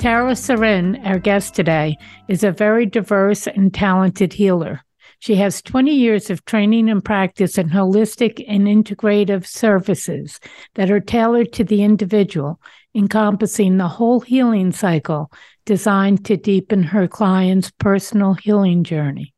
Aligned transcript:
Tara 0.00 0.32
Seren, 0.32 0.98
our 1.04 1.18
guest 1.18 1.54
today, 1.54 1.98
is 2.26 2.42
a 2.42 2.50
very 2.50 2.86
diverse 2.86 3.46
and 3.46 3.74
talented 3.74 4.32
healer. 4.32 4.80
She 5.18 5.34
has 5.34 5.60
20 5.60 5.94
years 5.94 6.30
of 6.30 6.42
training 6.46 6.88
and 6.88 7.04
practice 7.04 7.58
in 7.58 7.68
holistic 7.68 8.42
and 8.48 8.66
integrative 8.66 9.46
services 9.46 10.40
that 10.74 10.90
are 10.90 11.00
tailored 11.00 11.52
to 11.52 11.64
the 11.64 11.82
individual, 11.82 12.62
encompassing 12.94 13.76
the 13.76 13.88
whole 13.88 14.20
healing 14.20 14.72
cycle 14.72 15.30
designed 15.66 16.24
to 16.24 16.38
deepen 16.38 16.82
her 16.82 17.06
client's 17.06 17.70
personal 17.72 18.32
healing 18.32 18.84
journey. 18.84 19.34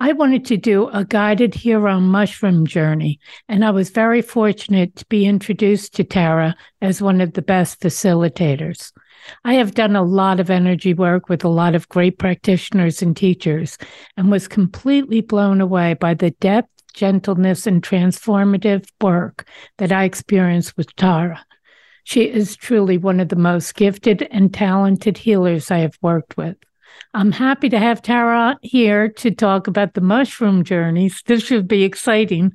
I 0.00 0.12
wanted 0.12 0.44
to 0.46 0.56
do 0.56 0.88
a 0.88 1.04
guided 1.04 1.54
hero 1.54 2.00
mushroom 2.00 2.66
journey, 2.66 3.20
and 3.48 3.64
I 3.64 3.70
was 3.70 3.90
very 3.90 4.22
fortunate 4.22 4.96
to 4.96 5.06
be 5.06 5.24
introduced 5.24 5.94
to 5.94 6.02
Tara 6.02 6.56
as 6.80 7.00
one 7.00 7.20
of 7.20 7.34
the 7.34 7.42
best 7.42 7.80
facilitators. 7.80 8.90
I 9.44 9.54
have 9.54 9.74
done 9.74 9.96
a 9.96 10.02
lot 10.02 10.40
of 10.40 10.50
energy 10.50 10.94
work 10.94 11.28
with 11.28 11.44
a 11.44 11.48
lot 11.48 11.74
of 11.74 11.88
great 11.88 12.18
practitioners 12.18 13.02
and 13.02 13.16
teachers 13.16 13.78
and 14.16 14.30
was 14.30 14.48
completely 14.48 15.20
blown 15.20 15.60
away 15.60 15.94
by 15.94 16.14
the 16.14 16.30
depth, 16.32 16.70
gentleness, 16.92 17.66
and 17.66 17.82
transformative 17.82 18.86
work 19.00 19.46
that 19.78 19.92
I 19.92 20.04
experienced 20.04 20.76
with 20.76 20.94
Tara. 20.96 21.44
She 22.04 22.24
is 22.24 22.56
truly 22.56 22.98
one 22.98 23.20
of 23.20 23.28
the 23.28 23.36
most 23.36 23.74
gifted 23.74 24.26
and 24.30 24.52
talented 24.52 25.18
healers 25.18 25.70
I 25.70 25.78
have 25.78 25.96
worked 26.02 26.36
with. 26.36 26.56
I'm 27.14 27.32
happy 27.32 27.68
to 27.68 27.78
have 27.78 28.02
Tara 28.02 28.58
here 28.62 29.08
to 29.08 29.30
talk 29.30 29.66
about 29.66 29.94
the 29.94 30.00
mushroom 30.00 30.64
journeys. 30.64 31.22
This 31.26 31.42
should 31.42 31.68
be 31.68 31.84
exciting 31.84 32.52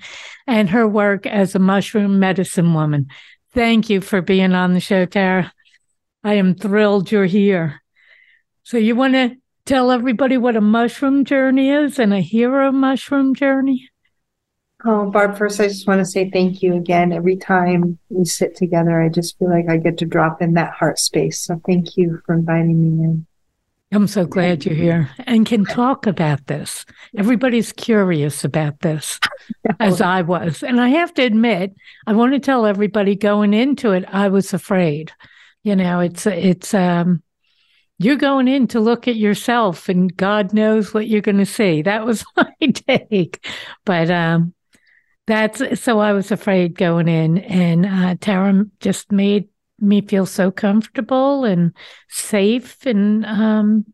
and 0.47 0.69
her 0.69 0.87
work 0.87 1.25
as 1.25 1.55
a 1.55 1.59
mushroom 1.59 2.19
medicine 2.19 2.73
woman. 2.73 3.07
Thank 3.53 3.89
you 3.89 4.01
for 4.01 4.21
being 4.21 4.53
on 4.53 4.73
the 4.73 4.79
show, 4.79 5.05
Tara. 5.05 5.53
I 6.27 6.33
am 6.33 6.55
thrilled 6.55 7.09
you're 7.09 7.25
here. 7.25 7.81
So, 8.63 8.77
you 8.77 8.97
want 8.97 9.13
to 9.13 9.37
tell 9.63 9.91
everybody 9.91 10.35
what 10.35 10.57
a 10.57 10.61
mushroom 10.61 11.23
journey 11.23 11.69
is 11.69 11.99
and 11.99 12.13
a 12.13 12.19
hero 12.19 12.69
mushroom 12.69 13.33
journey? 13.33 13.89
Oh, 14.83 15.09
Barb, 15.09 15.37
first, 15.37 15.61
I 15.61 15.69
just 15.69 15.87
want 15.87 15.99
to 15.99 16.05
say 16.05 16.29
thank 16.29 16.61
you 16.61 16.75
again. 16.75 17.13
Every 17.13 17.37
time 17.37 17.97
we 18.09 18.25
sit 18.25 18.57
together, 18.57 19.01
I 19.01 19.07
just 19.07 19.39
feel 19.39 19.49
like 19.49 19.69
I 19.69 19.77
get 19.77 19.97
to 19.99 20.05
drop 20.05 20.41
in 20.41 20.55
that 20.55 20.73
heart 20.73 20.99
space. 20.99 21.39
So, 21.39 21.61
thank 21.65 21.95
you 21.95 22.21
for 22.25 22.35
inviting 22.35 22.81
me 22.81 23.05
in. 23.05 23.25
I'm 23.93 24.07
so 24.07 24.25
glad 24.25 24.65
you're 24.65 24.75
here 24.75 25.09
and 25.19 25.45
can 25.45 25.63
talk 25.63 26.07
about 26.07 26.47
this. 26.47 26.85
Everybody's 27.17 27.71
curious 27.71 28.43
about 28.43 28.81
this, 28.81 29.17
as 29.79 30.01
I 30.01 30.23
was. 30.23 30.61
And 30.61 30.81
I 30.81 30.89
have 30.89 31.13
to 31.13 31.23
admit, 31.23 31.73
I 32.05 32.11
want 32.11 32.33
to 32.33 32.39
tell 32.39 32.65
everybody 32.65 33.15
going 33.15 33.53
into 33.53 33.93
it, 33.93 34.03
I 34.09 34.27
was 34.27 34.53
afraid 34.53 35.13
you 35.67 35.75
know 35.75 35.99
it's 35.99 36.25
it's 36.25 36.73
um 36.73 37.21
you're 37.99 38.15
going 38.15 38.47
in 38.47 38.67
to 38.67 38.79
look 38.79 39.07
at 39.07 39.17
yourself 39.17 39.89
and 39.89 40.15
god 40.15 40.53
knows 40.53 40.93
what 40.93 41.07
you're 41.07 41.21
going 41.21 41.37
to 41.39 41.45
see. 41.45 41.81
That 41.81 42.05
was 42.05 42.23
my 42.37 42.53
take. 42.59 43.45
But 43.85 44.09
um 44.09 44.53
that's 45.27 45.81
so 45.81 45.99
i 45.99 46.13
was 46.13 46.31
afraid 46.31 46.73
going 46.73 47.09
in 47.09 47.39
and 47.39 47.85
uh 47.85 48.15
tara 48.21 48.63
just 48.79 49.11
made 49.11 49.49
me 49.77 49.99
feel 49.99 50.25
so 50.25 50.49
comfortable 50.49 51.43
and 51.43 51.75
safe 52.07 52.85
and 52.85 53.25
um 53.25 53.85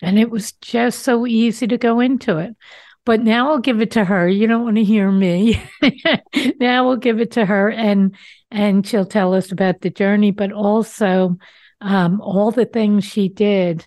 and 0.00 0.18
it 0.18 0.30
was 0.30 0.52
just 0.52 1.00
so 1.00 1.26
easy 1.26 1.66
to 1.66 1.76
go 1.76 2.00
into 2.00 2.38
it 2.38 2.56
but 3.04 3.20
now 3.20 3.50
I'll 3.50 3.58
give 3.58 3.80
it 3.80 3.92
to 3.92 4.04
her. 4.04 4.28
You 4.28 4.46
don't 4.46 4.64
want 4.64 4.76
to 4.76 4.84
hear 4.84 5.10
me. 5.10 5.62
now 6.60 6.86
we'll 6.86 6.96
give 6.96 7.20
it 7.20 7.32
to 7.32 7.44
her 7.44 7.70
and 7.70 8.16
and 8.50 8.86
she'll 8.86 9.04
tell 9.04 9.34
us 9.34 9.52
about 9.52 9.80
the 9.80 9.90
journey, 9.90 10.30
but 10.30 10.52
also 10.52 11.36
um, 11.80 12.20
all 12.20 12.50
the 12.50 12.66
things 12.66 13.04
she 13.04 13.28
did 13.28 13.86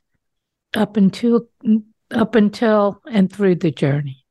up 0.75 0.97
until 0.97 1.47
up 2.11 2.35
until 2.35 3.01
and 3.09 3.31
through 3.31 3.55
the 3.55 3.71
journey. 3.71 4.23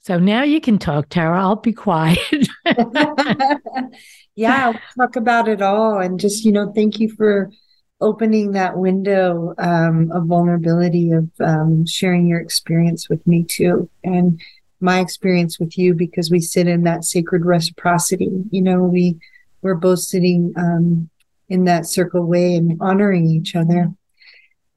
So 0.00 0.18
now 0.18 0.42
you 0.42 0.60
can 0.60 0.78
talk, 0.78 1.08
Tara. 1.08 1.40
I'll 1.40 1.56
be 1.56 1.72
quiet. 1.72 2.18
yeah, 4.34 4.70
we'll 4.70 4.80
talk 4.98 5.16
about 5.16 5.48
it 5.48 5.60
all. 5.60 5.98
And 5.98 6.18
just, 6.18 6.44
you 6.44 6.52
know, 6.52 6.72
thank 6.74 7.00
you 7.00 7.10
for 7.10 7.50
opening 8.00 8.52
that 8.52 8.78
window 8.78 9.54
um, 9.58 10.10
of 10.12 10.26
vulnerability 10.26 11.12
of 11.12 11.28
um, 11.40 11.86
sharing 11.86 12.26
your 12.26 12.40
experience 12.40 13.08
with 13.08 13.26
me 13.26 13.44
too 13.44 13.88
and 14.02 14.40
my 14.80 15.00
experience 15.00 15.60
with 15.60 15.76
you 15.76 15.92
because 15.92 16.30
we 16.30 16.40
sit 16.40 16.66
in 16.66 16.84
that 16.84 17.04
sacred 17.04 17.44
reciprocity. 17.44 18.30
You 18.50 18.62
know 18.62 18.82
we 18.82 19.18
we're 19.62 19.74
both 19.74 20.00
sitting 20.00 20.54
um, 20.56 21.10
in 21.48 21.64
that 21.64 21.86
circle 21.86 22.24
way 22.24 22.54
and 22.54 22.80
honoring 22.80 23.26
each 23.26 23.54
other. 23.54 23.92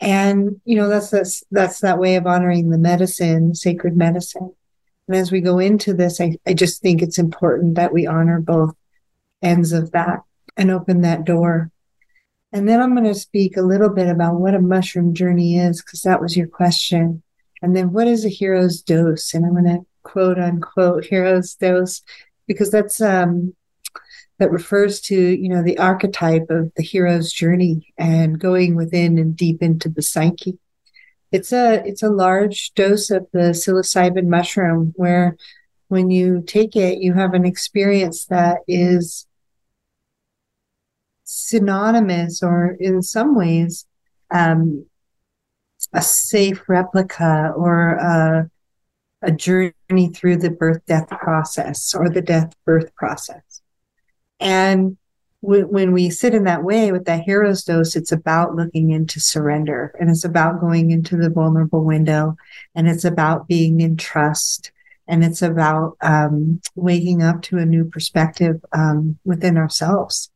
And 0.02 0.60
you 0.66 0.76
know 0.76 0.90
that's 0.90 1.10
that's 1.10 1.44
that's 1.52 1.80
that 1.80 2.00
way 2.00 2.16
of 2.16 2.28
honoring 2.28 2.70
the 2.70 2.78
medicine 2.78 3.56
sacred 3.56 3.96
medicine. 3.96 4.54
And 5.08 5.18
as 5.18 5.32
we 5.32 5.42
go 5.42 5.60
into 5.60 5.94
this 5.94 6.20
i, 6.22 6.36
I 6.46 6.54
just 6.54 6.82
think 6.82 7.02
it's 7.02 7.18
important 7.18 7.76
that 7.76 7.94
we 7.94 8.08
honor 8.08 8.40
both 8.40 8.74
ends 9.42 9.74
of 9.74 9.92
that 9.92 10.20
and 10.56 10.72
open 10.72 11.02
that 11.02 11.26
door 11.26 11.72
and 12.54 12.70
then 12.70 12.80
I'm 12.80 12.94
going 12.96 13.08
to 13.08 13.16
speak 13.16 13.58
a 13.58 13.62
little 13.62 13.90
bit 13.90 14.08
about 14.08 14.40
what 14.40 14.54
a 14.54 14.62
mushroom 14.62 15.14
journey 15.14 15.58
is, 15.58 15.82
because 15.82 16.04
that 16.04 16.22
was 16.22 16.38
your 16.38 16.48
question. 16.48 17.24
And 17.62 17.76
then 17.76 17.92
what 17.92 18.08
is 18.08 18.24
a 18.24 18.30
hero's 18.30 18.82
dose? 18.82 19.34
And 19.34 19.46
I'm 19.46 19.54
going 19.54 19.66
to 19.66 19.86
quote 20.04 20.38
unquote 20.38 21.06
hero's 21.06 21.56
dose, 21.56 22.02
because 22.48 22.70
that's, 22.70 23.02
um, 23.02 23.56
that 24.40 24.52
refers 24.52 25.02
to, 25.02 25.16
you 25.16 25.50
know, 25.50 25.64
the 25.64 25.78
archetype 25.78 26.50
of 26.50 26.72
the 26.76 26.84
hero's 26.84 27.32
journey 27.32 27.94
and 27.98 28.40
going 28.40 28.76
within 28.76 29.18
and 29.18 29.36
deep 29.36 29.62
into 29.62 29.90
the 29.90 30.02
psyche. 30.02 30.58
It's 31.32 31.52
a, 31.52 31.84
it's 31.86 32.04
a 32.04 32.10
large 32.10 32.74
dose 32.74 33.10
of 33.10 33.28
the 33.34 33.54
psilocybin 33.54 34.28
mushroom 34.28 34.94
where 34.96 35.38
when 35.88 36.12
you 36.12 36.44
take 36.46 36.76
it, 36.76 37.00
you 37.00 37.14
have 37.14 37.34
an 37.34 37.46
experience 37.46 38.26
that 38.26 38.60
is 38.68 39.28
synonymous 41.48 42.42
or 42.42 42.78
in 42.80 43.02
some 43.02 43.36
ways 43.36 43.86
um, 44.32 44.86
a 45.94 46.02
safe 46.02 46.64
replica 46.68 47.54
or 47.56 47.96
a, 47.96 48.50
a 49.22 49.32
journey 49.32 50.10
through 50.14 50.38
the 50.38 50.50
birth 50.50 50.82
death 50.86 51.10
process 51.10 51.94
or 51.94 52.10
the 52.10 52.22
death 52.22 52.54
birth 52.66 52.96
process. 52.96 53.62
And 54.40 54.98
w- 55.42 55.68
when 55.68 55.92
we 55.92 56.10
sit 56.10 56.34
in 56.34 56.46
that 56.46 56.64
way 56.64 56.92
with 56.92 57.06
that 57.06 57.24
hero's 57.24 57.64
dose, 57.64 57.96
it's 57.96 58.12
about 58.12 58.56
looking 58.56 58.92
into 58.92 59.20
surrender 59.20 59.94
and 60.00 60.10
it's 60.10 60.26
about 60.26 60.62
going 60.62 60.92
into 60.92 61.18
the 61.18 61.30
vulnerable 61.30 61.84
window 61.84 62.38
and 62.74 62.88
it's 62.88 63.06
about 63.06 63.48
being 63.48 63.82
in 63.82 63.98
trust 63.98 64.72
and 65.08 65.24
it's 65.24 65.42
about 65.42 65.98
um, 66.02 66.62
waking 66.76 67.22
up 67.22 67.42
to 67.44 67.58
a 67.58 67.66
new 67.66 67.84
perspective 67.84 68.64
um, 68.72 69.20
within 69.26 69.58
ourselves 69.58 70.30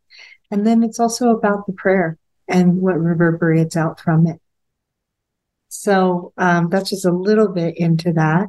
and 0.51 0.65
then 0.65 0.83
it's 0.83 0.99
also 0.99 1.29
about 1.29 1.65
the 1.65 1.73
prayer 1.73 2.17
and 2.47 2.81
what 2.81 2.99
reverberates 2.99 3.75
out 3.75 3.99
from 3.99 4.27
it. 4.27 4.39
So 5.69 6.33
um, 6.37 6.69
that's 6.69 6.89
just 6.89 7.05
a 7.05 7.11
little 7.11 7.49
bit 7.49 7.77
into 7.77 8.13
that. 8.13 8.47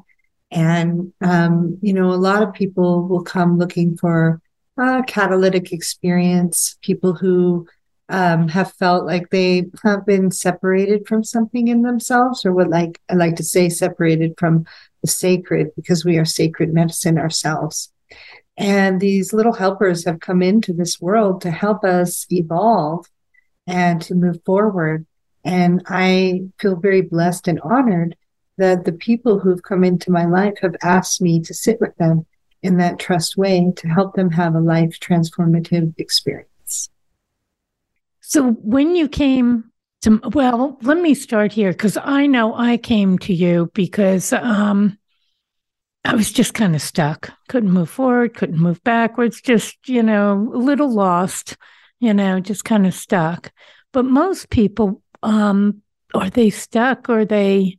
And, 0.50 1.12
um, 1.20 1.78
you 1.82 1.92
know, 1.92 2.10
a 2.10 2.14
lot 2.14 2.42
of 2.42 2.54
people 2.54 3.06
will 3.06 3.22
come 3.22 3.58
looking 3.58 3.96
for 3.96 4.40
a 4.78 5.02
catalytic 5.06 5.72
experience, 5.72 6.78
people 6.82 7.12
who 7.12 7.66
um, 8.08 8.48
have 8.48 8.72
felt 8.74 9.04
like 9.04 9.28
they 9.28 9.66
have 9.82 10.06
been 10.06 10.30
separated 10.30 11.06
from 11.06 11.22
something 11.22 11.68
in 11.68 11.82
themselves, 11.82 12.46
or 12.46 12.52
what 12.52 12.70
like 12.70 13.00
I 13.10 13.14
like 13.14 13.36
to 13.36 13.44
say, 13.44 13.68
separated 13.68 14.34
from 14.38 14.64
the 15.02 15.08
sacred, 15.08 15.74
because 15.76 16.04
we 16.04 16.16
are 16.16 16.24
sacred 16.24 16.72
medicine 16.72 17.18
ourselves. 17.18 17.92
And 18.58 19.00
these 19.00 19.32
little 19.32 19.54
helpers 19.54 20.04
have 20.04 20.20
come 20.20 20.42
into 20.42 20.72
this 20.72 21.00
world 21.00 21.40
to 21.42 21.50
help 21.50 21.84
us 21.84 22.26
evolve 22.30 23.06
and 23.66 24.02
to 24.02 24.14
move 24.14 24.42
forward. 24.44 25.06
And 25.44 25.82
I 25.86 26.42
feel 26.58 26.76
very 26.76 27.00
blessed 27.02 27.48
and 27.48 27.60
honored 27.60 28.16
that 28.56 28.84
the 28.84 28.92
people 28.92 29.38
who've 29.38 29.62
come 29.62 29.84
into 29.84 30.10
my 30.10 30.26
life 30.26 30.58
have 30.60 30.74
asked 30.82 31.22
me 31.22 31.40
to 31.42 31.54
sit 31.54 31.80
with 31.80 31.94
them 31.96 32.26
in 32.60 32.78
that 32.78 32.98
trust 32.98 33.36
way 33.36 33.72
to 33.76 33.88
help 33.88 34.14
them 34.14 34.32
have 34.32 34.56
a 34.56 34.60
life 34.60 34.98
transformative 35.00 35.94
experience. 35.96 36.90
So 38.20 38.50
when 38.50 38.96
you 38.96 39.08
came 39.08 39.70
To, 40.02 40.20
well, 40.32 40.78
let 40.82 41.00
me 41.00 41.14
start 41.14 41.52
here 41.52 41.72
because 41.72 41.98
I 42.00 42.26
know 42.28 42.54
I 42.54 42.76
came 42.76 43.18
to 43.18 43.32
you 43.34 43.70
because 43.74 44.32
um, 44.32 44.96
I 46.08 46.14
was 46.14 46.32
just 46.32 46.54
kind 46.54 46.74
of 46.74 46.80
stuck. 46.80 47.30
Couldn't 47.50 47.70
move 47.70 47.90
forward, 47.90 48.32
couldn't 48.32 48.58
move 48.58 48.82
backwards, 48.82 49.42
just, 49.42 49.76
you 49.90 50.02
know, 50.02 50.50
a 50.54 50.56
little 50.56 50.90
lost, 50.90 51.58
you 52.00 52.14
know, 52.14 52.40
just 52.40 52.64
kind 52.64 52.86
of 52.86 52.94
stuck. 52.94 53.52
But 53.92 54.06
most 54.06 54.48
people, 54.48 55.02
um, 55.22 55.82
are 56.14 56.30
they 56.30 56.48
stuck 56.48 57.10
or 57.10 57.26
they 57.26 57.76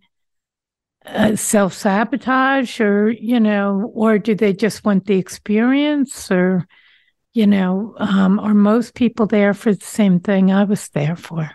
uh, 1.07 1.37
self 1.37 1.73
sabotage 1.73 2.79
or, 2.79 3.09
you 3.09 3.39
know, 3.39 3.91
or 3.95 4.19
do 4.19 4.35
they 4.35 4.53
just 4.53 4.85
want 4.85 5.07
the 5.07 5.17
experience 5.17 6.29
or, 6.29 6.67
you 7.33 7.47
know, 7.47 7.95
um, 7.97 8.37
are 8.37 8.53
most 8.53 8.93
people 8.93 9.25
there 9.25 9.55
for 9.55 9.73
the 9.73 9.85
same 9.85 10.19
thing 10.19 10.51
I 10.51 10.65
was 10.65 10.87
there 10.89 11.15
for? 11.15 11.49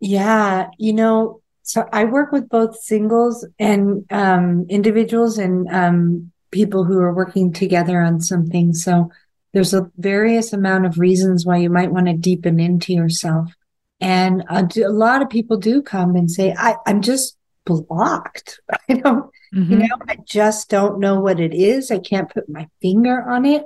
Yeah, 0.00 0.70
you 0.78 0.94
know, 0.94 1.42
so 1.68 1.86
I 1.92 2.04
work 2.04 2.32
with 2.32 2.48
both 2.48 2.80
singles 2.80 3.46
and 3.58 4.06
um, 4.10 4.64
individuals 4.70 5.36
and 5.36 5.68
um, 5.68 6.32
people 6.50 6.82
who 6.82 6.98
are 6.98 7.12
working 7.12 7.52
together 7.52 8.00
on 8.00 8.22
something. 8.22 8.72
So 8.72 9.10
there's 9.52 9.74
a 9.74 9.90
various 9.98 10.54
amount 10.54 10.86
of 10.86 10.98
reasons 10.98 11.44
why 11.44 11.58
you 11.58 11.68
might 11.68 11.92
want 11.92 12.06
to 12.06 12.14
deepen 12.14 12.58
into 12.58 12.94
yourself. 12.94 13.52
And 14.00 14.44
a, 14.48 14.66
a 14.82 14.88
lot 14.88 15.20
of 15.20 15.28
people 15.28 15.58
do 15.58 15.82
come 15.82 16.16
and 16.16 16.30
say, 16.30 16.54
I, 16.56 16.76
I'm 16.86 17.02
just 17.02 17.36
blocked. 17.66 18.60
I 18.88 18.94
don't, 18.94 19.30
mm-hmm. 19.54 19.70
you 19.70 19.78
know, 19.80 19.96
I 20.08 20.16
just 20.24 20.70
don't 20.70 20.98
know 20.98 21.20
what 21.20 21.38
it 21.38 21.52
is. 21.52 21.90
I 21.90 21.98
can't 21.98 22.32
put 22.32 22.48
my 22.48 22.66
finger 22.80 23.22
on 23.28 23.44
it. 23.44 23.64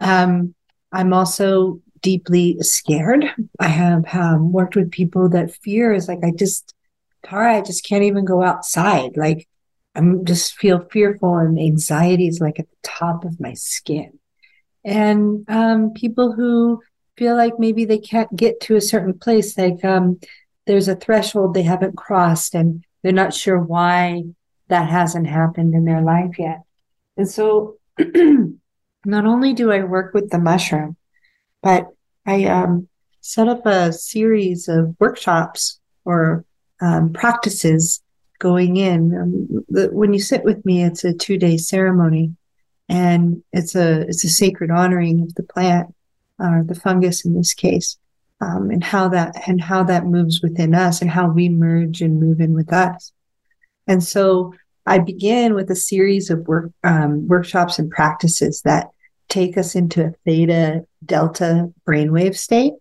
Um, 0.00 0.54
I'm 0.90 1.12
also 1.12 1.82
deeply 2.00 2.56
scared. 2.60 3.26
I 3.60 3.68
have 3.68 4.06
um, 4.14 4.52
worked 4.52 4.74
with 4.74 4.90
people 4.90 5.28
that 5.28 5.54
fear 5.56 5.92
is 5.92 6.08
like, 6.08 6.20
I 6.24 6.30
just, 6.34 6.74
Tara, 7.24 7.58
I 7.58 7.60
just 7.62 7.86
can't 7.86 8.04
even 8.04 8.24
go 8.24 8.42
outside. 8.42 9.16
Like, 9.16 9.48
I'm 9.94 10.24
just 10.24 10.54
feel 10.54 10.86
fearful 10.90 11.36
and 11.36 11.58
anxiety 11.58 12.26
is 12.26 12.40
like 12.40 12.58
at 12.58 12.70
the 12.70 12.76
top 12.82 13.24
of 13.24 13.40
my 13.40 13.54
skin. 13.54 14.18
And 14.84 15.44
um, 15.48 15.92
people 15.92 16.32
who 16.32 16.82
feel 17.16 17.36
like 17.36 17.58
maybe 17.58 17.84
they 17.84 17.98
can't 17.98 18.34
get 18.34 18.60
to 18.62 18.76
a 18.76 18.80
certain 18.80 19.18
place, 19.18 19.56
like 19.56 19.84
um, 19.84 20.18
there's 20.66 20.88
a 20.88 20.96
threshold 20.96 21.54
they 21.54 21.62
haven't 21.62 21.96
crossed 21.96 22.54
and 22.54 22.84
they're 23.02 23.12
not 23.12 23.34
sure 23.34 23.58
why 23.58 24.24
that 24.68 24.88
hasn't 24.88 25.26
happened 25.26 25.74
in 25.74 25.84
their 25.84 26.00
life 26.00 26.38
yet. 26.38 26.62
And 27.16 27.28
so 27.28 27.76
not 29.04 29.26
only 29.26 29.52
do 29.52 29.70
I 29.70 29.84
work 29.84 30.14
with 30.14 30.30
the 30.30 30.38
mushroom, 30.38 30.96
but 31.62 31.88
I 32.24 32.46
um, 32.46 32.88
set 33.20 33.48
up 33.48 33.66
a 33.66 33.92
series 33.92 34.68
of 34.68 34.96
workshops 34.98 35.80
or 36.04 36.44
um, 36.82 37.12
practices 37.12 38.02
going 38.38 38.76
in. 38.76 39.16
Um, 39.16 39.64
the, 39.68 39.88
when 39.92 40.12
you 40.12 40.20
sit 40.20 40.44
with 40.44 40.64
me, 40.66 40.84
it's 40.84 41.04
a 41.04 41.14
two 41.14 41.38
day 41.38 41.56
ceremony, 41.56 42.34
and 42.88 43.42
it's 43.52 43.74
a 43.74 44.00
it's 44.02 44.24
a 44.24 44.28
sacred 44.28 44.70
honoring 44.70 45.22
of 45.22 45.34
the 45.36 45.44
plant 45.44 45.94
or 46.38 46.58
uh, 46.58 46.62
the 46.64 46.74
fungus 46.74 47.24
in 47.24 47.34
this 47.34 47.54
case, 47.54 47.96
um, 48.40 48.70
and 48.70 48.82
how 48.82 49.08
that 49.08 49.48
and 49.48 49.60
how 49.60 49.84
that 49.84 50.06
moves 50.06 50.42
within 50.42 50.74
us, 50.74 51.00
and 51.00 51.10
how 51.10 51.30
we 51.30 51.48
merge 51.48 52.02
and 52.02 52.20
move 52.20 52.40
in 52.40 52.52
with 52.52 52.72
us. 52.72 53.12
And 53.86 54.02
so 54.02 54.52
I 54.84 54.98
begin 54.98 55.54
with 55.54 55.70
a 55.70 55.76
series 55.76 56.28
of 56.28 56.46
work 56.48 56.72
um, 56.82 57.28
workshops 57.28 57.78
and 57.78 57.90
practices 57.90 58.62
that 58.62 58.88
take 59.28 59.56
us 59.56 59.74
into 59.76 60.04
a 60.04 60.12
theta 60.24 60.84
delta 61.06 61.72
brainwave 61.86 62.36
state. 62.36 62.74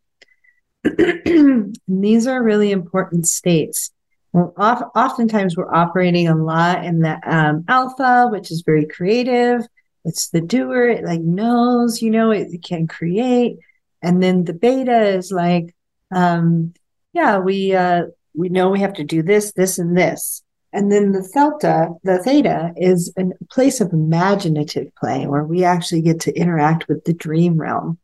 these 1.88 2.28
are 2.28 2.44
really 2.44 2.72
important 2.72 3.28
states. 3.28 3.92
Well, 4.34 4.54
oft, 4.58 4.84
oftentimes 4.96 5.58
we're 5.58 5.74
operating 5.74 6.28
a 6.28 6.36
lot 6.36 6.86
in 6.86 7.00
the 7.00 7.20
um, 7.26 7.66
alpha, 7.68 8.28
which 8.32 8.50
is 8.50 8.64
very 8.66 8.86
creative. 8.86 9.68
It's 10.06 10.30
the 10.30 10.42
doer. 10.42 10.88
It 10.88 11.04
like 11.04 11.22
knows, 11.22 12.02
you 12.02 12.10
know, 12.10 12.32
it, 12.32 12.48
it 12.52 12.64
can 12.64 12.88
create. 12.88 13.58
And 14.02 14.24
then 14.24 14.46
the 14.46 14.54
beta 14.54 15.10
is 15.10 15.32
like, 15.32 15.76
um, 16.12 16.74
yeah, 17.14 17.40
we 17.40 17.76
uh, 17.76 18.04
we 18.34 18.50
know 18.50 18.70
we 18.70 18.80
have 18.80 18.94
to 18.94 19.04
do 19.04 19.22
this, 19.22 19.52
this, 19.54 19.78
and 19.78 19.98
this. 19.98 20.44
And 20.74 20.92
then 20.92 21.12
the 21.12 21.22
theta, 21.22 21.90
the 22.04 22.20
theta 22.20 22.74
is 22.78 23.14
a 23.18 23.26
place 23.52 23.82
of 23.82 23.92
imaginative 23.92 24.96
play 24.96 25.28
where 25.28 25.44
we 25.44 25.66
actually 25.66 26.02
get 26.02 26.22
to 26.22 26.34
interact 26.34 26.88
with 26.88 27.04
the 27.04 27.14
dream 27.14 27.58
realm. 27.58 27.98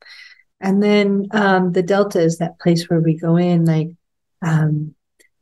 And 0.59 0.81
then 0.81 1.27
um, 1.31 1.71
the 1.71 1.83
delta 1.83 2.19
is 2.19 2.38
that 2.38 2.59
place 2.59 2.89
where 2.89 3.00
we 3.00 3.15
go 3.15 3.38
in, 3.38 3.65
like, 3.65 3.89
um, 4.42 4.95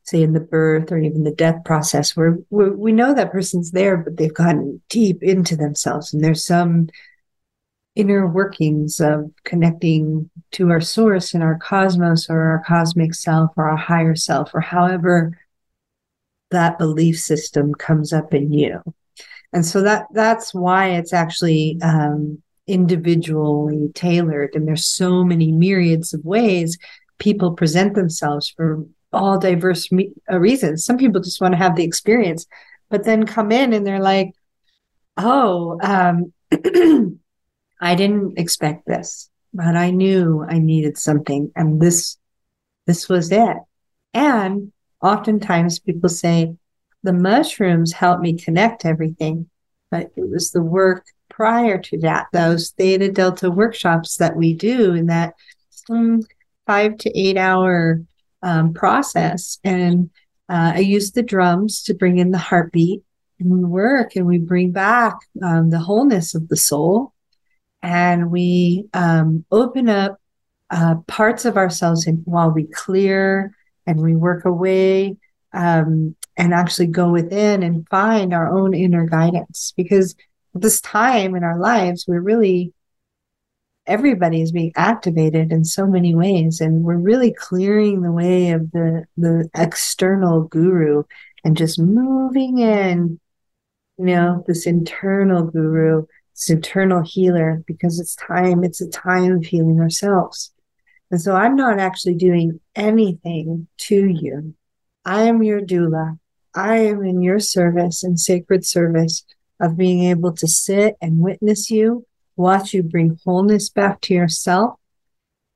say, 0.04 0.22
in 0.22 0.34
the 0.34 0.40
birth 0.40 0.92
or 0.92 0.98
even 0.98 1.24
the 1.24 1.32
death 1.32 1.64
process, 1.64 2.16
where, 2.16 2.38
we 2.50 2.92
know 2.92 3.14
that 3.14 3.32
person's 3.32 3.72
there, 3.72 3.98
but 3.98 4.18
they've 4.18 4.34
gotten 4.34 4.82
deep 4.90 5.24
into 5.24 5.56
themselves. 5.56 6.14
And 6.14 6.24
there's 6.24 6.46
some 6.46 6.90
inner 7.96 8.28
workings 8.28 9.00
of 9.00 9.32
connecting 9.46 10.30
to 10.52 10.70
our 10.70 10.82
source 10.82 11.34
and 11.34 11.42
our 11.42 11.58
cosmos 11.58 12.30
or 12.30 12.42
our 12.42 12.64
cosmic 12.68 13.16
self 13.16 13.52
or 13.56 13.70
our 13.70 13.78
higher 13.78 14.16
self 14.16 14.52
or 14.54 14.60
however 14.60 15.38
that 16.52 16.78
belief 16.78 17.18
system 17.20 17.74
comes 17.74 18.12
up 18.12 18.34
in 18.34 18.52
you. 18.52 18.82
And 19.54 19.66
so 19.66 19.82
that 19.84 20.08
that's 20.12 20.54
why 20.54 20.90
it's 20.90 21.14
actually 21.14 21.80
um, 21.82 22.42
individually 22.68 23.90
tailored. 23.94 24.56
And 24.56 24.68
there's 24.68 24.86
so 24.86 25.24
many 25.24 25.52
myriads 25.52 26.14
of 26.14 26.26
ways 26.26 26.78
people 27.18 27.54
present 27.54 27.96
themselves 27.96 28.50
for 28.50 28.86
all 29.14 29.40
diverse 29.40 29.92
me- 29.92 30.14
uh, 30.32 30.40
reasons. 30.40 30.84
Some 30.84 30.98
people 30.98 31.22
just 31.22 31.40
want 31.40 31.54
to 31.54 31.58
have 31.58 31.76
the 31.76 31.84
experience, 31.84 32.46
but 32.90 33.06
then 33.06 33.26
come 33.26 33.52
in 33.52 33.74
and 33.74 33.86
they're 33.86 34.02
like, 34.02 34.32
"Oh, 35.18 35.80
um, 35.82 36.34
I 37.82 37.96
didn't 37.96 38.38
expect 38.38 38.86
this, 38.86 39.30
but 39.54 39.76
I 39.76 39.92
knew 39.92 40.46
I 40.48 40.60
needed 40.60 40.98
something, 40.98 41.52
and 41.56 41.80
this 41.80 42.18
this 42.88 43.08
was 43.08 43.32
it." 43.32 43.58
And 44.14 44.74
oftentimes 45.02 45.80
people 45.80 46.10
say, 46.10 46.56
the 47.06 47.14
mushrooms 47.14 47.94
helped 47.94 48.22
me 48.22 48.34
connect 48.34 48.84
everything, 48.84 49.48
but 49.92 50.12
it 50.18 50.28
was 50.28 50.52
the 50.52 50.62
work 50.62 51.06
prior 51.36 51.78
to 51.78 51.98
that, 52.00 52.28
those 52.32 52.70
theta 52.72 53.12
delta 53.12 53.52
workshops 53.52 54.18
that 54.18 54.38
we 54.38 54.54
do 54.54 54.94
in 54.94 55.08
that 55.08 55.34
um, 55.90 56.22
five 56.66 56.98
to 56.98 57.20
eight 57.20 57.36
hour 57.36 58.02
um, 58.42 58.74
process. 58.74 59.60
And 59.64 60.10
uh, 60.48 60.74
I 60.76 60.80
use 60.80 61.12
the 61.12 61.24
drums 61.24 61.84
to 61.84 61.94
bring 61.94 62.20
in 62.20 62.32
the 62.32 62.38
heartbeat 62.38 63.02
and 63.40 63.50
we 63.52 63.66
work 63.66 64.16
and 64.16 64.26
we 64.26 64.38
bring 64.38 64.72
back 64.72 65.16
um, 65.44 65.72
the 65.72 65.80
wholeness 65.80 66.36
of 66.36 66.48
the 66.48 66.56
soul 66.56 67.14
and 67.82 68.32
we 68.32 68.86
um, 68.94 69.44
open 69.52 69.90
up 69.90 70.18
uh, 70.70 70.96
parts 71.08 71.44
of 71.44 71.58
ourselves 71.58 72.08
in, 72.08 72.22
while 72.26 72.50
we 72.50 72.64
clear 72.64 73.52
and 73.86 74.00
we 74.00 74.16
work 74.16 74.46
away 74.46 75.18
um, 75.54 76.16
and 76.38 76.54
actually 76.54 76.88
go 76.88 77.10
within 77.10 77.62
and 77.62 77.88
find 77.90 78.34
our 78.34 78.50
own 78.58 78.74
inner 78.74 79.06
guidance 79.06 79.74
because 79.76 80.16
this 80.62 80.82
time 80.82 81.36
in 81.36 81.44
our 81.44 81.60
lives 81.60 82.06
we're 82.08 82.22
really 82.22 82.74
everybody 83.88 84.42
is 84.42 84.52
being 84.52 84.72
activated 84.76 85.52
in 85.52 85.64
so 85.64 85.86
many 85.86 86.16
ways 86.16 86.60
and 86.62 86.84
we're 86.84 86.98
really 86.98 87.34
clearing 87.34 88.02
the 88.02 88.12
way 88.12 88.52
of 88.52 88.72
the 88.72 89.06
the 89.18 89.50
external 89.56 90.44
guru 90.44 91.04
and 91.44 91.58
just 91.58 91.78
moving 91.78 92.60
in 92.60 93.20
you 93.98 94.06
know 94.06 94.44
this 94.48 94.66
internal 94.66 95.44
guru 95.44 96.06
this 96.34 96.50
internal 96.50 97.02
healer 97.04 97.64
because 97.68 98.00
it's 98.00 98.16
time 98.16 98.64
it's 98.64 98.82
a 98.82 98.90
time 98.90 99.34
of 99.34 99.46
healing 99.46 99.80
ourselves 99.80 100.52
and 101.12 101.22
so 101.22 101.36
I'm 101.36 101.56
not 101.56 101.80
actually 101.80 102.16
doing 102.16 102.60
anything 102.76 103.68
to 103.78 104.06
you. 104.06 104.56
I 105.04 105.24
am 105.24 105.44
your 105.44 105.62
doula. 105.62 106.20
I 106.54 106.78
am 106.78 107.04
in 107.04 107.22
your 107.22 107.40
service 107.40 108.04
and 108.04 108.20
sacred 108.20 108.66
service 108.66 109.24
of 109.60 109.78
being 109.78 110.04
able 110.04 110.34
to 110.34 110.48
sit 110.48 110.96
and 111.02 111.20
witness 111.20 111.70
you, 111.70 112.06
watch 112.36 112.74
you 112.74 112.84
bring 112.84 113.20
wholeness 113.24 113.70
back 113.70 114.02
to 114.02 114.14
yourself, 114.14 114.76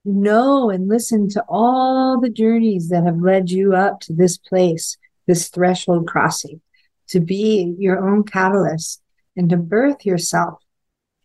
know 0.06 0.70
and 0.70 0.88
listen 0.88 1.28
to 1.30 1.44
all 1.48 2.20
the 2.20 2.30
journeys 2.30 2.90
that 2.90 3.04
have 3.04 3.22
led 3.22 3.52
you 3.52 3.76
up 3.76 4.00
to 4.02 4.14
this 4.14 4.38
place, 4.38 4.98
this 5.28 5.50
threshold 5.50 6.08
crossing, 6.08 6.62
to 7.08 7.20
be 7.20 7.76
your 7.78 8.08
own 8.08 8.24
catalyst 8.24 9.02
and 9.36 9.50
to 9.50 9.58
birth 9.58 10.06
yourself 10.06 10.60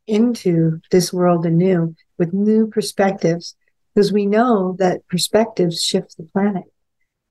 into 0.06 0.80
this 0.90 1.12
world 1.12 1.46
anew 1.46 1.94
with 2.18 2.32
new 2.32 2.66
perspectives 2.66 3.56
because 3.94 4.12
we 4.12 4.26
know 4.26 4.76
that 4.78 5.06
perspectives 5.08 5.82
shift 5.82 6.16
the 6.16 6.24
planet. 6.24 6.64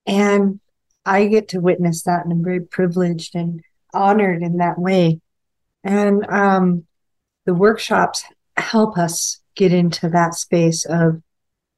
And 0.05 0.59
I 1.05 1.27
get 1.27 1.49
to 1.49 1.59
witness 1.59 2.03
that, 2.03 2.23
and 2.23 2.31
I'm 2.31 2.43
very 2.43 2.61
privileged 2.61 3.35
and 3.35 3.61
honored 3.93 4.41
in 4.41 4.57
that 4.57 4.79
way. 4.79 5.19
And 5.83 6.25
um, 6.29 6.85
the 7.45 7.53
workshops 7.53 8.23
help 8.57 8.97
us 8.97 9.41
get 9.55 9.73
into 9.73 10.09
that 10.09 10.35
space 10.35 10.85
of 10.85 11.21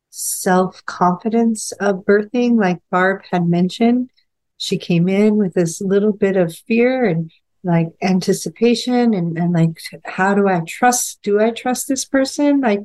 self 0.09 0.83
confidence 0.85 1.71
of 1.73 2.05
birthing, 2.05 2.59
like 2.59 2.79
Barb 2.91 3.21
had 3.31 3.47
mentioned. 3.47 4.09
She 4.57 4.77
came 4.77 5.09
in 5.09 5.35
with 5.35 5.53
this 5.53 5.81
little 5.81 6.13
bit 6.13 6.37
of 6.37 6.55
fear 6.55 7.05
and 7.05 7.31
like 7.63 7.87
anticipation 8.01 9.13
and, 9.13 9.37
and 9.37 9.53
like, 9.53 9.77
how 10.05 10.33
do 10.33 10.47
I 10.47 10.61
trust? 10.67 11.19
Do 11.23 11.41
I 11.41 11.49
trust 11.49 11.87
this 11.87 12.05
person? 12.05 12.61
Like, 12.61 12.81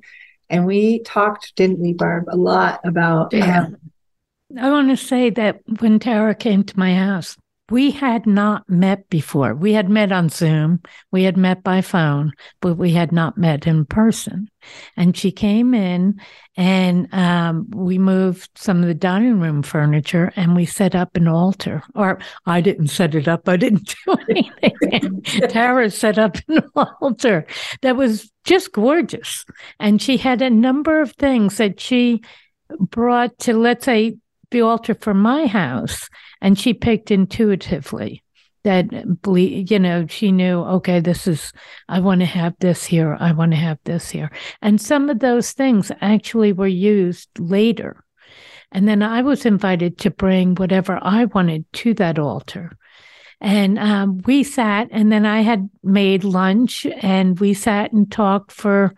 and 0.49 0.67
we 0.67 1.01
talked, 1.01 1.55
didn't 1.55 1.79
we, 1.79 1.93
Barb, 1.93 2.25
a 2.29 2.37
lot 2.37 2.81
about. 2.83 3.33
Yeah. 3.33 3.67
Um, 3.67 3.77
I 4.59 4.71
want 4.71 4.89
to 4.89 4.97
say 4.97 5.31
that 5.31 5.61
when 5.79 6.01
Tara 6.01 6.35
came 6.35 6.65
to 6.65 6.79
my 6.79 6.95
house, 6.95 7.37
we 7.71 7.93
had 7.93 8.27
not 8.27 8.69
met 8.69 9.09
before. 9.09 9.55
We 9.55 9.73
had 9.73 9.89
met 9.89 10.11
on 10.11 10.29
Zoom, 10.29 10.81
we 11.13 11.23
had 11.23 11.37
met 11.37 11.63
by 11.63 11.81
phone, 11.81 12.33
but 12.61 12.75
we 12.75 12.93
had 12.93 13.13
not 13.13 13.39
met 13.39 13.67
in 13.67 13.85
person. 13.85 14.51
And 14.97 15.17
she 15.17 15.31
came 15.31 15.73
in 15.73 16.21
and 16.57 17.09
um, 17.15 17.71
we 17.71 17.97
moved 17.97 18.51
some 18.57 18.83
of 18.83 18.89
the 18.89 18.95
dining 18.95 19.41
room 19.41 19.63
furniture 19.63 20.33
and 20.37 20.55
we 20.57 20.67
set 20.67 20.95
up 20.95 21.17
an 21.17 21.29
altar. 21.29 21.83
Or 21.95 22.19
I 22.45 22.61
didn't 22.61 22.89
set 22.89 23.15
it 23.15 23.29
up, 23.29 23.49
I 23.49 23.57
didn't 23.57 23.95
do 24.07 24.17
anything. 24.29 25.23
Tara 25.49 25.91
set 25.91 26.19
up 26.19 26.37
an 26.49 26.63
altar 27.01 27.47
that 27.83 27.97
was 27.97 28.31
just 28.45 28.73
gorgeous. 28.73 29.45
And 29.79 30.03
she 30.03 30.17
had 30.17 30.43
a 30.43 30.51
number 30.51 31.01
of 31.01 31.13
things 31.13 31.57
that 31.59 31.79
she 31.79 32.23
brought 32.79 33.39
to, 33.39 33.55
let's 33.55 33.85
say, 33.85 34.17
the 34.51 34.63
altar 34.63 34.97
for 35.01 35.15
my 35.15 35.47
house 35.47 36.09
and 36.41 36.59
she 36.59 36.75
picked 36.75 37.11
intuitively 37.11 38.23
that 38.63 38.93
you 39.35 39.79
know 39.79 40.07
she 40.07 40.33
knew 40.33 40.61
okay 40.61 41.01
this 41.01 41.27
is 41.27 41.53
i 41.89 41.99
want 41.99 42.21
to 42.21 42.27
have 42.27 42.55
this 42.61 42.85
here 42.85 43.17
i 43.19 43.33
want 43.33 43.53
to 43.53 43.57
have 43.57 43.79
this 43.85 44.11
here. 44.11 44.31
And 44.61 44.81
some 44.81 45.09
of 45.09 45.21
those 45.21 45.53
things 45.53 45.91
actually 46.01 46.53
were 46.53 46.67
used 46.67 47.29
later. 47.39 48.05
And 48.73 48.87
then 48.87 49.03
i 49.03 49.23
was 49.23 49.47
invited 49.47 49.99
to 49.99 50.11
bring 50.11 50.55
whatever 50.55 50.99
i 51.03 51.25
wanted 51.27 51.65
to 51.75 51.95
that 51.95 52.19
altar. 52.19 52.77
And 53.43 53.79
um, 53.79 54.19
we 54.27 54.43
sat 54.43 54.89
and 54.91 55.11
then 55.11 55.25
i 55.25 55.41
had 55.41 55.71
made 55.83 56.25
lunch 56.25 56.87
and 56.87 57.41
we 57.41 57.55
sat 57.55 57.93
and 57.93 58.11
talked 58.11 58.53
for 58.53 58.95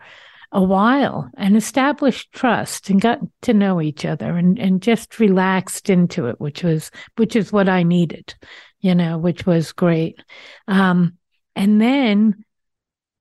a 0.53 0.63
while 0.63 1.29
and 1.35 1.57
established 1.57 2.31
trust 2.31 2.89
and 2.89 3.01
got 3.01 3.19
to 3.41 3.53
know 3.53 3.81
each 3.81 4.05
other 4.05 4.37
and, 4.37 4.59
and 4.59 4.81
just 4.81 5.19
relaxed 5.19 5.89
into 5.89 6.27
it, 6.27 6.39
which 6.39 6.63
was 6.63 6.91
which 7.17 7.35
is 7.35 7.51
what 7.51 7.67
I 7.67 7.83
needed, 7.83 8.35
you 8.79 8.93
know, 8.93 9.17
which 9.17 9.45
was 9.45 9.71
great. 9.71 10.21
Um, 10.67 11.17
and 11.55 11.81
then 11.81 12.45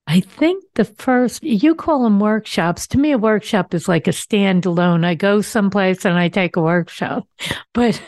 I 0.07 0.21
think 0.21 0.63
the 0.75 0.85
first 0.85 1.43
you 1.43 1.75
call 1.75 2.05
them 2.05 2.21
workshops. 2.21 2.87
To 2.89 2.99
me, 2.99 3.13
a 3.13 3.19
workshop 3.19 3.73
is 3.73 3.89
like 3.89 4.07
a 4.07 4.11
standalone. 4.11 5.05
I 5.05 5.15
go 5.15 5.41
someplace 5.41 6.05
and 6.05 6.19
I 6.19 6.29
take 6.29 6.57
a 6.57 6.63
workshop, 6.63 7.27
but 7.73 8.01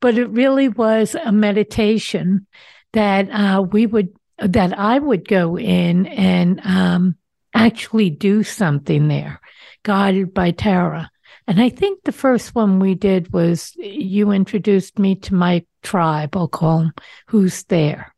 but 0.00 0.16
it 0.16 0.30
really 0.30 0.68
was 0.68 1.14
a 1.14 1.32
meditation 1.32 2.46
that 2.94 3.28
uh, 3.30 3.62
we 3.62 3.86
would 3.86 4.08
that 4.38 4.78
I 4.78 4.98
would 4.98 5.28
go 5.28 5.58
in 5.58 6.06
and 6.06 6.60
um, 6.64 7.16
actually 7.54 8.10
do 8.10 8.42
something 8.42 9.08
there, 9.08 9.40
guided 9.82 10.34
by 10.34 10.50
Tara. 10.50 11.10
And 11.46 11.60
I 11.60 11.68
think 11.68 12.04
the 12.04 12.12
first 12.12 12.54
one 12.54 12.78
we 12.78 12.94
did 12.94 13.32
was 13.32 13.72
you 13.76 14.30
introduced 14.30 14.98
me 14.98 15.16
to 15.16 15.34
my 15.34 15.64
tribe, 15.82 16.36
I'll 16.36 16.48
call 16.48 16.80
them, 16.80 16.92
who's 17.26 17.64
there. 17.64 18.14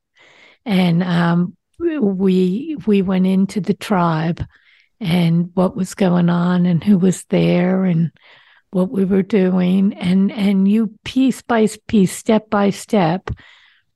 And 0.65 1.03
um, 1.03 1.57
we 1.79 2.77
we 2.87 3.03
went 3.03 3.27
into 3.27 3.61
the 3.61 3.75
tribe 3.75 4.45
and 5.01 5.51
what 5.55 5.77
was 5.77 5.95
going 5.95 6.31
on 6.31 6.67
and 6.67 6.83
who 6.83 6.99
was 6.99 7.25
there 7.25 7.85
and 7.85 8.13
what 8.71 8.91
we 8.91 9.05
were 9.05 9.23
doing 9.23 9.93
and 9.95 10.31
and 10.33 10.69
you 10.69 10.95
piece 11.05 11.43
by 11.43 11.67
piece 11.89 12.17
step 12.17 12.49
by 12.49 12.71
step 12.71 13.31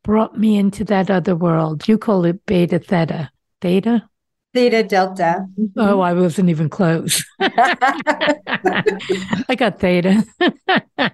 brought 0.02 0.36
me 0.38 0.58
into 0.58 0.84
that 0.84 1.10
other 1.10 1.36
world 1.36 1.86
you 1.88 1.96
call 1.96 2.24
it 2.24 2.44
beta 2.44 2.78
theta 2.78 3.30
theta 3.60 4.08
Theta 4.56 4.82
Delta. 4.82 5.46
Mm-hmm. 5.60 5.78
Oh, 5.78 6.00
I 6.00 6.14
wasn't 6.14 6.48
even 6.48 6.70
close. 6.70 7.22
I 7.40 8.34
got 9.54 9.78
Theta. 9.78 10.24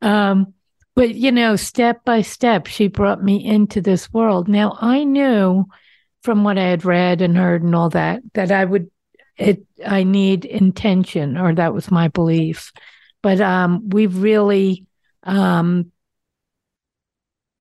um, 0.00 0.54
but, 0.96 1.14
you 1.14 1.30
know, 1.30 1.56
step 1.56 2.06
by 2.06 2.22
step, 2.22 2.66
she 2.66 2.88
brought 2.88 3.22
me 3.22 3.44
into 3.44 3.82
this 3.82 4.10
world. 4.14 4.48
Now, 4.48 4.78
I 4.80 5.04
knew 5.04 5.66
from 6.22 6.42
what 6.42 6.56
I 6.56 6.68
had 6.68 6.86
read 6.86 7.20
and 7.20 7.36
heard 7.36 7.62
and 7.62 7.74
all 7.74 7.90
that, 7.90 8.22
that 8.32 8.50
I 8.50 8.64
would, 8.64 8.90
it, 9.36 9.62
I 9.86 10.02
need 10.02 10.46
intention, 10.46 11.36
or 11.36 11.54
that 11.54 11.74
was 11.74 11.90
my 11.90 12.08
belief. 12.08 12.72
But 13.22 13.42
um, 13.42 13.90
we 13.90 14.06
really, 14.06 14.86
um, 15.24 15.92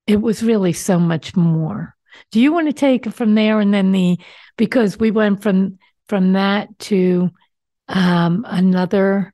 it 0.08 0.22
was 0.22 0.42
really 0.42 0.72
so 0.72 0.98
much 0.98 1.36
more. 1.36 1.94
Do 2.32 2.40
you 2.40 2.52
want 2.52 2.68
to 2.68 2.74
take 2.74 3.08
it 3.08 3.14
from 3.14 3.36
there 3.36 3.60
and 3.60 3.74
then 3.74 3.92
the 3.92 4.18
because 4.58 4.98
we 4.98 5.12
went 5.12 5.42
from 5.42 5.78
from 6.08 6.34
that 6.34 6.78
to 6.80 7.30
um, 7.88 8.46
another 8.48 9.34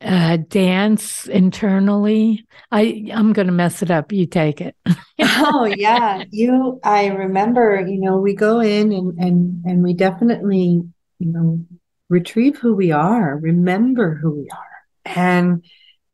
uh, 0.00 0.38
dance 0.48 1.26
internally. 1.26 2.46
I 2.70 3.10
I'm 3.12 3.32
to 3.34 3.44
mess 3.52 3.82
it 3.82 3.90
up. 3.90 4.12
You 4.12 4.26
take 4.26 4.60
it. 4.60 4.74
oh 5.20 5.66
yeah, 5.76 6.24
you. 6.30 6.80
I 6.82 7.06
remember. 7.08 7.84
You 7.86 8.00
know, 8.00 8.16
we 8.16 8.34
go 8.34 8.60
in 8.60 8.92
and 8.92 9.18
and 9.18 9.64
and 9.66 9.82
we 9.82 9.94
definitely 9.94 10.82
you 11.18 11.32
know 11.32 11.64
retrieve 12.08 12.56
who 12.58 12.74
we 12.74 12.92
are, 12.92 13.36
remember 13.38 14.14
who 14.14 14.32
we 14.32 14.48
are, 14.50 15.14
and 15.16 15.64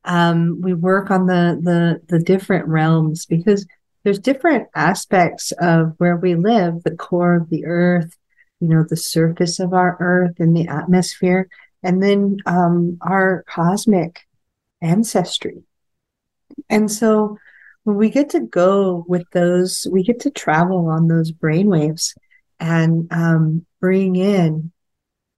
um, 0.05 0.61
we 0.61 0.75
work 0.75 1.11
on 1.11 1.27
the 1.27 1.61
the 1.63 2.01
the 2.09 2.23
different 2.23 2.67
realms 2.67 3.27
because 3.27 3.67
there's 4.07 4.21
different 4.21 4.69
aspects 4.73 5.51
of 5.59 5.95
where 5.99 6.15
we 6.15 6.37
live, 6.37 6.85
the 6.85 6.95
core 6.95 7.35
of 7.35 7.51
the 7.51 7.67
earth, 7.67 8.17
you 8.61 8.69
know, 8.69 8.85
the 8.89 8.97
surface 8.97 9.59
of 9.59 9.75
our 9.75 9.97
earth 9.99 10.39
and 10.39 10.57
the 10.57 10.69
atmosphere, 10.69 11.49
and 11.83 12.01
then 12.01 12.37
um, 12.47 12.99
our 13.01 13.45
cosmic 13.49 14.21
ancestry. 14.81 15.65
And 16.71 16.89
so 16.89 17.37
when 17.83 17.97
we 17.97 18.09
get 18.09 18.31
to 18.31 18.39
go 18.39 19.05
with 19.09 19.29
those, 19.33 19.89
we 19.91 20.05
get 20.05 20.21
to 20.21 20.31
travel 20.31 20.87
on 20.87 21.09
those 21.09 21.33
brainwaves 21.33 22.17
and 22.61 23.09
um, 23.11 23.67
bring 23.81 24.15
in 24.15 24.71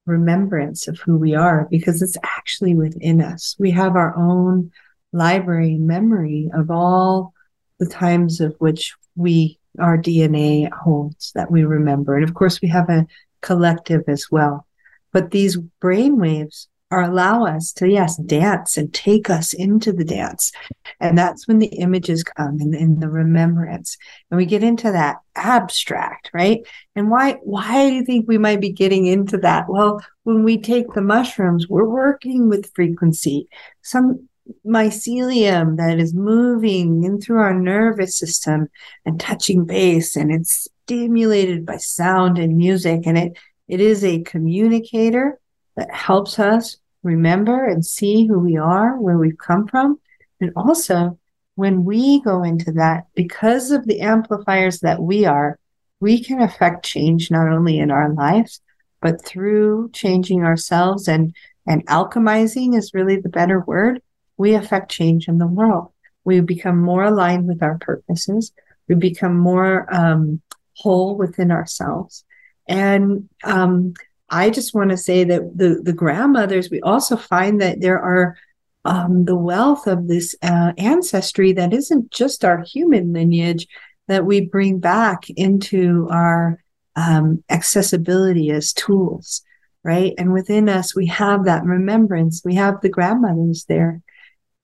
remembrance 0.05 0.89
of 0.89 0.99
who 0.99 1.17
we 1.17 1.35
are 1.35 1.67
because 1.71 2.03
it's 2.03 2.19
actually 2.23 2.75
within 2.75 3.23
us. 3.23 3.57
We 3.59 3.71
have 3.71 3.97
our 3.97 4.15
own 4.15 4.73
library 5.15 5.77
memory 5.77 6.51
of 6.53 6.71
all 6.71 7.33
the 7.79 7.87
times 7.87 8.41
of 8.41 8.55
which 8.59 8.95
we 9.17 9.59
our 9.79 9.97
DNA 9.97 10.71
holds 10.73 11.33
that 11.35 11.51
we 11.51 11.65
remember. 11.65 12.17
And 12.17 12.25
of 12.25 12.35
course, 12.35 12.61
we 12.61 12.69
have 12.69 12.89
a 12.89 13.07
collective 13.43 14.03
as 14.09 14.27
well. 14.31 14.67
But 15.13 15.31
these 15.31 15.57
brain 15.57 16.19
waves 16.19 16.69
are 16.91 17.03
allow 17.03 17.45
us 17.45 17.73
to, 17.75 17.89
yes, 17.89 18.17
dance 18.17 18.79
and 18.79 18.93
take 18.95 19.29
us 19.29 19.53
into 19.53 19.93
the 19.93 20.05
dance. 20.05 20.53
And 21.01 21.19
that's 21.19 21.47
when 21.47 21.59
the 21.59 21.67
images 21.67 22.25
come 22.25 22.59
and, 22.61 22.75
and 22.75 23.01
the 23.01 23.11
remembrance. 23.11 23.97
And 24.31 24.39
we 24.39 24.47
get 24.47 24.63
into 24.63 24.91
that 24.91 25.17
abstract, 25.37 26.31
right? 26.33 26.67
And 26.97 27.11
why, 27.11 27.35
why 27.43 27.89
do 27.89 27.95
you 27.95 28.05
think 28.05 28.27
we 28.27 28.39
might 28.39 28.61
be 28.61 28.73
getting 28.73 29.07
into 29.07 29.37
that? 29.39 29.69
Well, 29.69 30.03
when 30.25 30.45
we 30.45 30.59
take 30.59 30.93
the 30.93 31.03
mushrooms, 31.03 31.69
we're 31.69 31.85
working 31.85 32.49
with 32.49 32.73
frequency. 32.75 33.49
Some 33.83 34.28
mycelium 34.67 35.77
that 35.77 35.99
is 35.99 36.15
moving 36.15 37.05
in 37.05 37.21
through 37.21 37.41
our 37.41 37.55
nervous 37.55 38.19
system 38.19 38.69
and 39.05 39.21
touching 39.21 39.65
base 39.65 40.17
and 40.17 40.33
it's 40.33 40.69
stimulated 40.85 41.67
by 41.67 41.77
sound 41.77 42.39
and 42.39 42.57
music 42.57 43.03
and 43.05 43.19
it 43.19 43.37
it 43.69 43.81
is 43.81 44.03
a 44.03 44.23
communicator 44.23 45.39
that 45.77 45.95
helps 45.95 46.39
us 46.39 46.79
remember 47.03 47.67
and 47.67 47.85
see 47.85 48.27
who 48.27 48.39
we 48.39 48.57
are 48.57 48.99
where 48.99 49.19
we've 49.19 49.39
come 49.39 49.67
from. 49.69 50.01
And 50.41 50.53
also 50.57 51.19
when 51.55 51.85
we 51.85 52.21
go 52.23 52.43
into 52.43 52.73
that 52.73 53.07
because 53.15 53.71
of 53.71 53.87
the 53.87 54.01
amplifiers 54.01 54.81
that 54.81 55.01
we 55.01 55.25
are 55.25 55.59
we 56.01 56.23
can 56.23 56.41
affect 56.41 56.85
change 56.85 57.31
not 57.31 57.49
only 57.49 57.79
in 57.79 57.91
our 57.91 58.13
lives 58.15 58.61
but 59.01 59.25
through 59.25 59.91
changing 59.93 60.45
ourselves 60.45 61.09
and 61.09 61.35
and 61.67 61.85
alchemizing 61.89 62.77
is 62.77 62.95
really 62.95 63.17
the 63.21 63.29
better 63.29 63.59
word 63.61 64.01
we 64.39 64.55
affect 64.55 64.91
change 64.91 65.29
in 65.29 65.39
the 65.39 65.47
world. 65.47 65.93
We 66.25 66.41
become 66.41 66.81
more 66.81 67.05
aligned 67.05 67.47
with 67.47 67.63
our 67.63 67.79
purposes. 67.79 68.53
We 68.89 68.95
become 68.95 69.37
more 69.37 69.87
um, 69.95 70.41
whole 70.77 71.17
within 71.17 71.51
ourselves. 71.51 72.25
And 72.67 73.29
um, 73.45 73.95
I 74.31 74.51
just 74.51 74.75
want 74.75 74.91
to 74.91 74.97
say 74.97 75.25
that 75.25 75.57
the, 75.57 75.81
the 75.83 75.93
grandmothers, 75.93 76.71
we 76.71 76.81
also 76.81 77.17
find 77.17 77.61
that 77.61 77.81
there 77.81 78.01
are 78.01 78.37
um, 78.85 79.25
the 79.25 79.37
wealth 79.37 79.87
of 79.87 80.07
this 80.07 80.35
uh, 80.43 80.73
ancestry 80.79 81.53
that 81.53 81.73
isn't 81.73 82.11
just 82.11 82.45
our 82.45 82.63
human 82.63 83.13
lineage 83.13 83.67
that 84.07 84.25
we 84.25 84.41
bring 84.41 84.79
back 84.79 85.29
into 85.31 86.09
our 86.11 86.63
um, 86.97 87.43
accessibility 87.51 88.51
as 88.51 88.73
tools. 88.73 89.43
right? 89.85 90.13
And 90.19 90.33
within 90.33 90.69
us, 90.69 90.95
we 90.95 91.07
have 91.07 91.45
that 91.45 91.65
remembrance. 91.65 92.43
We 92.45 92.57
have 92.57 92.81
the 92.81 92.89
grandmothers 92.89 93.65
there. 93.69 94.03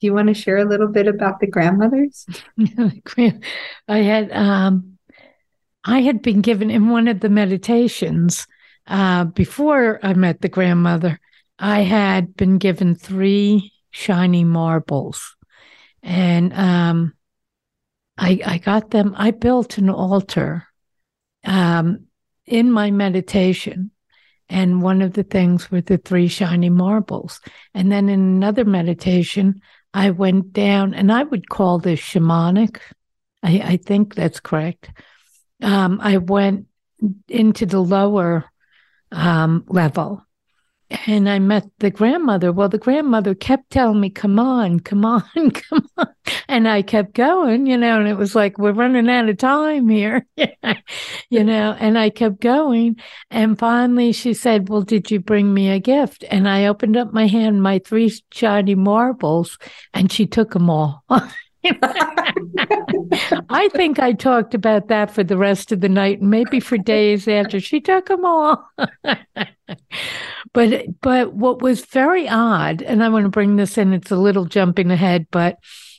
Do 0.04 0.08
you 0.08 0.12
want 0.12 0.28
to 0.28 0.34
share 0.34 0.58
a 0.58 0.68
little 0.68 0.88
bit 0.88 1.06
about 1.08 1.40
the 1.40 1.46
grandmothers? 1.46 2.26
I 3.88 3.96
had 3.96 4.30
um, 4.32 4.98
I 5.82 6.02
had 6.02 6.20
been 6.20 6.42
given 6.42 6.70
in 6.70 6.90
one 6.90 7.08
of 7.08 7.20
the 7.20 7.30
meditations 7.30 8.46
uh, 8.86 9.24
before 9.24 10.00
I 10.02 10.12
met 10.12 10.42
the 10.42 10.50
grandmother. 10.50 11.18
I 11.58 11.80
had 11.80 12.36
been 12.36 12.58
given 12.58 12.96
three 12.96 13.72
shiny 13.92 14.44
marbles, 14.44 15.36
and 16.02 16.52
um, 16.52 17.14
I 18.18 18.42
I 18.44 18.58
got 18.58 18.90
them. 18.90 19.14
I 19.16 19.30
built 19.30 19.78
an 19.78 19.88
altar 19.88 20.66
um, 21.44 22.08
in 22.44 22.70
my 22.70 22.90
meditation 22.90 23.90
and 24.48 24.82
one 24.82 25.00
of 25.00 25.14
the 25.14 25.22
things 25.22 25.70
were 25.70 25.80
the 25.80 25.96
three 25.96 26.28
shiny 26.28 26.68
marbles. 26.68 27.40
And 27.72 27.90
then 27.90 28.10
in 28.10 28.20
another 28.20 28.66
meditation, 28.66 29.62
I 29.94 30.10
went 30.10 30.52
down, 30.52 30.92
and 30.92 31.10
I 31.12 31.22
would 31.22 31.48
call 31.48 31.78
this 31.78 32.00
shamanic. 32.00 32.80
I, 33.42 33.60
I 33.64 33.76
think 33.76 34.14
that's 34.14 34.40
correct. 34.40 34.90
Um, 35.62 36.00
I 36.02 36.18
went 36.18 36.66
into 37.28 37.64
the 37.64 37.80
lower 37.80 38.44
um, 39.12 39.64
level 39.68 40.24
and 41.06 41.28
I 41.28 41.38
met 41.38 41.66
the 41.78 41.90
grandmother. 41.90 42.52
Well, 42.52 42.68
the 42.68 42.78
grandmother 42.78 43.34
kept 43.34 43.70
telling 43.70 44.00
me, 44.00 44.10
come 44.10 44.38
on, 44.38 44.80
come 44.80 45.04
on, 45.04 45.22
come 45.52 45.88
on. 45.96 46.08
And 46.48 46.68
I 46.68 46.82
kept 46.82 47.14
going, 47.14 47.66
you 47.66 47.76
know, 47.76 47.98
and 47.98 48.08
it 48.08 48.16
was 48.16 48.34
like, 48.34 48.58
we're 48.58 48.72
running 48.72 49.08
out 49.08 49.28
of 49.28 49.38
time 49.38 49.88
here, 49.88 50.26
you 51.30 51.44
know, 51.44 51.76
and 51.78 51.98
I 51.98 52.10
kept 52.10 52.40
going. 52.40 52.96
And 53.30 53.58
finally 53.58 54.12
she 54.12 54.34
said, 54.34 54.68
well, 54.68 54.82
did 54.82 55.10
you 55.10 55.20
bring 55.20 55.52
me 55.52 55.70
a 55.70 55.80
gift? 55.80 56.24
And 56.30 56.48
I 56.48 56.66
opened 56.66 56.96
up 56.96 57.12
my 57.12 57.26
hand, 57.26 57.62
my 57.62 57.78
three 57.78 58.12
shiny 58.32 58.74
marbles, 58.74 59.58
and 59.92 60.10
she 60.10 60.26
took 60.26 60.52
them 60.52 60.70
all. 60.70 61.04
I 63.48 63.68
think 63.72 63.98
I 63.98 64.12
talked 64.12 64.54
about 64.54 64.88
that 64.88 65.10
for 65.10 65.24
the 65.24 65.38
rest 65.38 65.72
of 65.72 65.80
the 65.80 65.88
night, 65.88 66.20
maybe 66.20 66.60
for 66.60 66.76
days 66.76 67.26
after. 67.26 67.58
She 67.60 67.80
took 67.80 68.06
them 68.06 68.24
all. 68.24 68.68
but 70.52 71.00
but 71.00 71.32
what 71.32 71.62
was 71.62 71.86
very 71.86 72.28
odd, 72.28 72.82
and 72.82 73.02
I 73.02 73.08
want 73.08 73.24
to 73.24 73.30
bring 73.30 73.56
this 73.56 73.78
in, 73.78 73.92
it's 73.94 74.10
a 74.10 74.16
little 74.16 74.44
jumping 74.44 74.90
ahead, 74.90 75.26
but 75.30 75.58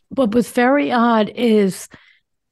what 0.10 0.34
was 0.36 0.52
very 0.52 0.92
odd 0.92 1.32
is, 1.36 1.88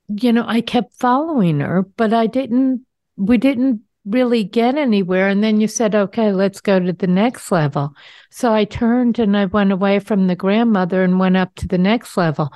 you 0.08 0.34
know, 0.34 0.46
I 0.48 0.62
kept 0.62 0.93
following 0.96 1.60
her, 1.60 1.84
but 1.96 2.13
I 2.13 2.27
didn't 2.27 2.86
we 3.15 3.38
didn't 3.38 3.82
really 4.05 4.43
get 4.43 4.75
anywhere. 4.75 5.29
And 5.29 5.43
then 5.43 5.62
you 5.62 5.67
said, 5.67 5.96
okay, 5.96 6.34
let's 6.34 6.60
go 6.60 6.79
to 6.79 6.93
the 6.93 7.08
next 7.08 7.51
level. 7.51 7.93
So 8.32 8.51
I 8.51 8.65
turned 8.65 9.20
and 9.20 9.38
I 9.38 9.46
went 9.46 9.72
away 9.72 10.00
from 10.00 10.27
the 10.27 10.36
grandmother 10.36 11.03
and 11.03 11.20
went 11.20 11.38
up 11.38 11.55
to 11.55 11.67
the 11.67 11.77
next 11.77 12.17
level. 12.17 12.51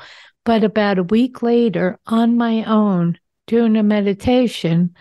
But 0.48 0.64
about 0.64 0.98
a 0.98 1.04
week 1.04 1.42
later, 1.42 2.00
on 2.08 2.38
my 2.38 2.64
own, 2.64 3.20
doing 3.48 3.76
a 3.76 3.84
meditation, 3.84 4.96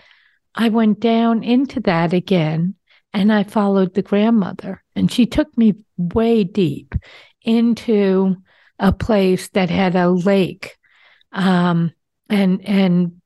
I 0.57 0.71
went 0.71 0.99
down 0.99 1.45
into 1.45 1.79
that 1.83 2.13
again 2.13 2.75
and 3.13 3.33
I 3.33 3.45
followed 3.45 3.95
the 3.95 4.03
grandmother. 4.03 4.83
And 4.97 5.09
she 5.09 5.25
took 5.25 5.57
me 5.57 5.75
way 5.97 6.43
deep 6.43 6.97
into 7.43 8.35
a 8.81 8.93
place 8.93 9.47
that 9.51 9.71
had 9.71 9.95
a 9.95 10.11
lake 10.11 10.77
um, 11.31 11.93
and, 12.29 12.61
and 12.67 13.21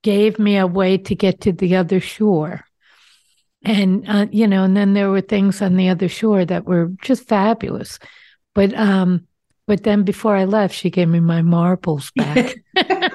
gave 0.00 0.38
me 0.38 0.56
a 0.56 0.66
way 0.66 0.96
to 0.96 1.14
get 1.14 1.42
to 1.42 1.52
the 1.52 1.76
other 1.76 2.00
shore. 2.00 2.64
And, 3.62 4.08
uh, 4.08 4.28
you 4.30 4.48
know, 4.48 4.64
and 4.64 4.74
then 4.74 4.94
there 4.94 5.10
were 5.10 5.20
things 5.20 5.60
on 5.60 5.76
the 5.76 5.90
other 5.90 6.08
shore 6.08 6.42
that 6.42 6.64
were 6.64 6.92
just 7.02 7.28
fabulous. 7.28 7.98
But 8.54 8.72
um, 8.72 9.26
but 9.66 9.82
then 9.82 10.04
before 10.04 10.36
I 10.36 10.44
left, 10.44 10.74
she 10.74 10.90
gave 10.90 11.08
me 11.08 11.20
my 11.20 11.42
marbles 11.42 12.12
back. 12.12 12.54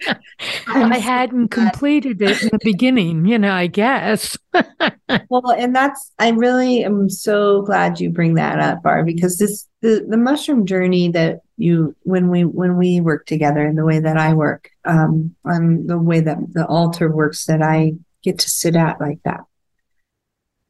I 0.68 0.98
hadn't 0.98 1.48
completed 1.48 2.22
it 2.22 2.42
in 2.42 2.48
the 2.48 2.60
beginning, 2.62 3.26
you 3.26 3.38
know, 3.38 3.52
I 3.52 3.66
guess. 3.66 4.36
well, 5.28 5.50
and 5.50 5.74
that's, 5.74 6.12
I 6.18 6.30
really 6.30 6.84
am 6.84 7.10
so 7.10 7.62
glad 7.62 7.98
you 8.00 8.10
bring 8.10 8.34
that 8.34 8.60
up, 8.60 8.82
Barb, 8.82 9.06
because 9.06 9.38
this, 9.38 9.66
the, 9.80 10.06
the 10.08 10.16
mushroom 10.16 10.64
journey 10.64 11.10
that 11.10 11.40
you, 11.56 11.96
when 12.02 12.28
we, 12.28 12.44
when 12.44 12.76
we 12.76 13.00
work 13.00 13.26
together 13.26 13.66
in 13.66 13.74
the 13.74 13.84
way 13.84 13.98
that 13.98 14.16
I 14.16 14.34
work, 14.34 14.70
um, 14.84 15.34
on 15.44 15.86
the 15.86 15.98
way 15.98 16.20
that 16.20 16.38
the 16.52 16.66
altar 16.66 17.10
works 17.10 17.46
that 17.46 17.62
I 17.62 17.94
get 18.22 18.38
to 18.38 18.50
sit 18.50 18.76
at 18.76 19.00
like 19.00 19.20
that, 19.24 19.40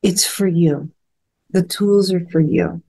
it's 0.03 0.25
for 0.25 0.47
you. 0.47 0.91
The 1.51 1.63
tools 1.63 2.13
are 2.13 2.25
for 2.31 2.41
you 2.41 2.83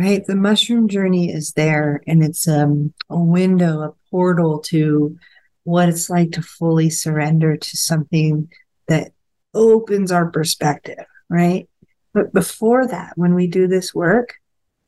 right? 0.00 0.24
The 0.24 0.34
mushroom 0.34 0.88
journey 0.88 1.30
is 1.30 1.52
there 1.52 2.02
and 2.06 2.24
it's 2.24 2.48
um, 2.48 2.94
a 3.10 3.20
window, 3.20 3.82
a 3.82 3.92
portal 4.10 4.60
to 4.60 5.18
what 5.64 5.90
it's 5.90 6.08
like 6.08 6.32
to 6.32 6.42
fully 6.42 6.88
surrender 6.88 7.58
to 7.58 7.76
something 7.76 8.48
that 8.88 9.12
opens 9.52 10.10
our 10.10 10.30
perspective, 10.30 11.04
right? 11.28 11.68
But 12.14 12.32
before 12.32 12.86
that, 12.86 13.12
when 13.16 13.34
we 13.34 13.46
do 13.46 13.68
this 13.68 13.94
work, 13.94 14.36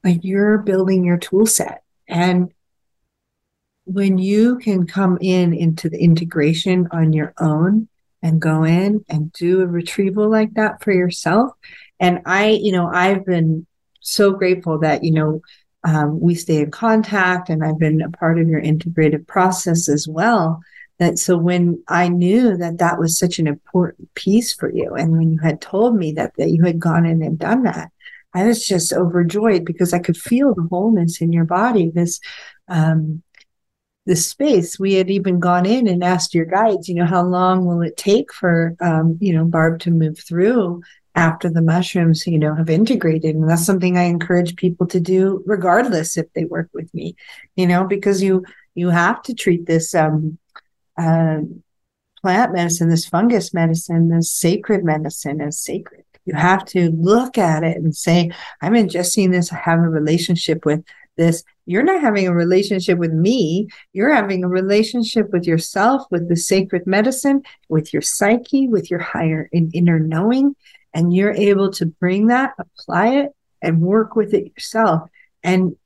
like 0.02 0.20
you're 0.22 0.56
building 0.56 1.04
your 1.04 1.18
tool 1.18 1.44
set. 1.44 1.82
And 2.08 2.50
when 3.84 4.16
you 4.16 4.60
can 4.60 4.86
come 4.86 5.18
in 5.20 5.52
into 5.52 5.90
the 5.90 6.02
integration 6.02 6.88
on 6.90 7.12
your 7.12 7.34
own 7.38 7.86
and 8.22 8.40
go 8.40 8.64
in 8.64 9.04
and 9.10 9.30
do 9.34 9.60
a 9.60 9.66
retrieval 9.66 10.30
like 10.30 10.54
that 10.54 10.82
for 10.82 10.90
yourself. 10.90 11.52
And 12.00 12.22
I, 12.24 12.48
you 12.48 12.72
know, 12.72 12.86
I've 12.86 13.26
been 13.26 13.66
so 14.02 14.32
grateful 14.32 14.78
that, 14.80 15.02
you 15.02 15.12
know, 15.12 15.40
um, 15.84 16.20
we 16.20 16.34
stay 16.34 16.58
in 16.58 16.70
contact 16.70 17.48
and 17.48 17.64
I've 17.64 17.78
been 17.78 18.02
a 18.02 18.10
part 18.10 18.38
of 18.38 18.48
your 18.48 18.60
integrative 18.60 19.26
process 19.26 19.88
as 19.88 20.06
well. 20.06 20.60
That 20.98 21.18
so 21.18 21.36
when 21.36 21.82
I 21.88 22.08
knew 22.08 22.56
that 22.56 22.78
that 22.78 22.98
was 22.98 23.18
such 23.18 23.38
an 23.38 23.48
important 23.48 24.14
piece 24.14 24.52
for 24.54 24.72
you, 24.72 24.94
and 24.94 25.12
when 25.12 25.32
you 25.32 25.38
had 25.40 25.60
told 25.60 25.96
me 25.96 26.12
that, 26.12 26.34
that 26.36 26.50
you 26.50 26.62
had 26.64 26.78
gone 26.78 27.06
in 27.06 27.22
and 27.22 27.38
done 27.38 27.64
that, 27.64 27.90
I 28.34 28.44
was 28.44 28.64
just 28.64 28.92
overjoyed 28.92 29.64
because 29.64 29.92
I 29.92 29.98
could 29.98 30.16
feel 30.16 30.54
the 30.54 30.68
wholeness 30.70 31.20
in 31.20 31.32
your 31.32 31.44
body. 31.44 31.90
This, 31.92 32.20
um, 32.68 33.22
this 34.06 34.28
space. 34.28 34.78
We 34.78 34.94
had 34.94 35.10
even 35.10 35.38
gone 35.38 35.66
in 35.66 35.86
and 35.86 36.02
asked 36.02 36.34
your 36.34 36.44
guides, 36.44 36.88
you 36.88 36.94
know, 36.94 37.06
how 37.06 37.22
long 37.22 37.64
will 37.64 37.82
it 37.82 37.96
take 37.96 38.32
for, 38.32 38.74
um, 38.80 39.18
you 39.20 39.32
know, 39.32 39.44
Barb 39.44 39.80
to 39.80 39.90
move 39.90 40.18
through 40.18 40.82
after 41.14 41.50
the 41.50 41.62
mushrooms, 41.62 42.26
you 42.26 42.38
know, 42.38 42.54
have 42.54 42.70
integrated. 42.70 43.34
And 43.34 43.48
that's 43.48 43.66
something 43.66 43.96
I 43.96 44.04
encourage 44.04 44.56
people 44.56 44.86
to 44.88 45.00
do 45.00 45.42
regardless 45.46 46.16
if 46.16 46.32
they 46.32 46.44
work 46.44 46.70
with 46.72 46.92
me, 46.94 47.16
you 47.56 47.66
know, 47.66 47.84
because 47.84 48.22
you, 48.22 48.44
you 48.74 48.88
have 48.88 49.22
to 49.24 49.34
treat 49.34 49.66
this, 49.66 49.94
um, 49.94 50.38
uh, 50.96 51.38
plant 52.22 52.52
medicine, 52.52 52.88
this 52.88 53.06
fungus 53.06 53.52
medicine, 53.52 54.08
this 54.08 54.30
sacred 54.30 54.84
medicine 54.84 55.40
as 55.40 55.58
sacred. 55.58 56.04
You 56.24 56.34
have 56.34 56.64
to 56.66 56.90
look 56.92 57.36
at 57.36 57.64
it 57.64 57.76
and 57.76 57.94
say, 57.94 58.30
I'm 58.60 58.74
ingesting 58.74 59.32
this. 59.32 59.52
I 59.52 59.56
have 59.56 59.80
a 59.80 59.88
relationship 59.88 60.64
with 60.64 60.84
this. 61.16 61.42
You're 61.66 61.82
not 61.82 62.00
having 62.00 62.26
a 62.26 62.34
relationship 62.34 62.98
with 62.98 63.12
me. 63.12 63.68
You're 63.92 64.14
having 64.14 64.44
a 64.44 64.48
relationship 64.48 65.30
with 65.32 65.46
yourself, 65.46 66.02
with 66.10 66.28
the 66.28 66.36
sacred 66.36 66.86
medicine, 66.86 67.42
with 67.68 67.92
your 67.92 68.02
psyche, 68.02 68.68
with 68.68 68.90
your 68.90 69.00
higher 69.00 69.48
and 69.52 69.74
inner 69.74 69.98
knowing 69.98 70.54
and 70.94 71.14
you're 71.14 71.32
able 71.32 71.70
to 71.72 71.86
bring 71.86 72.26
that, 72.26 72.54
apply 72.58 73.08
it, 73.08 73.30
and 73.60 73.80
work 73.80 74.16
with 74.16 74.34
it 74.34 74.52
yourself. 74.54 75.08
And 75.42 75.76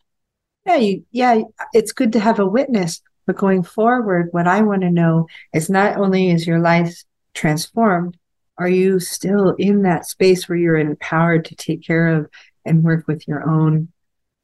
yeah, 0.64 0.76
you, 0.76 1.04
yeah, 1.12 1.42
it's 1.72 1.92
good 1.92 2.12
to 2.14 2.20
have 2.20 2.38
a 2.38 2.46
witness, 2.46 3.02
but 3.26 3.36
going 3.36 3.62
forward, 3.62 4.28
what 4.32 4.48
I 4.48 4.62
want 4.62 4.82
to 4.82 4.90
know 4.90 5.28
is 5.52 5.70
not 5.70 5.96
only 5.96 6.30
is 6.30 6.46
your 6.46 6.58
life 6.58 7.04
transformed, 7.34 8.16
are 8.58 8.68
you 8.68 8.98
still 9.00 9.50
in 9.50 9.82
that 9.82 10.06
space 10.06 10.48
where 10.48 10.58
you're 10.58 10.78
empowered 10.78 11.44
to 11.46 11.54
take 11.54 11.82
care 11.82 12.08
of 12.08 12.30
and 12.64 12.82
work 12.82 13.06
with 13.06 13.28
your 13.28 13.48
own 13.48 13.92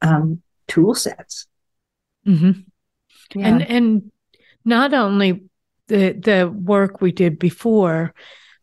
um, 0.01 0.41
tool 0.67 0.93
sets? 0.93 1.47
Mm-hmm. 2.27 2.61
Yeah. 3.35 3.47
And 3.47 3.61
and 3.63 4.11
not 4.63 4.93
only 4.93 5.43
the 5.87 6.13
the 6.13 6.49
work 6.49 7.01
we 7.01 7.11
did 7.11 7.39
before, 7.39 8.13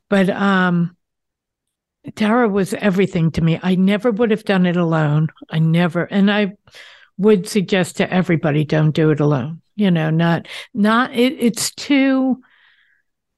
but 0.08 0.30
um, 0.30 0.96
Tara 2.14 2.48
was 2.48 2.74
everything 2.74 3.30
to 3.32 3.42
me. 3.42 3.58
I 3.62 3.74
never 3.74 4.10
would 4.10 4.30
have 4.30 4.44
done 4.44 4.66
it 4.66 4.76
alone. 4.76 5.28
I 5.50 5.58
never, 5.58 6.04
and 6.04 6.30
I 6.30 6.52
would 7.18 7.48
suggest 7.48 7.96
to 7.98 8.12
everybody, 8.12 8.64
don't 8.64 8.92
do 8.92 9.10
it 9.10 9.20
alone. 9.20 9.60
You 9.76 9.90
know, 9.90 10.10
not, 10.10 10.48
not, 10.74 11.14
it, 11.14 11.34
it's 11.38 11.70
too 11.74 12.42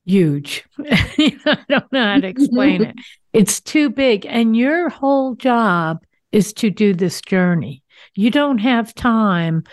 huge. 0.05 0.64
I 0.79 1.59
don't 1.68 1.92
know 1.92 2.05
how 2.05 2.20
to 2.20 2.27
explain 2.27 2.85
it. 2.85 2.96
It's 3.33 3.62
too 3.62 3.88
big. 3.88 4.27
And 4.27 4.55
your 4.55 4.90
whole 4.90 5.37
job 5.37 6.05
is 6.33 6.53
to 6.53 6.68
do 6.68 6.92
this 6.92 7.22
journey. 7.22 7.83
You 8.14 8.31
don't 8.31 8.59
have 8.59 8.94
time 8.94 9.64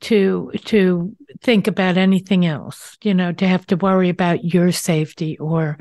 to 0.00 0.50
to 0.64 1.16
think 1.40 1.66
about 1.66 1.96
anything 1.96 2.44
else 2.44 2.98
you 3.02 3.14
know 3.14 3.32
to 3.32 3.46
have 3.46 3.66
to 3.66 3.76
worry 3.76 4.10
about 4.10 4.44
your 4.44 4.70
safety 4.70 5.38
or 5.38 5.78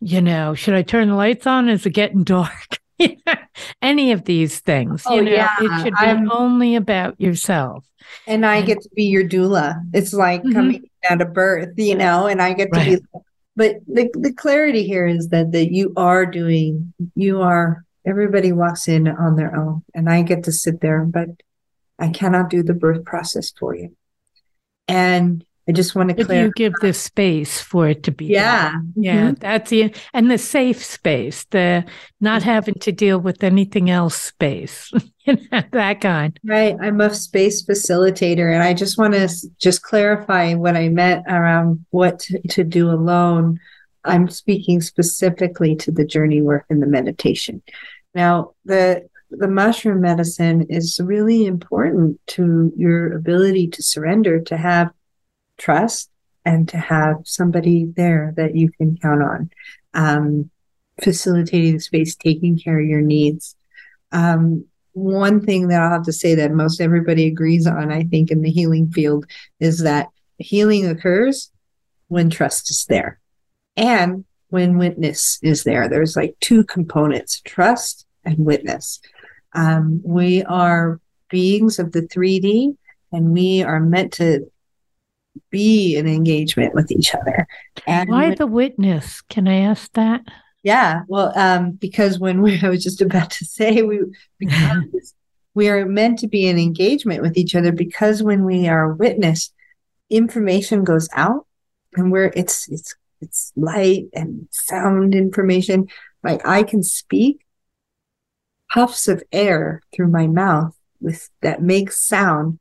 you 0.00 0.20
know, 0.20 0.54
should 0.54 0.74
I 0.74 0.82
turn 0.82 1.08
the 1.08 1.14
lights 1.14 1.46
on? 1.46 1.68
Is 1.68 1.86
it 1.86 1.90
getting 1.90 2.24
dark? 2.24 2.78
any 3.82 4.12
of 4.12 4.24
these 4.24 4.60
things. 4.60 5.02
Oh, 5.06 5.14
you 5.16 5.22
know, 5.22 5.30
yeah. 5.30 5.48
it 5.60 5.82
should 5.82 5.94
be 5.94 6.06
I'm- 6.06 6.30
only 6.30 6.76
about 6.76 7.20
yourself. 7.20 7.86
And 8.26 8.44
I 8.44 8.62
get 8.62 8.80
to 8.82 8.88
be 8.94 9.04
your 9.04 9.24
doula. 9.28 9.80
It's 9.92 10.12
like 10.12 10.42
Mhm. 10.42 10.52
coming 10.52 10.82
out 11.08 11.20
of 11.22 11.32
birth, 11.32 11.70
you 11.76 11.94
know, 11.94 12.26
and 12.26 12.42
I 12.42 12.54
get 12.54 12.72
to 12.72 12.78
Right. 12.78 13.00
be 13.00 13.20
but 13.56 13.76
the, 13.86 14.08
the 14.14 14.32
clarity 14.32 14.84
here 14.86 15.06
is 15.06 15.28
that 15.28 15.52
that 15.52 15.70
you 15.72 15.92
are 15.96 16.24
doing 16.24 16.94
you 17.14 17.42
are 17.42 17.84
everybody 18.06 18.52
walks 18.52 18.88
in 18.88 19.06
on 19.06 19.36
their 19.36 19.54
own 19.54 19.82
and 19.94 20.08
I 20.08 20.22
get 20.22 20.44
to 20.44 20.52
sit 20.52 20.80
there, 20.80 21.04
but 21.04 21.28
I 21.98 22.08
cannot 22.08 22.48
do 22.48 22.62
the 22.62 22.72
birth 22.74 23.04
process 23.04 23.52
for 23.58 23.74
you. 23.76 23.94
And 24.88 25.44
I 25.70 25.72
just 25.72 25.94
want 25.94 26.08
to 26.16 26.24
clear 26.24 26.46
you 26.46 26.52
give 26.56 26.72
the 26.80 26.92
space 26.92 27.60
for 27.60 27.88
it 27.88 28.02
to 28.02 28.10
be. 28.10 28.26
done. 28.34 28.34
yeah. 28.34 28.74
Yeah, 28.96 29.30
Mhm. 29.30 29.38
that's 29.38 29.70
the 29.70 29.94
and 30.12 30.28
the 30.28 30.36
safe 30.36 30.84
space, 30.84 31.44
the 31.50 31.84
not 32.20 32.42
having 32.42 32.74
to 32.80 32.90
deal 32.90 33.18
with 33.20 33.44
anything 33.44 33.88
else 33.88 34.16
space, 34.16 34.90
you 35.26 35.34
know, 35.52 35.62
that 35.70 36.00
kind. 36.00 36.36
Right. 36.44 36.74
I'm 36.80 37.00
a 37.00 37.14
space 37.14 37.64
facilitator, 37.64 38.52
and 38.52 38.64
I 38.64 38.74
just 38.74 38.98
want 38.98 39.14
to 39.14 39.28
just 39.58 39.82
clarify 39.82 40.54
what 40.54 40.74
I 40.76 40.88
meant 40.88 41.24
around 41.28 41.86
what 41.90 42.18
to, 42.20 42.40
to 42.48 42.64
do 42.64 42.90
alone. 42.90 43.60
I'm 44.04 44.28
speaking 44.28 44.80
specifically 44.80 45.76
to 45.76 45.92
the 45.92 46.04
journey 46.04 46.42
work 46.42 46.64
and 46.68 46.82
the 46.82 46.86
meditation. 46.88 47.62
Now, 48.14 48.54
the 48.64 49.08
the 49.30 49.46
mushroom 49.46 50.00
medicine 50.00 50.66
is 50.68 50.98
really 51.00 51.46
important 51.46 52.18
to 52.26 52.72
your 52.76 53.14
ability 53.14 53.68
to 53.68 53.80
surrender, 53.84 54.40
to 54.40 54.56
have 54.56 54.90
trust, 55.60 56.10
and 56.44 56.68
to 56.70 56.78
have 56.78 57.16
somebody 57.24 57.84
there 57.96 58.32
that 58.36 58.56
you 58.56 58.70
can 58.72 58.96
count 58.96 59.22
on, 59.22 59.50
um, 59.94 60.50
facilitating 61.02 61.74
the 61.74 61.80
space, 61.80 62.16
taking 62.16 62.58
care 62.58 62.80
of 62.80 62.86
your 62.86 63.02
needs. 63.02 63.54
Um, 64.10 64.64
one 64.92 65.44
thing 65.44 65.68
that 65.68 65.80
I'll 65.80 65.90
have 65.90 66.04
to 66.04 66.12
say 66.12 66.34
that 66.34 66.52
most 66.52 66.80
everybody 66.80 67.26
agrees 67.26 67.66
on, 67.66 67.92
I 67.92 68.04
think, 68.04 68.30
in 68.30 68.42
the 68.42 68.50
healing 68.50 68.90
field 68.90 69.26
is 69.60 69.82
that 69.82 70.08
healing 70.38 70.88
occurs 70.88 71.50
when 72.08 72.30
trust 72.30 72.70
is 72.70 72.86
there 72.88 73.20
and 73.76 74.24
when 74.48 74.78
witness 74.78 75.38
is 75.42 75.62
there. 75.62 75.88
There's 75.88 76.16
like 76.16 76.34
two 76.40 76.64
components 76.64 77.40
trust 77.44 78.06
and 78.24 78.38
witness. 78.38 79.00
Um, 79.54 80.00
we 80.04 80.42
are 80.44 81.00
beings 81.28 81.78
of 81.78 81.92
the 81.92 82.02
3D 82.02 82.76
and 83.12 83.32
we 83.32 83.62
are 83.62 83.80
meant 83.80 84.12
to 84.14 84.50
be 85.50 85.96
in 85.96 86.06
engagement 86.06 86.74
with 86.74 86.90
each 86.90 87.14
other. 87.14 87.46
And 87.86 88.08
Why 88.08 88.28
when- 88.28 88.36
the 88.38 88.46
witness? 88.46 89.20
Can 89.22 89.48
I 89.48 89.60
ask 89.60 89.92
that? 89.92 90.22
yeah, 90.62 91.02
well, 91.08 91.32
um, 91.38 91.72
because 91.72 92.18
when 92.18 92.42
we, 92.42 92.60
I 92.62 92.68
was 92.68 92.82
just 92.84 93.00
about 93.00 93.30
to 93.30 93.44
say 93.44 93.82
we, 93.82 94.00
because 94.38 95.14
we 95.54 95.68
are 95.68 95.86
meant 95.86 96.18
to 96.20 96.28
be 96.28 96.46
in 96.46 96.58
engagement 96.58 97.22
with 97.22 97.36
each 97.38 97.54
other, 97.54 97.72
because 97.72 98.22
when 98.22 98.44
we 98.44 98.68
are 98.68 98.92
witness, 98.92 99.52
information 100.10 100.84
goes 100.84 101.08
out, 101.14 101.46
and 101.94 102.12
where 102.12 102.32
it's 102.36 102.68
it's 102.68 102.94
it's 103.20 103.52
light 103.56 104.04
and 104.14 104.48
sound 104.50 105.14
information. 105.14 105.88
Like 106.22 106.46
I 106.46 106.62
can 106.62 106.82
speak 106.82 107.44
puffs 108.70 109.08
of 109.08 109.22
air 109.32 109.82
through 109.94 110.08
my 110.08 110.26
mouth 110.26 110.76
with 111.00 111.28
that 111.42 111.62
makes 111.62 111.96
sound 112.06 112.58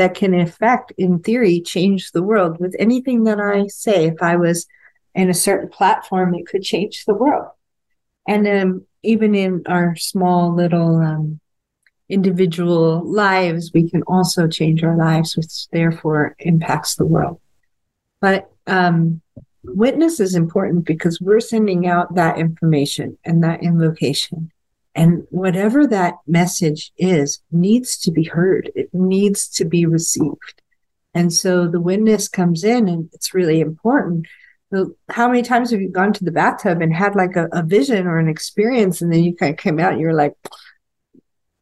that 0.00 0.14
can, 0.14 0.32
in 0.32 0.46
fact, 0.46 0.94
in 0.96 1.18
theory, 1.18 1.60
change 1.60 2.12
the 2.12 2.22
world 2.22 2.58
with 2.58 2.74
anything 2.78 3.24
that 3.24 3.38
I 3.38 3.66
say. 3.66 4.06
If 4.06 4.22
I 4.22 4.36
was 4.36 4.66
in 5.14 5.28
a 5.28 5.34
certain 5.34 5.68
platform, 5.68 6.34
it 6.34 6.46
could 6.46 6.62
change 6.62 7.04
the 7.04 7.12
world. 7.12 7.48
And 8.26 8.48
um, 8.48 8.86
even 9.02 9.34
in 9.34 9.62
our 9.66 9.94
small 9.96 10.54
little 10.54 10.96
um, 10.96 11.38
individual 12.08 13.04
lives, 13.04 13.72
we 13.74 13.90
can 13.90 14.02
also 14.04 14.48
change 14.48 14.82
our 14.82 14.96
lives, 14.96 15.36
which 15.36 15.68
therefore 15.68 16.34
impacts 16.38 16.94
the 16.94 17.04
world. 17.04 17.38
But 18.22 18.50
um, 18.66 19.20
witness 19.64 20.18
is 20.18 20.34
important 20.34 20.86
because 20.86 21.20
we're 21.20 21.40
sending 21.40 21.86
out 21.86 22.14
that 22.14 22.38
information 22.38 23.18
and 23.22 23.44
that 23.44 23.62
invocation. 23.62 24.50
And 24.94 25.24
whatever 25.30 25.86
that 25.86 26.16
message 26.26 26.92
is, 26.98 27.40
needs 27.52 27.96
to 27.98 28.10
be 28.10 28.24
heard. 28.24 28.70
It 28.74 28.90
needs 28.92 29.48
to 29.50 29.64
be 29.64 29.86
received. 29.86 30.62
And 31.14 31.32
so 31.32 31.68
the 31.68 31.80
witness 31.80 32.28
comes 32.28 32.64
in, 32.64 32.88
and 32.88 33.08
it's 33.12 33.34
really 33.34 33.60
important 33.60 34.26
how 35.08 35.28
many 35.28 35.42
times 35.42 35.70
have 35.70 35.80
you 35.80 35.88
gone 35.88 36.12
to 36.12 36.24
the 36.24 36.30
bathtub 36.30 36.80
and 36.80 36.94
had 36.94 37.16
like 37.16 37.36
a, 37.36 37.48
a 37.52 37.62
vision 37.62 38.06
or 38.06 38.18
an 38.18 38.28
experience 38.28 39.02
and 39.02 39.12
then 39.12 39.22
you 39.24 39.34
kind 39.34 39.52
of 39.52 39.58
came 39.58 39.80
out 39.80 39.92
and 39.92 40.00
you're 40.00 40.14
like 40.14 40.34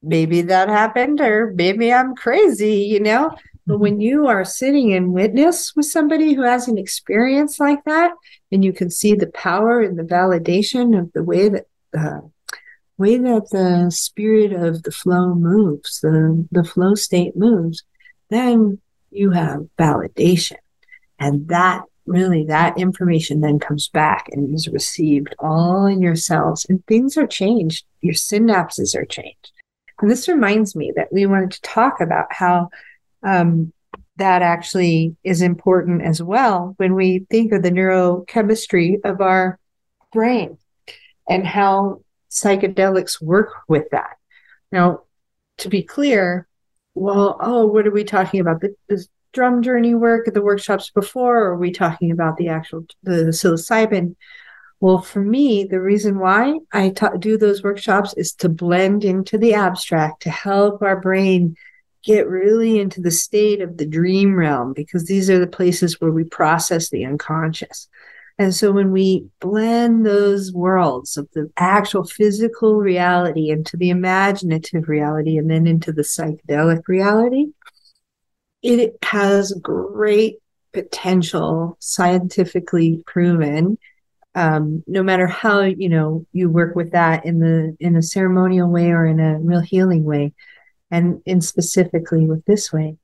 maybe 0.02 0.42
that 0.42 0.68
happened 0.68 1.20
or 1.20 1.52
maybe 1.56 1.92
i'm 1.92 2.14
crazy 2.14 2.82
you 2.82 3.00
know 3.00 3.34
but 3.66 3.74
mm-hmm. 3.74 3.82
when 3.82 4.00
you 4.00 4.26
are 4.26 4.44
sitting 4.44 4.90
in 4.90 5.12
witness 5.12 5.74
with 5.74 5.86
somebody 5.86 6.34
who 6.34 6.42
has 6.42 6.68
an 6.68 6.78
experience 6.78 7.58
like 7.58 7.82
that 7.84 8.12
and 8.52 8.64
you 8.64 8.72
can 8.72 8.90
see 8.90 9.14
the 9.14 9.26
power 9.28 9.80
and 9.80 9.98
the 9.98 10.02
validation 10.02 10.98
of 10.98 11.10
the 11.14 11.24
way 11.24 11.48
that 11.48 11.66
the 11.92 12.30
way 12.98 13.16
that 13.16 13.48
the 13.50 13.90
spirit 13.90 14.52
of 14.52 14.82
the 14.82 14.90
flow 14.90 15.34
moves 15.34 16.00
the 16.00 16.46
the 16.50 16.64
flow 16.64 16.94
state 16.94 17.36
moves 17.36 17.84
then 18.30 18.78
you 19.10 19.30
have 19.30 19.68
validation. 19.78 20.56
And 21.18 21.48
that 21.48 21.82
really 22.06 22.44
that 22.44 22.78
information 22.78 23.40
then 23.40 23.58
comes 23.58 23.88
back 23.88 24.28
and 24.32 24.54
is 24.54 24.68
received 24.68 25.34
all 25.38 25.84
in 25.86 26.00
your 26.00 26.16
cells 26.16 26.64
and 26.68 26.84
things 26.86 27.16
are 27.16 27.26
changed. 27.26 27.84
Your 28.00 28.14
synapses 28.14 28.94
are 28.94 29.04
changed. 29.04 29.52
And 30.00 30.10
this 30.10 30.28
reminds 30.28 30.76
me 30.76 30.92
that 30.96 31.12
we 31.12 31.26
wanted 31.26 31.50
to 31.52 31.60
talk 31.62 32.00
about 32.00 32.32
how 32.32 32.70
um, 33.22 33.72
that 34.16 34.42
actually 34.42 35.16
is 35.24 35.42
important 35.42 36.02
as 36.02 36.22
well 36.22 36.74
when 36.76 36.94
we 36.94 37.26
think 37.30 37.52
of 37.52 37.62
the 37.62 37.70
neurochemistry 37.70 39.04
of 39.04 39.20
our 39.20 39.58
brain 40.12 40.56
and 41.28 41.46
how 41.46 42.00
psychedelics 42.30 43.20
work 43.20 43.52
with 43.68 43.88
that. 43.90 44.16
Now 44.72 45.02
to 45.58 45.68
be 45.68 45.82
clear 45.82 46.46
well 46.94 47.36
oh 47.40 47.66
what 47.66 47.86
are 47.86 47.92
we 47.92 48.04
talking 48.04 48.40
about? 48.40 48.60
The, 48.60 48.74
this 48.88 49.08
drum 49.32 49.62
journey 49.62 49.94
work 49.94 50.26
at 50.26 50.34
the 50.34 50.42
workshops 50.42 50.90
before 50.90 51.38
or 51.38 51.50
are 51.52 51.56
we 51.56 51.70
talking 51.70 52.10
about 52.10 52.36
the 52.36 52.48
actual 52.48 52.86
the 53.02 53.30
psilocybin? 53.30 54.16
Well 54.80 55.00
for 55.00 55.20
me 55.20 55.64
the 55.64 55.80
reason 55.80 56.18
why 56.18 56.58
i 56.72 56.90
ta- 56.90 57.16
do 57.16 57.36
those 57.36 57.62
workshops 57.62 58.14
is 58.14 58.32
to 58.34 58.48
blend 58.48 59.04
into 59.04 59.36
the 59.38 59.54
abstract 59.54 60.22
to 60.22 60.30
help 60.30 60.82
our 60.82 61.00
brain 61.00 61.56
get 62.04 62.28
really 62.28 62.78
into 62.78 63.00
the 63.00 63.10
state 63.10 63.60
of 63.60 63.76
the 63.76 63.86
dream 63.86 64.36
realm 64.36 64.72
because 64.72 65.06
these 65.06 65.28
are 65.28 65.38
the 65.38 65.46
places 65.46 66.00
where 66.00 66.12
we 66.12 66.24
process 66.24 66.90
the 66.90 67.04
unconscious 67.04 67.88
and 68.38 68.54
so 68.54 68.70
when 68.70 68.92
we 68.92 69.26
blend 69.40 70.06
those 70.06 70.52
worlds 70.52 71.16
of 71.16 71.28
the 71.32 71.50
actual 71.56 72.04
physical 72.04 72.76
reality 72.76 73.50
into 73.50 73.76
the 73.76 73.90
imaginative 73.90 74.88
reality 74.88 75.36
and 75.36 75.50
then 75.50 75.66
into 75.66 75.92
the 75.92 76.02
psychedelic 76.02 76.82
reality 76.86 77.46
it 78.62 78.96
has 79.02 79.52
great 79.62 80.36
potential, 80.72 81.76
scientifically 81.80 83.02
proven. 83.06 83.78
Um, 84.34 84.84
no 84.86 85.02
matter 85.02 85.26
how 85.26 85.62
you 85.62 85.88
know 85.88 86.26
you 86.32 86.50
work 86.50 86.76
with 86.76 86.92
that 86.92 87.24
in 87.24 87.40
the 87.40 87.76
in 87.80 87.96
a 87.96 88.02
ceremonial 88.02 88.70
way 88.70 88.90
or 88.90 89.06
in 89.06 89.20
a 89.20 89.38
real 89.38 89.60
healing 89.60 90.04
way, 90.04 90.32
and 90.90 91.22
in 91.26 91.40
specifically 91.40 92.26
with 92.26 92.44
this 92.44 92.72
way, 92.72 92.96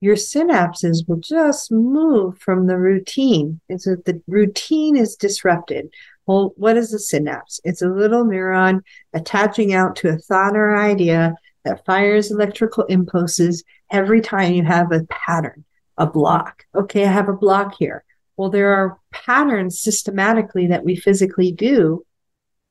your 0.00 0.16
synapses 0.16 1.08
will 1.08 1.18
just 1.18 1.72
move 1.72 2.38
from 2.38 2.66
the 2.66 2.78
routine. 2.78 3.60
It's 3.68 3.84
that 3.84 4.04
the 4.04 4.22
routine 4.26 4.96
is 4.96 5.16
disrupted. 5.16 5.90
Well, 6.26 6.52
what 6.56 6.76
is 6.76 6.92
a 6.92 6.98
synapse? 6.98 7.60
It's 7.64 7.82
a 7.82 7.88
little 7.88 8.24
neuron 8.24 8.82
attaching 9.12 9.72
out 9.72 9.96
to 9.96 10.10
a 10.10 10.18
thought 10.18 10.56
or 10.56 10.76
idea 10.76 11.34
that 11.64 11.84
fires 11.84 12.30
electrical 12.30 12.84
impulses 12.84 13.64
every 13.90 14.20
time 14.20 14.52
you 14.52 14.62
have 14.62 14.92
a 14.92 15.04
pattern, 15.04 15.64
a 15.96 16.06
block. 16.06 16.64
Okay, 16.74 17.04
I 17.04 17.10
have 17.10 17.28
a 17.28 17.36
block 17.36 17.74
here. 17.78 18.04
Well, 18.36 18.50
there 18.50 18.72
are 18.72 18.98
patterns 19.10 19.80
systematically 19.80 20.68
that 20.68 20.84
we 20.84 20.94
physically 20.94 21.50
do 21.50 22.04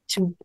to 0.09 0.35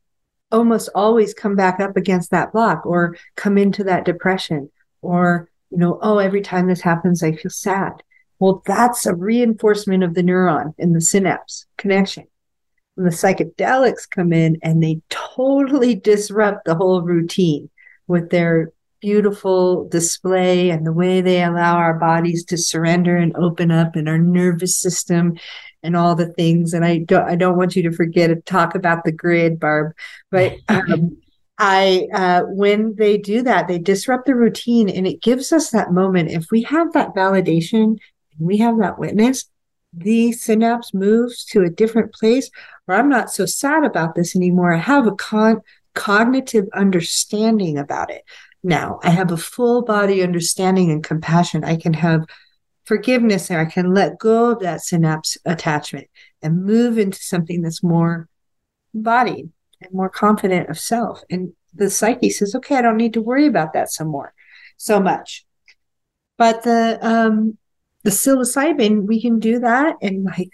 almost 0.50 0.88
always 0.94 1.32
come 1.32 1.54
back 1.54 1.80
up 1.80 1.96
against 1.96 2.30
that 2.32 2.52
block 2.52 2.84
or 2.84 3.16
come 3.36 3.56
into 3.56 3.84
that 3.84 4.04
depression 4.04 4.70
or, 5.00 5.48
you 5.72 5.78
know, 5.78 5.98
oh, 6.02 6.18
every 6.18 6.42
time 6.42 6.68
this 6.68 6.80
happens, 6.80 7.22
I 7.22 7.32
feel 7.32 7.50
sad. 7.50 8.02
Well, 8.38 8.62
that's 8.66 9.06
a 9.06 9.14
reinforcement 9.14 10.04
of 10.04 10.14
the 10.14 10.22
neuron 10.22 10.74
in 10.78 10.92
the 10.92 11.00
synapse 11.00 11.66
connection. 11.76 12.26
When 12.94 13.06
the 13.06 13.10
psychedelics 13.10 14.08
come 14.10 14.32
in 14.32 14.58
and 14.62 14.82
they 14.82 15.00
totally 15.08 15.94
disrupt 15.94 16.64
the 16.64 16.74
whole 16.74 17.02
routine 17.02 17.70
with 18.06 18.30
their 18.30 18.72
beautiful 19.00 19.88
display 19.88 20.70
and 20.70 20.86
the 20.86 20.92
way 20.92 21.20
they 21.20 21.42
allow 21.42 21.76
our 21.76 21.98
bodies 21.98 22.44
to 22.44 22.56
surrender 22.56 23.16
and 23.16 23.34
open 23.36 23.70
up 23.70 23.96
and 23.96 24.08
our 24.08 24.18
nervous 24.18 24.76
system 24.76 25.36
and 25.82 25.96
all 25.96 26.14
the 26.14 26.32
things 26.34 26.72
and 26.72 26.84
i 26.84 26.98
don't 26.98 27.28
i 27.28 27.34
don't 27.34 27.56
want 27.56 27.74
you 27.74 27.82
to 27.82 27.90
forget 27.90 28.30
to 28.30 28.36
talk 28.42 28.76
about 28.76 29.02
the 29.02 29.10
grid 29.10 29.58
barb 29.58 29.92
but 30.30 30.54
um, 30.68 31.16
I, 31.64 32.08
uh, 32.12 32.42
when 32.46 32.96
they 32.96 33.18
do 33.18 33.42
that, 33.42 33.68
they 33.68 33.78
disrupt 33.78 34.26
the 34.26 34.34
routine 34.34 34.88
and 34.88 35.06
it 35.06 35.22
gives 35.22 35.52
us 35.52 35.70
that 35.70 35.92
moment. 35.92 36.32
If 36.32 36.50
we 36.50 36.62
have 36.62 36.92
that 36.94 37.14
validation 37.14 37.98
we 38.38 38.58
have 38.58 38.78
that 38.78 38.98
witness, 38.98 39.44
the 39.92 40.32
synapse 40.32 40.92
moves 40.92 41.44
to 41.44 41.62
a 41.62 41.70
different 41.70 42.12
place 42.12 42.50
where 42.86 42.98
I'm 42.98 43.08
not 43.08 43.30
so 43.30 43.46
sad 43.46 43.84
about 43.84 44.14
this 44.14 44.34
anymore. 44.34 44.74
I 44.74 44.78
have 44.78 45.06
a 45.06 45.14
con- 45.14 45.60
cognitive 45.94 46.66
understanding 46.74 47.78
about 47.78 48.10
it. 48.10 48.24
Now 48.64 48.98
I 49.04 49.10
have 49.10 49.30
a 49.30 49.36
full 49.36 49.82
body 49.82 50.22
understanding 50.22 50.90
and 50.90 51.04
compassion. 51.04 51.62
I 51.62 51.76
can 51.76 51.94
have 51.94 52.24
forgiveness 52.84 53.50
and 53.50 53.60
I 53.60 53.66
can 53.66 53.94
let 53.94 54.18
go 54.18 54.52
of 54.52 54.60
that 54.60 54.80
synapse 54.80 55.38
attachment 55.44 56.08
and 56.40 56.64
move 56.64 56.98
into 56.98 57.20
something 57.20 57.62
that's 57.62 57.82
more 57.82 58.28
embodied 58.94 59.50
and 59.86 59.94
more 59.94 60.08
confident 60.08 60.68
of 60.68 60.78
self. 60.78 61.22
And 61.30 61.52
the 61.74 61.90
psyche 61.90 62.30
says, 62.30 62.54
okay, 62.54 62.76
I 62.76 62.82
don't 62.82 62.96
need 62.96 63.14
to 63.14 63.22
worry 63.22 63.46
about 63.46 63.72
that 63.72 63.90
some 63.90 64.08
more, 64.08 64.34
so 64.76 65.00
much. 65.00 65.44
But 66.38 66.62
the 66.62 66.98
um 67.02 67.58
the 68.04 68.10
psilocybin, 68.10 69.06
we 69.06 69.20
can 69.20 69.38
do 69.38 69.60
that 69.60 69.96
in 70.00 70.24
like 70.24 70.52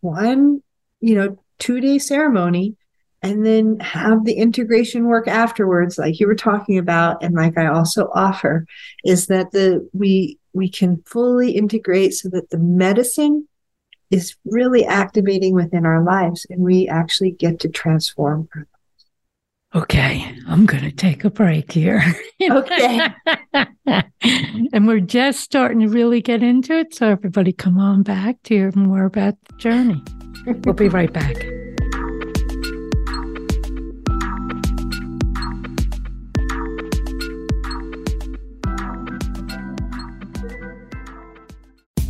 one, 0.00 0.62
you 1.00 1.14
know, 1.14 1.38
two 1.58 1.80
day 1.80 1.98
ceremony 1.98 2.76
and 3.24 3.46
then 3.46 3.80
have 3.80 4.24
the 4.26 4.34
integration 4.34 5.06
work 5.06 5.26
afterwards 5.26 5.96
like 5.96 6.20
you 6.20 6.26
were 6.26 6.34
talking 6.34 6.76
about 6.78 7.22
and 7.22 7.34
like 7.34 7.56
i 7.56 7.66
also 7.66 8.10
offer 8.14 8.66
is 9.04 9.28
that 9.28 9.50
the 9.52 9.88
we 9.92 10.38
we 10.52 10.68
can 10.68 11.02
fully 11.06 11.52
integrate 11.52 12.12
so 12.12 12.28
that 12.28 12.50
the 12.50 12.58
medicine 12.58 13.48
is 14.10 14.36
really 14.44 14.84
activating 14.84 15.54
within 15.54 15.86
our 15.86 16.02
lives 16.02 16.46
and 16.50 16.60
we 16.60 16.88
actually 16.88 17.30
get 17.30 17.60
to 17.60 17.68
transform 17.68 18.48
our 18.54 18.66
Okay, 19.74 20.32
I'm 20.46 20.66
going 20.66 20.84
to 20.84 20.92
take 20.92 21.24
a 21.24 21.30
break 21.30 21.72
here. 21.72 22.00
Okay. 22.40 23.00
and 24.72 24.86
we're 24.86 25.00
just 25.00 25.40
starting 25.40 25.80
to 25.80 25.88
really 25.88 26.20
get 26.20 26.42
into 26.42 26.74
it. 26.78 26.94
So, 26.94 27.08
everybody, 27.08 27.52
come 27.52 27.78
on 27.78 28.02
back 28.02 28.40
to 28.44 28.54
hear 28.54 28.72
more 28.74 29.04
about 29.04 29.36
the 29.48 29.56
journey. 29.56 30.02
we'll 30.46 30.74
be 30.74 30.88
right 30.88 31.12
back. 31.12 31.63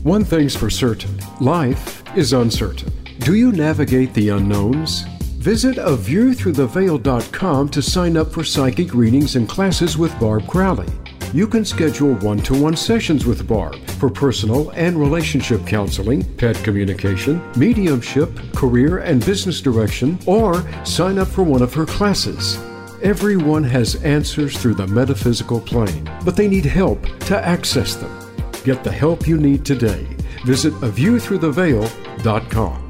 One 0.05 0.23
thing's 0.23 0.55
for 0.55 0.69
certain 0.69 1.19
life 1.41 2.03
is 2.15 2.35
uncertain. 2.35 2.93
Do 3.21 3.33
you 3.33 3.53
navigate 3.53 4.13
the 4.13 4.29
unknowns? 4.29 5.05
Visit 5.39 5.79
a 5.79 5.97
view 5.97 6.35
through 6.35 6.53
the 6.53 6.69
aviewthroughtheveil.com 6.69 7.71
to 7.71 7.81
sign 7.81 8.19
up 8.19 8.31
for 8.31 8.45
psychic 8.45 8.93
readings 8.93 9.37
and 9.37 9.49
classes 9.49 9.97
with 9.97 10.13
Barb 10.21 10.47
Crowley. 10.47 10.93
You 11.33 11.47
can 11.47 11.65
schedule 11.65 12.17
one 12.17 12.37
to 12.41 12.53
one 12.53 12.77
sessions 12.77 13.25
with 13.25 13.49
Barb 13.49 13.77
for 13.99 14.11
personal 14.11 14.69
and 14.73 15.01
relationship 15.01 15.67
counseling, 15.67 16.23
pet 16.35 16.57
communication, 16.57 17.41
mediumship, 17.57 18.31
career 18.53 18.99
and 18.99 19.25
business 19.25 19.63
direction, 19.63 20.19
or 20.27 20.63
sign 20.85 21.17
up 21.17 21.29
for 21.29 21.45
one 21.45 21.63
of 21.63 21.73
her 21.73 21.87
classes. 21.87 22.59
Everyone 23.03 23.65
has 23.65 23.95
answers 24.05 24.55
through 24.59 24.75
the 24.75 24.87
metaphysical 24.87 25.63
plane, 25.63 26.11
but 26.27 26.37
they 26.37 26.47
need 26.47 26.67
help 26.67 27.03
to 27.21 27.43
access 27.43 27.95
them. 27.97 28.24
Get 28.65 28.83
the 28.83 28.91
help 28.91 29.29
you 29.29 29.39
need 29.39 29.65
today. 29.65 30.05
Visit 30.45 30.75
aviewthroughtheveil.com. 30.75 32.81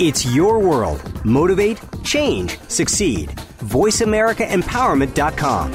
It's 0.00 0.24
your 0.26 0.58
world. 0.58 1.24
Motivate, 1.24 1.78
change, 2.02 2.58
succeed. 2.68 3.30
VoiceAmericaEmpowerment.com. 3.60 5.72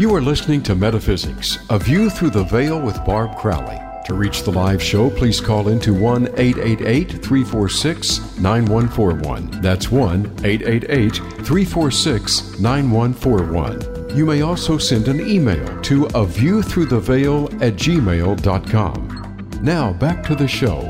You 0.00 0.14
are 0.14 0.20
listening 0.22 0.62
to 0.62 0.76
Metaphysics, 0.76 1.58
A 1.70 1.78
View 1.78 2.08
Through 2.08 2.30
the 2.30 2.44
Veil 2.44 2.80
with 2.80 3.04
Barb 3.04 3.36
Crowley. 3.36 3.87
To 4.08 4.14
reach 4.14 4.42
the 4.42 4.50
live 4.50 4.82
show, 4.82 5.10
please 5.10 5.38
call 5.38 5.68
into 5.68 5.92
1 5.92 6.28
888 6.38 7.22
346 7.22 8.38
9141. 8.38 9.60
That's 9.60 9.90
1 9.90 10.24
888 10.44 11.16
346 11.16 12.58
9141. 12.58 14.16
You 14.16 14.24
may 14.24 14.40
also 14.40 14.78
send 14.78 15.08
an 15.08 15.20
email 15.20 15.82
to 15.82 16.06
a 16.14 16.24
view 16.24 16.62
through 16.62 16.86
the 16.86 16.98
veil 16.98 17.48
at 17.62 17.74
gmail.com. 17.74 19.58
Now 19.60 19.92
back 19.92 20.24
to 20.24 20.34
the 20.34 20.48
show. 20.48 20.80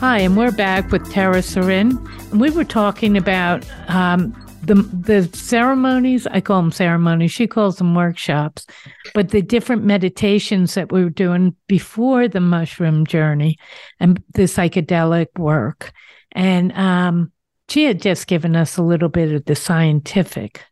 Hi, 0.00 0.18
and 0.18 0.36
we're 0.36 0.50
back 0.50 0.90
with 0.90 1.08
Tara 1.12 1.42
Seren. 1.42 2.04
And 2.32 2.40
we 2.40 2.50
were 2.50 2.64
talking 2.64 3.16
about 3.16 3.64
um, 3.86 4.34
the 4.68 4.74
the 4.74 5.36
ceremonies 5.36 6.26
i 6.28 6.40
call 6.40 6.62
them 6.62 6.72
ceremonies 6.72 7.32
she 7.32 7.46
calls 7.46 7.76
them 7.76 7.94
workshops 7.94 8.66
but 9.14 9.30
the 9.30 9.42
different 9.42 9.84
meditations 9.84 10.74
that 10.74 10.92
we 10.92 11.02
were 11.02 11.10
doing 11.10 11.56
before 11.66 12.28
the 12.28 12.40
mushroom 12.40 13.06
journey 13.06 13.58
and 14.00 14.22
the 14.34 14.42
psychedelic 14.42 15.26
work. 15.38 15.92
And 16.32 16.72
um, 16.72 17.32
she 17.68 17.84
had 17.84 18.00
just 18.00 18.26
given 18.26 18.56
us 18.56 18.76
a 18.76 18.82
little 18.82 19.08
bit 19.08 19.32
of 19.32 19.44
the 19.44 19.56
scientific 19.56 20.62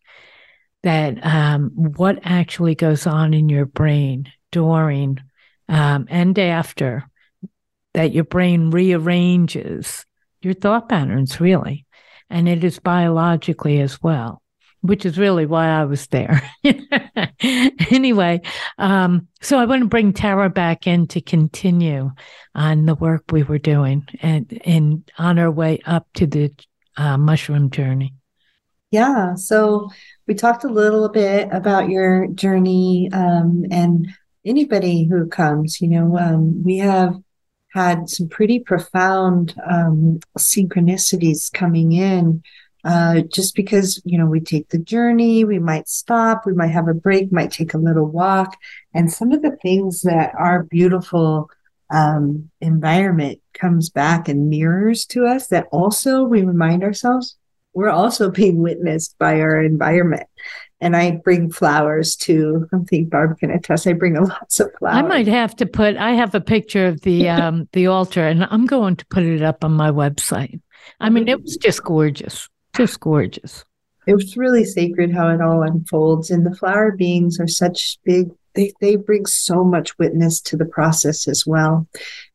that 0.83 1.25
um, 1.25 1.71
what 1.75 2.21
actually 2.23 2.75
goes 2.75 3.07
on 3.07 3.35
in 3.35 3.49
your 3.49 3.67
brain 3.67 4.31
during 4.53 5.19
um, 5.69 6.07
and 6.09 6.39
after 6.39 7.05
that 7.95 8.13
your 8.13 8.25
brain 8.25 8.71
rearranges 8.71 10.07
your 10.41 10.55
thought 10.55 10.89
patterns 10.89 11.41
really 11.41 11.85
and 12.31 12.49
it 12.49 12.65
is 12.65 12.79
biologically 12.79 13.81
as 13.81 14.03
well, 14.03 14.43
which 14.81 15.07
is 15.07 15.19
really 15.19 15.47
why 15.47 15.69
I 15.69 15.85
was 15.85 16.07
there. 16.09 16.43
anyway, 17.91 18.41
um, 18.79 19.29
so 19.41 19.59
I 19.59 19.65
want 19.65 19.83
to 19.83 19.89
bring 19.89 20.13
Tara 20.13 20.51
back 20.51 20.87
in 20.87 21.07
to 21.09 21.21
continue 21.21 22.13
on 22.55 22.87
the 22.87 22.95
work 22.95 23.25
we 23.31 23.43
were 23.43 23.59
doing 23.59 24.07
and, 24.21 24.61
and 24.65 25.11
on 25.19 25.39
our 25.39 25.51
way 25.51 25.81
up 25.87 26.07
to 26.15 26.27
the 26.27 26.53
uh, 26.97 27.17
mushroom 27.17 27.71
journey. 27.71 28.15
Yeah. 28.91 29.35
So 29.35 29.91
we 30.27 30.35
talked 30.35 30.65
a 30.65 30.69
little 30.69 31.09
bit 31.09 31.49
about 31.53 31.89
your 31.89 32.29
journey 32.29 33.11
um, 33.13 33.65
and 33.71 34.09
anybody 34.45 35.05
who 35.05 35.27
comes, 35.27 35.81
you 35.81 35.89
know, 35.89 36.17
um, 36.17 36.63
we 36.65 36.79
have 36.79 37.17
had 37.77 38.09
some 38.09 38.27
pretty 38.27 38.59
profound 38.59 39.55
um, 39.71 40.19
synchronicities 40.39 41.53
coming 41.53 41.93
in. 41.93 42.43
Uh, 42.85 43.21
just 43.33 43.57
because 43.57 44.01
you 44.05 44.17
know 44.17 44.27
we 44.27 44.41
take 44.41 44.69
the 44.69 44.79
journey, 44.79 45.45
we 45.45 45.59
might 45.59 45.89
stop, 45.89 46.47
we 46.47 46.53
might 46.53 46.69
have 46.69 46.89
a 46.89 46.95
break, 46.95 47.31
might 47.33 47.51
take 47.51 47.75
a 47.75 47.79
little 47.79 48.07
walk, 48.07 48.57
and 48.95 49.13
some 49.13 49.33
of 49.33 49.43
the 49.43 49.57
things 49.61 50.03
that 50.03 50.33
our 50.39 50.63
beautiful 50.63 51.51
um, 51.91 52.49
environment 52.61 53.41
comes 53.53 53.91
back 53.91 54.29
and 54.29 54.49
mirrors 54.49 55.05
to 55.05 55.27
us. 55.27 55.49
That 55.49 55.67
also 55.71 56.23
we 56.23 56.43
remind 56.43 56.83
ourselves 56.83 57.37
we're 57.75 57.91
also 57.91 58.31
being 58.31 58.63
witnessed 58.63 59.19
by 59.19 59.41
our 59.41 59.61
environment 59.61 60.29
and 60.81 60.97
I 60.97 61.13
bring 61.13 61.51
flowers 61.51 62.17
too. 62.17 62.69
I 62.73 62.79
think 62.89 63.11
Barb 63.11 63.39
can 63.39 63.51
attest. 63.51 63.87
I 63.87 63.93
bring 63.93 64.17
a 64.17 64.23
lots 64.23 64.61
of 64.61 64.71
flowers. 64.79 64.97
I 64.97 65.03
might 65.03 65.29
have 65.29 65.57
to 65.57 65.67
put. 65.67 65.97
I 65.97 66.13
have 66.13 66.35
a 66.35 66.41
picture 66.41 66.87
of 66.87 67.01
the 67.03 67.29
um 67.29 67.69
the 67.73 67.87
altar, 67.87 68.27
and 68.27 68.47
I'm 68.51 68.67
going 68.67 68.97
to 68.97 69.07
put 69.07 69.25
it 69.25 69.43
up 69.43 69.65
on 69.65 69.73
my 69.73 69.91
website. 69.91 70.61
I 71.01 71.11
mean, 71.11 71.29
it 71.29 71.43
was 71.43 71.57
just 71.57 71.83
gorgeous, 71.83 72.49
just 72.77 73.01
gorgeous. 73.01 73.65
It 74.07 74.15
was 74.15 74.37
really 74.37 74.65
sacred 74.65 75.13
how 75.13 75.29
it 75.29 75.41
all 75.41 75.63
unfolds, 75.63 76.31
and 76.31 76.47
the 76.47 76.55
flower 76.55 76.93
beings 76.93 77.41
are 77.41 77.49
such 77.49 77.99
big. 78.05 78.31
They 78.55 78.73
they 78.81 78.97
bring 78.97 79.27
so 79.27 79.65
much 79.65 79.99
witness 79.99 80.41
to 80.43 80.57
the 80.57 80.65
process 80.65 81.27
as 81.29 81.45
well. 81.47 81.87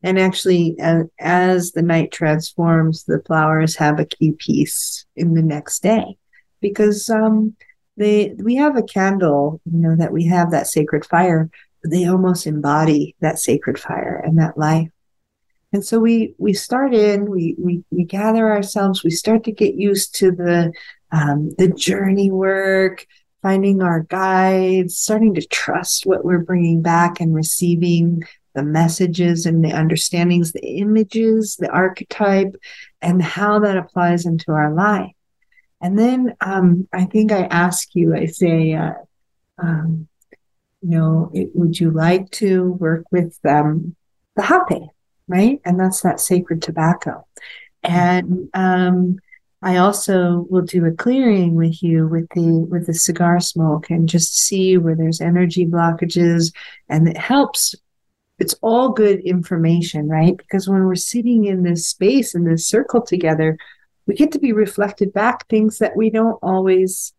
And 0.04 0.19
actually, 0.19 0.75
as, 0.80 1.06
as 1.19 1.71
the 1.71 1.82
night 1.82 2.12
transforms, 2.12 3.06
the 3.06 3.23
flowers 3.25 3.75
have 3.77 3.99
a 3.99 4.06
key 4.06 4.34
piece 4.34 5.06
in 5.15 5.34
the 5.34 5.41
next 5.41 5.82
day, 5.82 6.17
because 6.60 7.10
um 7.10 7.56
they 8.01 8.33
we 8.37 8.55
have 8.55 8.75
a 8.75 8.83
candle 8.83 9.61
you 9.65 9.79
know 9.79 9.95
that 9.95 10.11
we 10.11 10.25
have 10.25 10.51
that 10.51 10.67
sacred 10.67 11.05
fire 11.05 11.49
they 11.83 12.05
almost 12.05 12.47
embody 12.47 13.15
that 13.21 13.39
sacred 13.39 13.79
fire 13.79 14.21
and 14.23 14.37
that 14.37 14.57
life. 14.57 14.89
And 15.73 15.85
so 15.85 15.99
we 15.99 16.35
we 16.37 16.53
start 16.53 16.93
in 16.93 17.29
we 17.29 17.55
we, 17.57 17.83
we 17.91 18.03
gather 18.03 18.51
ourselves 18.51 19.03
we 19.03 19.09
start 19.09 19.45
to 19.45 19.51
get 19.51 19.75
used 19.75 20.15
to 20.15 20.31
the 20.31 20.73
um, 21.11 21.51
the 21.57 21.69
journey 21.69 22.29
work 22.29 23.05
finding 23.41 23.81
our 23.81 24.01
guides 24.01 24.97
starting 24.97 25.33
to 25.35 25.45
trust 25.47 26.05
what 26.05 26.25
we're 26.25 26.39
bringing 26.39 26.81
back 26.81 27.21
and 27.21 27.33
receiving 27.33 28.21
the 28.53 28.63
messages 28.63 29.45
and 29.45 29.63
the 29.63 29.71
understandings 29.71 30.51
the 30.51 30.77
images 30.77 31.55
the 31.55 31.69
archetype 31.69 32.53
and 33.01 33.21
how 33.21 33.57
that 33.59 33.77
applies 33.77 34.25
into 34.25 34.51
our 34.51 34.73
life 34.73 35.11
and 35.82 35.98
then 35.98 36.36
um, 36.41 36.88
I 36.94 37.06
think 37.06 37.32
I 37.32 37.44
ask 37.44 37.96
you, 37.96 38.15
I 38.15 38.28
say, 38.28 38.74
uh, 38.74 38.94
um, 39.58 40.08
you 40.82 40.89
know, 40.89 41.32
it, 41.34 41.50
would 41.54 41.80
you 41.80 41.91
like 41.91 42.30
to 42.32 42.74
work 42.74 43.06
with 43.12 43.38
um, 43.46 43.96
the 44.36 44.44
hape, 44.44 44.89
right? 45.28 45.60
And 45.65 45.80
that's 45.80 46.02
that 46.02 46.20
sacred 46.20 46.62
tobacco. 46.62 47.26
And 47.84 48.50
um, 48.54 49.17
I 49.62 49.78
also 49.78 50.46
will 50.50 50.63
do 50.63 50.86
a 50.86 50.91
clearing 50.91 51.56
with 51.56 51.82
you 51.84 52.08
with 52.08 52.28
the 52.36 52.65
with 52.70 52.88
the 52.88 52.94
cigar 52.94 53.39
smoke 53.39 53.89
and 53.89 54.10
just 54.10 54.38
see 54.38 54.78
where 54.78 54.96
there's 54.96 55.22
energy 55.22 55.65
blockages, 55.65 56.54
and 56.89 57.08
it 57.08 57.17
helps. 57.17 57.76
It's 58.39 58.56
all 58.63 58.89
good 58.89 59.20
information, 59.20 60.10
right? 60.10 60.36
Because 60.36 60.67
when 60.67 60.86
we're 60.86 60.96
sitting 60.96 61.46
in 61.46 61.62
this 61.62 61.88
space 61.88 62.34
in 62.34 62.44
this 62.44 62.67
circle 62.67 63.04
together, 63.04 63.56
we 64.12 64.15
get 64.17 64.32
to 64.34 64.39
be 64.39 64.54
reflected 64.54 65.13
back 65.13 65.47
things 65.47 65.80
that 65.80 65.95
we 65.95 66.10
don't 66.10 66.39
always 66.41 67.13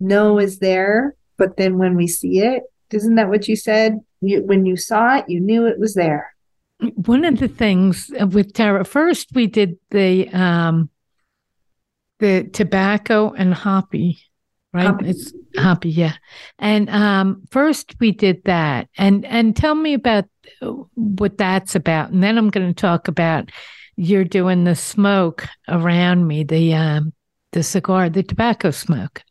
know 0.00 0.38
is 0.38 0.58
there 0.58 1.14
but 1.42 1.56
then 1.56 1.76
when 1.76 1.96
we 1.96 2.06
see 2.06 2.38
it, 2.38 2.62
isn't 2.92 3.16
that 3.16 3.28
what 3.28 3.48
you 3.48 3.56
said? 3.56 3.98
You, 4.20 4.44
when 4.44 4.64
you 4.64 4.76
saw 4.76 5.16
it, 5.16 5.24
you 5.28 5.40
knew 5.40 5.66
it 5.66 5.80
was 5.80 5.94
there. 5.94 6.34
One 6.94 7.24
of 7.24 7.40
the 7.40 7.48
things 7.48 8.12
with 8.30 8.52
Tara, 8.52 8.84
first 8.84 9.30
we 9.34 9.48
did 9.48 9.76
the 9.90 10.28
um, 10.28 10.88
the 12.20 12.44
tobacco 12.44 13.32
and 13.32 13.54
hape, 13.54 14.18
right? 14.72 14.86
Hape. 14.86 15.02
It's 15.02 15.32
hape, 15.56 15.84
yeah. 15.84 16.14
And 16.60 16.88
um, 16.90 17.42
first 17.50 17.96
we 17.98 18.12
did 18.12 18.44
that, 18.44 18.88
and 18.96 19.24
and 19.24 19.56
tell 19.56 19.74
me 19.74 19.94
about 19.94 20.26
what 20.94 21.38
that's 21.38 21.74
about, 21.74 22.10
and 22.10 22.22
then 22.22 22.38
I'm 22.38 22.50
going 22.50 22.68
to 22.68 22.80
talk 22.80 23.08
about 23.08 23.50
you're 24.02 24.24
doing 24.24 24.64
the 24.64 24.74
smoke 24.74 25.46
around 25.68 26.26
me, 26.26 26.42
the 26.42 26.74
um, 26.74 27.12
the 27.52 27.62
cigar, 27.62 28.10
the 28.10 28.24
tobacco 28.24 28.72
smoke. 28.72 29.22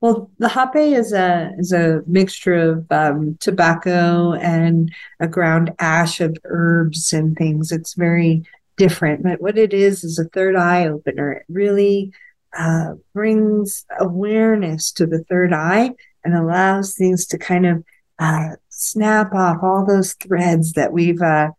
Well, 0.00 0.30
the 0.38 0.48
hape 0.48 0.94
is 0.96 1.12
a 1.12 1.52
is 1.58 1.72
a 1.72 2.02
mixture 2.06 2.54
of 2.54 2.86
um, 2.90 3.36
tobacco 3.40 4.32
and 4.32 4.92
a 5.20 5.28
ground 5.28 5.72
ash 5.78 6.20
of 6.20 6.36
herbs 6.44 7.12
and 7.12 7.36
things. 7.36 7.70
It's 7.70 7.94
very 7.94 8.42
different, 8.76 9.22
but 9.22 9.40
what 9.40 9.56
it 9.56 9.72
is 9.72 10.02
is 10.02 10.18
a 10.18 10.24
third 10.24 10.56
eye 10.56 10.88
opener. 10.88 11.32
It 11.32 11.44
really 11.48 12.12
uh, 12.56 12.94
brings 13.14 13.84
awareness 14.00 14.90
to 14.92 15.06
the 15.06 15.22
third 15.24 15.52
eye 15.52 15.92
and 16.24 16.34
allows 16.34 16.94
things 16.94 17.26
to 17.26 17.38
kind 17.38 17.66
of 17.66 17.84
uh, 18.18 18.56
snap 18.70 19.32
off 19.34 19.58
all 19.62 19.86
those 19.86 20.14
threads 20.14 20.72
that 20.72 20.92
we've 20.92 21.22
uh, 21.22 21.50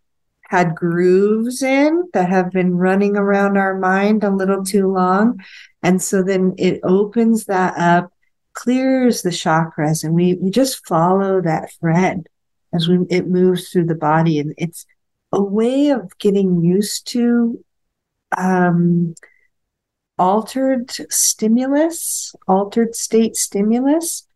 had 0.50 0.74
grooves 0.74 1.62
in 1.62 2.10
that 2.14 2.28
have 2.28 2.50
been 2.50 2.76
running 2.76 3.16
around 3.16 3.56
our 3.56 3.78
mind 3.78 4.24
a 4.24 4.32
little 4.32 4.66
too 4.66 4.92
long. 4.92 5.40
And 5.84 6.02
so 6.02 6.24
then 6.24 6.56
it 6.58 6.80
opens 6.84 7.46
that 7.46 7.78
up 7.78 8.12
clears 8.54 9.22
the 9.22 9.30
chakras 9.30 10.04
and 10.04 10.16
we, 10.16 10.34
we 10.42 10.50
just 10.50 10.86
follow 10.88 11.40
that 11.40 11.72
thread 11.80 12.28
as 12.74 12.90
we 12.90 12.98
it 13.12 13.28
moves 13.28 13.70
through 13.70 13.86
the 13.86 13.96
body 13.96 14.40
and 14.40 14.54
it's 14.58 14.88
a 15.32 15.42
way 15.42 15.90
of 15.90 16.18
getting 16.18 16.64
used 16.64 17.08
to 17.08 17.64
um, 18.36 19.14
altered 20.18 20.90
stimulus 21.12 22.36
altered 22.48 22.96
state 22.96 23.36
stimulus 23.36 24.28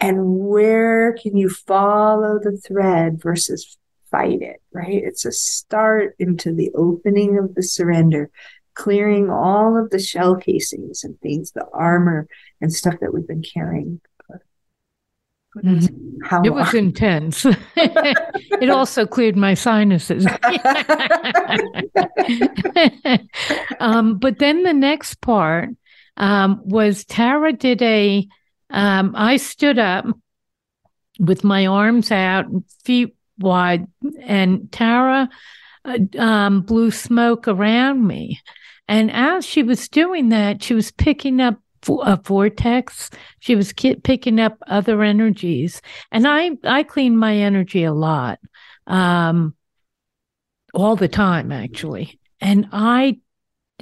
and 0.00 0.18
where 0.40 1.14
can 1.14 1.36
you 1.36 1.48
follow 1.48 2.38
the 2.42 2.58
thread 2.58 3.22
versus 3.22 3.78
fight 4.10 4.42
it 4.42 4.60
right 4.72 5.02
it's 5.04 5.24
a 5.24 5.32
start 5.32 6.14
into 6.18 6.52
the 6.52 6.70
opening 6.74 7.38
of 7.38 7.54
the 7.54 7.62
surrender 7.62 8.30
clearing 8.76 9.28
all 9.30 9.76
of 9.76 9.90
the 9.90 9.98
shell 9.98 10.36
casings 10.36 11.02
and 11.02 11.20
things, 11.20 11.50
the 11.50 11.66
armor 11.72 12.28
and 12.60 12.72
stuff 12.72 12.94
that 13.00 13.12
we've 13.12 13.26
been 13.26 13.42
carrying. 13.42 14.00
Mm-hmm. 15.56 16.18
How 16.22 16.42
it 16.42 16.52
was 16.52 16.74
intense. 16.74 17.46
it 17.76 18.68
also 18.68 19.06
cleared 19.06 19.38
my 19.38 19.54
sinuses. 19.54 20.26
um, 23.80 24.18
but 24.18 24.38
then 24.38 24.64
the 24.64 24.74
next 24.74 25.22
part 25.22 25.70
um, 26.18 26.60
was 26.64 27.06
Tara 27.06 27.54
did 27.54 27.80
a. 27.82 28.28
Um, 28.68 29.14
I 29.16 29.38
stood 29.38 29.78
up 29.78 30.04
with 31.18 31.42
my 31.42 31.64
arms 31.66 32.10
out, 32.10 32.44
feet 32.84 33.16
wide, 33.38 33.86
and 34.22 34.70
Tara 34.72 35.28
uh, 35.84 35.98
um, 36.18 36.62
blew 36.62 36.90
smoke 36.90 37.48
around 37.48 38.06
me. 38.06 38.40
And 38.88 39.10
as 39.10 39.44
she 39.44 39.62
was 39.62 39.88
doing 39.88 40.28
that, 40.28 40.62
she 40.62 40.74
was 40.74 40.90
picking 40.92 41.40
up 41.40 41.58
a 41.88 42.16
vortex. 42.16 43.10
She 43.40 43.54
was 43.54 43.72
picking 43.72 44.40
up 44.40 44.58
other 44.66 45.02
energies. 45.02 45.82
And 46.10 46.26
I, 46.26 46.52
I 46.64 46.82
clean 46.82 47.16
my 47.16 47.36
energy 47.36 47.84
a 47.84 47.92
lot, 47.92 48.38
um, 48.86 49.54
all 50.74 50.96
the 50.96 51.08
time, 51.08 51.52
actually. 51.52 52.18
And 52.40 52.68
I 52.72 53.18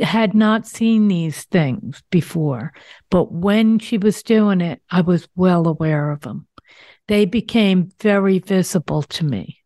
had 0.01 0.35
not 0.35 0.67
seen 0.67 1.09
these 1.09 1.45
things 1.45 2.03
before. 2.11 2.73
But 3.11 3.33
when 3.33 3.79
she 3.79 3.99
was 3.99 4.23
doing 4.23 4.61
it, 4.61 4.83
I 4.90 5.03
was 5.03 5.29
well 5.37 5.67
aware 5.69 6.11
of 6.11 6.21
them. 6.21 6.47
They 7.09 7.25
became 7.25 7.90
very 8.01 8.38
visible 8.38 9.03
to 9.03 9.25
me. 9.25 9.59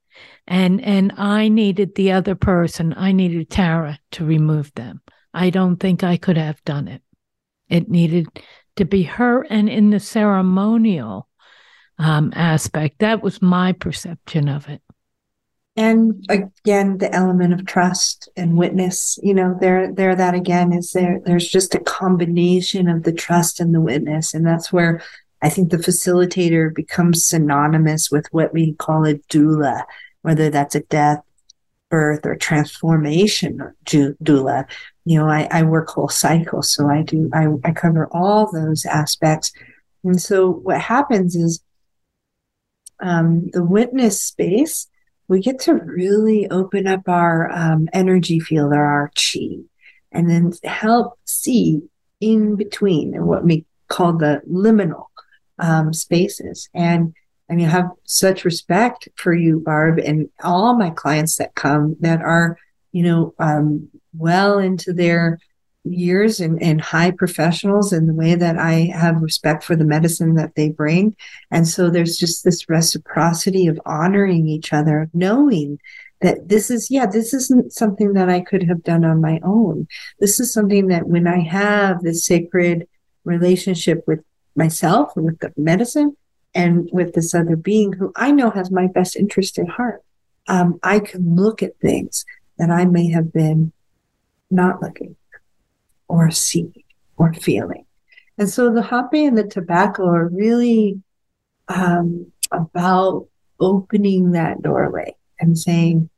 And, 0.47 0.83
and 0.83 1.13
I 1.17 1.49
needed 1.49 1.95
the 1.95 2.13
other 2.13 2.35
person, 2.35 2.95
I 2.97 3.13
needed 3.13 3.51
Tara 3.51 3.99
to 4.13 4.25
remove 4.25 4.73
them. 4.75 5.03
I 5.35 5.51
don't 5.51 5.77
think 5.77 6.03
I 6.03 6.17
could 6.17 6.39
have 6.39 6.65
done 6.65 6.89
it. 6.89 7.03
It 7.69 7.89
needed 7.89 8.27
to 8.77 8.85
be 8.85 9.03
her. 9.03 9.43
And 9.43 9.69
in 9.69 9.91
the 9.91 10.01
ceremonial 10.01 11.29
um, 11.99 12.33
aspect, 12.35 13.01
that 13.01 13.23
was 13.23 13.43
my 13.43 13.73
perception 13.73 14.49
of 14.49 14.69
it. 14.69 14.81
And 15.77 16.27
again, 16.29 16.99
the 16.99 17.15
element 17.15 17.53
of 17.53 17.65
trust 17.65 18.29
and 18.37 18.57
witness, 18.57 19.17
you 19.23 19.33
know, 19.33 19.57
there, 19.61 19.93
there, 19.93 20.17
that 20.17 20.35
again 20.35 20.73
is 20.73 20.91
there. 20.91 21.21
There's 21.25 21.49
just 21.49 21.75
a 21.75 21.81
combination 21.81 22.89
of 22.89 23.05
the 23.05 23.13
trust 23.13 23.61
and 23.61 23.73
the 23.73 23.81
witness. 23.81 24.35
And 24.35 24.45
that's 24.45 24.73
where 24.73 25.03
I 25.43 25.49
think 25.49 25.71
the 25.71 25.79
facilitator 25.79 26.75
becomes 26.75 27.27
synonymous 27.27 28.11
with 28.11 28.27
what 28.33 28.53
we 28.53 28.75
call 28.75 29.07
a 29.07 29.15
doula, 29.15 29.85
whether 30.23 30.51
that's 30.51 30.75
a 30.75 30.81
death, 30.81 31.21
birth, 31.91 32.27
or 32.27 32.37
transformation 32.37 33.61
doula 33.87 34.67
you 35.09 35.19
know, 35.19 35.27
I, 35.27 35.49
I 35.51 35.63
work 35.63 35.89
whole 35.89 36.11
cycle. 36.11 36.63
So 36.63 36.91
I 36.91 37.01
do, 37.01 37.31
I, 37.33 37.47
I 37.65 37.73
cover 37.73 38.09
all 38.13 38.53
those 38.53 38.85
aspects. 38.85 39.53
And 40.05 40.21
so 40.21 40.51
what 40.51 40.83
happens 40.83 41.35
is 41.35 41.63
um, 43.01 43.49
the 43.55 43.65
witness 43.65 44.23
space, 44.23 44.87
we 45.27 45.41
get 45.41 45.61
to 45.61 45.73
really 45.73 46.47
open 46.51 46.87
up 46.87 47.09
our 47.09 47.51
um, 47.51 47.89
energy 47.95 48.39
field 48.39 48.75
or 48.75 48.85
our 48.85 49.11
chi 49.17 49.61
and 50.13 50.29
then 50.29 50.53
help 50.63 51.19
see 51.25 51.81
in 52.21 52.57
between 52.57 53.15
and 53.15 53.27
what 53.27 53.45
we 53.45 53.65
call 53.89 54.13
the 54.13 54.43
liminal 54.47 55.07
um, 55.59 55.93
spaces. 55.93 56.69
And 56.75 57.15
I 57.51 57.55
mean, 57.55 57.67
I 57.67 57.71
have 57.71 57.91
such 58.05 58.45
respect 58.45 59.09
for 59.17 59.33
you, 59.33 59.61
Barb, 59.61 59.99
and 59.99 60.29
all 60.43 60.77
my 60.77 60.91
clients 60.91 61.37
that 61.37 61.55
come 61.55 61.97
that 62.01 62.21
are, 62.21 62.59
you 62.93 63.03
know, 63.03 63.35
um, 63.39 63.89
well 64.13 64.59
into 64.59 64.93
their 64.93 65.39
years 65.85 66.41
and, 66.41 66.63
and 66.63 66.81
high 66.81 67.11
professionals 67.11 67.93
in 67.93 68.07
the 68.07 68.13
way 68.15 68.35
that 68.35 68.59
I 68.59 68.91
have 68.95 69.23
respect 69.23 69.65
for 69.65 69.77
the 69.77 69.85
medicine 69.85 70.35
that 70.35 70.55
they 70.55 70.69
bring. 70.69 71.17
And 71.51 71.67
so 71.67 71.89
there's 71.89 72.19
just 72.19 72.45
this 72.45 72.69
reciprocity 72.69 73.67
of 73.67 73.81
honoring 73.87 74.49
each 74.49 74.73
other, 74.73 75.09
knowing 75.15 75.79
that 76.21 76.49
this 76.49 76.71
is, 76.71 76.91
yeah, 76.91 77.07
this 77.07 77.33
isn't 77.33 77.73
something 77.73 78.15
that 78.15 78.29
I 78.29 78.41
could 78.41 78.65
have 78.65 78.83
done 78.83 79.05
on 79.05 79.21
my 79.21 79.41
own. 79.43 79.87
This 80.19 80.41
is 80.41 80.53
something 80.53 80.89
that 80.89 81.07
when 81.07 81.27
I 81.27 81.41
have 81.41 82.03
this 82.03 82.27
sacred 82.27 82.89
relationship 83.25 84.03
with 84.07 84.21
myself 84.59 85.13
with 85.17 85.39
the 85.39 85.53
medicine 85.57 86.17
and 86.55 86.91
with 86.93 87.15
this 87.15 87.35
other 87.35 87.57
being 87.57 87.93
who 87.95 88.13
I 88.17 88.33
know 88.33 88.51
has 88.51 88.71
my 88.71 88.89
best 88.89 89.17
interest 89.17 89.59
at 89.59 89.69
heart, 89.69 90.03
um, 90.49 90.79
I 90.83 90.99
can 90.99 91.37
look 91.37 91.63
at 91.63 91.79
things 91.79 92.25
that 92.59 92.71
I 92.71 92.85
may 92.85 93.11
have 93.11 93.33
been 93.33 93.73
not 94.51 94.83
looking 94.83 95.17
or 96.09 96.31
seeing 96.31 96.85
or 97.17 97.33
feeling. 97.33 97.85
And 98.37 98.49
so 98.49 98.73
the 98.73 98.83
hape 98.83 99.27
and 99.27 99.39
the 99.39 99.47
tobacco 99.47 100.07
are 100.07 100.29
really 100.29 101.03
um, 101.69 102.33
about 102.51 103.29
opening 103.61 104.33
that 104.33 104.63
doorway 104.63 105.15
and 105.41 105.59
saying, 105.59 106.09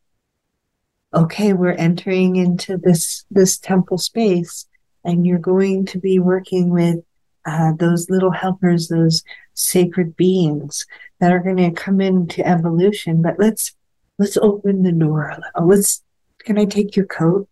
okay, 1.15 1.53
we're 1.53 1.73
entering 1.73 2.37
into 2.37 2.77
this, 2.77 3.25
this 3.31 3.59
temple 3.59 3.99
space 3.99 4.67
and 5.05 5.27
you're 5.27 5.39
going 5.39 5.87
to 5.87 5.99
be 5.99 6.19
working 6.19 6.71
with 6.71 6.99
uh, 7.47 7.73
those 7.79 8.11
little 8.11 8.31
helpers, 8.31 8.89
those 8.89 9.23
sacred 9.55 10.17
beings 10.17 10.87
that 11.21 11.33
are 11.33 11.41
going 11.41 11.57
to 11.57 11.71
come 11.71 12.01
into 12.01 12.47
evolution. 12.47 13.23
But 13.23 13.37
let's, 13.39 13.75
let's 14.19 14.37
open 14.37 14.83
the 14.83 14.93
door. 14.93 15.37
Let's, 15.61 16.03
can 16.41 16.59
I 16.59 16.65
take 16.65 16.97
your 16.97 17.07
coat? 17.07 17.49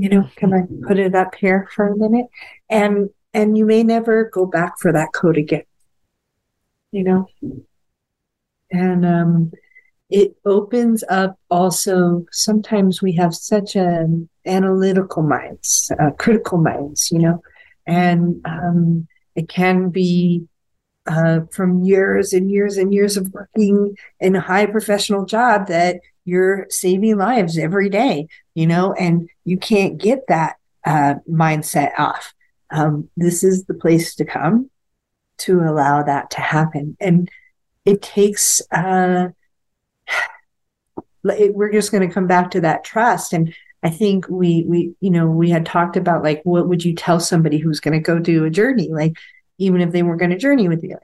you 0.00 0.08
know 0.08 0.28
can 0.36 0.52
i 0.54 0.60
put 0.86 0.96
it 0.96 1.14
up 1.16 1.34
here 1.34 1.66
for 1.74 1.88
a 1.88 1.96
minute 1.96 2.26
and 2.70 3.10
and 3.34 3.58
you 3.58 3.66
may 3.66 3.82
never 3.82 4.30
go 4.32 4.46
back 4.46 4.78
for 4.78 4.92
that 4.92 5.08
coat 5.12 5.36
again 5.36 5.64
you 6.92 7.02
know 7.02 7.26
And 8.70 9.04
um, 9.06 9.52
it 10.10 10.36
opens 10.44 11.04
up 11.08 11.38
also, 11.50 12.24
sometimes 12.30 13.02
we 13.02 13.12
have 13.12 13.34
such 13.34 13.76
an 13.76 14.28
analytical 14.46 15.22
minds, 15.22 15.90
uh, 15.98 16.10
critical 16.18 16.58
minds, 16.58 17.10
you 17.10 17.18
know, 17.18 17.42
and 17.86 18.40
um, 18.44 19.06
it 19.38 19.48
can 19.48 19.90
be 19.90 20.48
uh, 21.06 21.40
from 21.52 21.84
years 21.84 22.32
and 22.32 22.50
years 22.50 22.76
and 22.76 22.92
years 22.92 23.16
of 23.16 23.32
working 23.32 23.96
in 24.18 24.34
a 24.34 24.40
high 24.40 24.66
professional 24.66 25.24
job 25.24 25.68
that 25.68 26.00
you're 26.24 26.66
saving 26.70 27.16
lives 27.16 27.56
every 27.56 27.88
day, 27.88 28.26
you 28.54 28.66
know, 28.66 28.92
and 28.94 29.30
you 29.44 29.56
can't 29.56 29.96
get 29.96 30.26
that 30.26 30.56
uh, 30.84 31.14
mindset 31.30 31.92
off. 31.96 32.34
Um, 32.70 33.08
this 33.16 33.44
is 33.44 33.64
the 33.64 33.74
place 33.74 34.16
to 34.16 34.24
come 34.24 34.70
to 35.38 35.60
allow 35.60 36.02
that 36.02 36.32
to 36.32 36.40
happen. 36.40 36.96
And 36.98 37.30
it 37.84 38.02
takes, 38.02 38.60
uh, 38.72 39.28
it, 41.24 41.54
we're 41.54 41.72
just 41.72 41.92
going 41.92 42.06
to 42.06 42.12
come 42.12 42.26
back 42.26 42.50
to 42.50 42.60
that 42.62 42.82
trust. 42.82 43.32
And 43.32 43.54
I 43.82 43.90
think 43.90 44.28
we, 44.28 44.64
we, 44.66 44.94
you 45.00 45.10
know, 45.10 45.28
we 45.28 45.50
had 45.50 45.64
talked 45.64 45.96
about 45.96 46.24
like, 46.24 46.40
what 46.44 46.68
would 46.68 46.84
you 46.84 46.94
tell 46.94 47.20
somebody 47.20 47.58
who's 47.58 47.80
going 47.80 47.94
to 47.94 48.04
go 48.04 48.18
do 48.18 48.44
a 48.44 48.50
journey? 48.50 48.88
Like, 48.90 49.16
even 49.58 49.80
if 49.80 49.92
they 49.92 50.02
weren't 50.02 50.20
going 50.20 50.30
to 50.30 50.38
journey 50.38 50.68
with 50.68 50.82
you, 50.82 50.96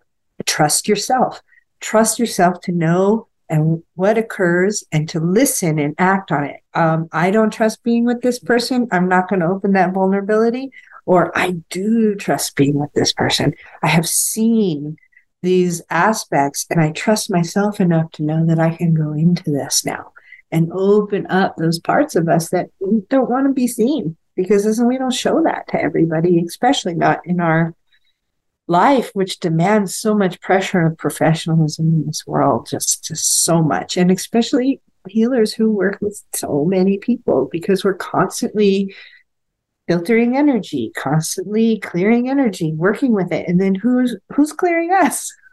trust 0.47 0.89
yourself. 0.89 1.41
Trust 1.81 2.19
yourself 2.19 2.61
to 2.63 2.73
know 2.73 3.29
and 3.49 3.83
what 3.95 4.19
occurs 4.19 4.85
and 4.91 5.09
to 5.11 5.21
listen 5.21 5.79
and 5.79 5.95
act 5.99 6.33
on 6.33 6.45
it. 6.45 6.61
Um, 6.75 7.09
I 7.13 7.31
don't 7.31 7.53
trust 7.53 7.83
being 7.83 8.05
with 8.05 8.23
this 8.23 8.39
person. 8.39 8.89
I'm 8.91 9.09
not 9.09 9.29
going 9.29 9.41
to 9.41 9.47
open 9.47 9.73
that 9.73 9.93
vulnerability. 9.93 10.71
Or 11.07 11.37
I 11.37 11.57
do 11.69 12.15
trust 12.15 12.57
being 12.57 12.79
with 12.79 12.93
this 12.95 13.13
person. 13.13 13.55
I 13.83 13.89
have 13.89 14.09
seen 14.09 14.97
these 15.43 15.83
aspects 15.91 16.67
and 16.71 16.81
I 16.81 16.91
trust 16.93 17.31
myself 17.31 17.81
enough 17.81 18.11
to 18.13 18.23
know 18.23 18.47
that 18.47 18.59
I 18.59 18.75
can 18.75 18.95
go 18.95 19.13
into 19.13 19.51
this 19.51 19.85
now 19.85 20.15
and 20.55 20.71
open 20.73 21.27
up 21.27 21.57
those 21.57 21.81
parts 21.81 22.15
of 22.15 22.29
us 22.29 22.51
that 22.51 22.71
don't 23.09 23.29
want 23.29 23.45
to 23.49 23.53
be 23.53 23.67
seen 23.67 24.17
because 24.37 24.81
we 24.81 24.97
don't 24.97 25.13
show 25.13 25.43
that 25.43 25.67
to 25.67 25.83
everybody, 25.83 26.41
especially 26.47 26.95
not 26.95 27.21
in 27.27 27.41
our 27.41 27.75
life, 28.69 29.11
which 29.15 29.41
demands 29.41 29.97
so 29.97 30.15
much 30.15 30.41
pressure 30.41 30.87
of 30.87 30.97
professionalism 30.97 31.89
in 31.89 32.07
this 32.07 32.25
world, 32.25 32.69
just, 32.71 33.03
just 33.03 33.43
so 33.45 33.63
much. 33.63 33.97
And 33.97 34.13
especially 34.13 34.81
healers 35.09 35.53
who 35.53 35.73
work 35.73 35.99
with 36.01 36.23
so 36.33 36.65
many 36.65 36.99
people 36.99 37.49
because 37.51 37.83
we're 37.83 37.95
constantly 37.95 38.95
filtering 39.87 40.37
energy 40.37 40.91
constantly 40.97 41.79
clearing 41.81 42.29
energy 42.29 42.73
working 42.73 43.13
with 43.13 43.31
it 43.33 43.47
and 43.47 43.61
then 43.61 43.75
who's 43.75 44.17
who's 44.33 44.53
clearing 44.53 44.91
us 44.93 45.33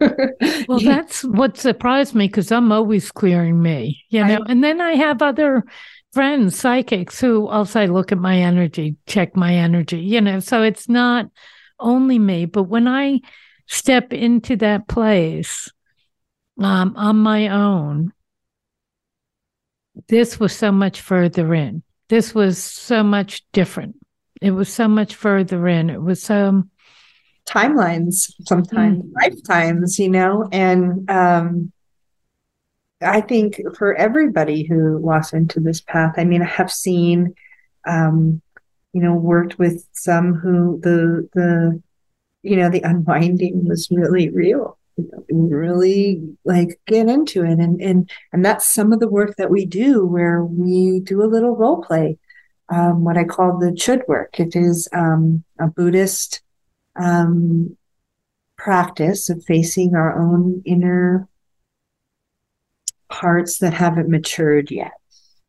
well 0.68 0.80
that's 0.80 1.24
what 1.24 1.58
surprised 1.58 2.16
me 2.16 2.28
because 2.28 2.52
i'm 2.52 2.72
always 2.72 3.12
clearing 3.12 3.62
me 3.62 4.02
you 4.10 4.24
know 4.24 4.40
I, 4.46 4.52
and 4.52 4.64
then 4.64 4.80
i 4.80 4.94
have 4.94 5.22
other 5.22 5.64
friends 6.14 6.58
psychics 6.58 7.20
who 7.20 7.48
i'll 7.48 7.68
look 7.88 8.12
at 8.12 8.18
my 8.18 8.38
energy 8.38 8.96
check 9.06 9.36
my 9.36 9.54
energy 9.54 10.00
you 10.00 10.22
know 10.22 10.40
so 10.40 10.64
it's 10.64 10.88
not 10.88 11.28
only 11.82 12.20
me. 12.20 12.46
But 12.46 12.64
when 12.64 12.88
I 12.88 13.20
step 13.68 14.14
into 14.14 14.56
that 14.58 14.88
place 14.88 15.70
um, 16.60 16.94
on 16.96 17.18
my 17.18 17.50
own, 17.50 18.14
this 20.08 20.40
was 20.40 20.56
so 20.56 20.72
much 20.72 21.02
further 21.02 21.54
in. 21.54 21.84
This 22.08 22.34
was 22.34 22.58
so 22.58 23.04
much 23.04 23.44
different. 23.52 23.96
It 24.42 24.52
was 24.52 24.74
so 24.74 24.88
much 24.88 25.16
further 25.16 25.68
in. 25.68 25.90
It 25.90 26.02
was 26.02 26.22
so 26.22 26.64
timelines, 27.48 28.32
sometimes 28.48 29.04
mm. 29.04 29.12
lifetimes, 29.22 30.00
you 30.00 30.10
know, 30.10 30.50
and 30.52 31.10
um, 31.10 31.72
I 33.02 33.22
think 33.22 33.62
for 33.78 33.96
everybody 33.96 34.64
who 34.64 34.98
walks 34.98 35.34
into 35.34 35.60
this 35.60 35.82
path, 35.82 36.16
I 36.18 36.24
mean, 36.24 36.42
I 36.42 36.46
have 36.46 36.72
seen 36.72 37.36
um, 37.88 38.42
you 38.94 39.02
know, 39.02 39.14
worked 39.14 39.58
with 39.58 39.88
some 39.94 40.34
who 40.34 40.80
the 40.82 41.30
the 41.34 41.82
you 42.44 42.58
know 42.58 42.70
the 42.70 42.82
unwinding 42.82 43.68
was 43.68 43.90
really 43.92 44.30
real. 44.30 44.78
You 44.98 45.10
know, 45.30 45.56
really 45.56 46.22
like 46.44 46.80
get 46.86 47.08
into 47.08 47.44
it, 47.44 47.60
and 47.60 47.82
and 47.82 48.10
and 48.34 48.44
that's 48.44 48.66
some 48.66 48.92
of 48.92 49.00
the 49.00 49.10
work 49.10 49.38
that 49.38 49.50
we 49.50 49.66
do, 49.66 50.06
where 50.06 50.44
we 50.44 51.00
do 51.00 51.24
a 51.24 51.26
little 51.32 51.56
role 51.56 51.82
play, 51.82 52.18
um, 52.72 53.04
what 53.04 53.18
I 53.18 53.26
call 53.26 53.60
the 53.60 53.72
Chöd 53.72 54.08
work. 54.08 54.40
It 54.40 54.56
is 54.56 54.88
um, 54.94 55.44
a 55.60 55.68
Buddhist 55.68 56.42
um, 56.96 57.78
practice 58.58 59.30
of 59.30 59.44
facing 59.44 59.94
our 59.96 60.20
own 60.20 60.62
inner 60.66 61.28
parts 63.10 63.58
that 63.58 63.74
haven't 63.74 64.10
matured 64.10 64.72
yet, 64.72 64.94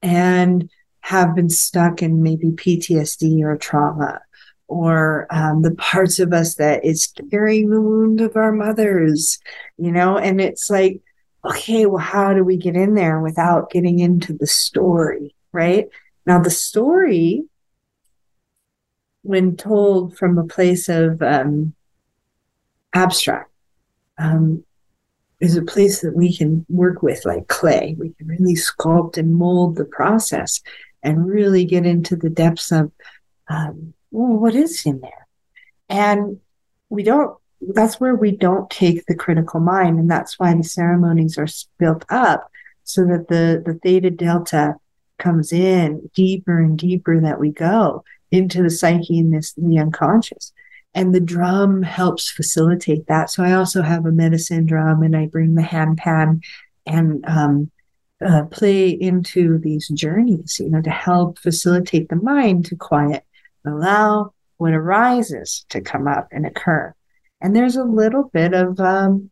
and 0.02 0.68
have 1.00 1.34
been 1.34 1.48
stuck 1.48 2.02
in 2.02 2.22
maybe 2.22 2.50
PTSD 2.50 3.42
or 3.42 3.56
trauma, 3.56 4.20
or 4.66 5.28
um, 5.30 5.62
the 5.62 5.74
parts 5.76 6.18
of 6.18 6.32
us 6.32 6.56
that 6.56 6.84
is 6.84 7.12
carrying 7.30 7.70
the 7.70 7.80
wound 7.80 8.20
of 8.20 8.36
our 8.36 8.52
mothers, 8.52 9.38
you 9.78 9.92
know, 9.92 10.18
and 10.18 10.40
it's 10.40 10.68
like, 10.68 11.00
okay, 11.44 11.86
well, 11.86 11.98
how 11.98 12.34
do 12.34 12.42
we 12.42 12.56
get 12.56 12.74
in 12.74 12.94
there 12.94 13.20
without 13.20 13.70
getting 13.70 14.00
into 14.00 14.32
the 14.32 14.46
story, 14.46 15.34
right? 15.52 15.88
Now, 16.26 16.40
the 16.40 16.50
story, 16.50 17.44
when 19.22 19.56
told 19.56 20.16
from 20.16 20.38
a 20.38 20.44
place 20.44 20.88
of 20.88 21.20
um, 21.22 21.74
abstract, 22.94 23.50
um, 24.18 24.64
is 25.40 25.56
a 25.56 25.62
place 25.62 26.02
that 26.02 26.14
we 26.14 26.34
can 26.34 26.64
work 26.68 27.02
with 27.02 27.24
like 27.24 27.48
clay. 27.48 27.96
We 27.98 28.10
can 28.10 28.28
really 28.28 28.54
sculpt 28.54 29.18
and 29.18 29.34
mold 29.34 29.74
the 29.76 29.84
process 29.84 30.62
and 31.02 31.26
really 31.26 31.64
get 31.64 31.84
into 31.84 32.14
the 32.14 32.30
depths 32.30 32.70
of 32.70 32.92
um, 33.48 33.92
well, 34.12 34.38
what 34.38 34.54
is 34.54 34.86
in 34.86 35.00
there. 35.00 35.26
And 35.88 36.38
we 36.90 37.02
don't, 37.02 37.36
that's 37.60 37.98
where 37.98 38.14
we 38.14 38.30
don't 38.30 38.70
take 38.70 39.04
the 39.06 39.16
critical 39.16 39.58
mind. 39.58 39.98
And 39.98 40.10
that's 40.10 40.38
why 40.38 40.54
the 40.54 40.62
ceremonies 40.62 41.36
are 41.38 41.48
built 41.78 42.04
up 42.08 42.48
so 42.84 43.04
that 43.06 43.26
the, 43.28 43.62
the 43.64 43.74
theta 43.82 44.10
delta 44.10 44.76
comes 45.22 45.52
in 45.52 46.10
deeper 46.14 46.58
and 46.58 46.76
deeper 46.76 47.20
that 47.20 47.38
we 47.40 47.50
go 47.50 48.04
into 48.30 48.62
the 48.62 48.70
psyche 48.70 49.18
and 49.18 49.32
this, 49.32 49.52
the 49.54 49.78
unconscious. 49.78 50.52
And 50.94 51.14
the 51.14 51.20
drum 51.20 51.82
helps 51.82 52.30
facilitate 52.30 53.06
that. 53.06 53.30
So 53.30 53.42
I 53.42 53.52
also 53.52 53.80
have 53.82 54.04
a 54.04 54.12
medicine 54.12 54.66
drum 54.66 55.02
and 55.02 55.16
I 55.16 55.26
bring 55.26 55.54
the 55.54 55.62
hand 55.62 55.98
pan 55.98 56.42
and 56.84 57.24
um, 57.26 57.70
uh, 58.24 58.44
play 58.44 58.90
into 58.90 59.58
these 59.58 59.88
journeys, 59.88 60.58
you 60.60 60.68
know, 60.68 60.82
to 60.82 60.90
help 60.90 61.38
facilitate 61.38 62.08
the 62.08 62.16
mind 62.16 62.66
to 62.66 62.76
quiet 62.76 63.24
allow 63.64 64.32
what 64.58 64.72
arises 64.72 65.64
to 65.70 65.80
come 65.80 66.06
up 66.06 66.28
and 66.30 66.46
occur. 66.46 66.94
And 67.40 67.56
there's 67.56 67.76
a 67.76 67.84
little 67.84 68.30
bit 68.32 68.54
of 68.54 68.78
um, 68.80 69.30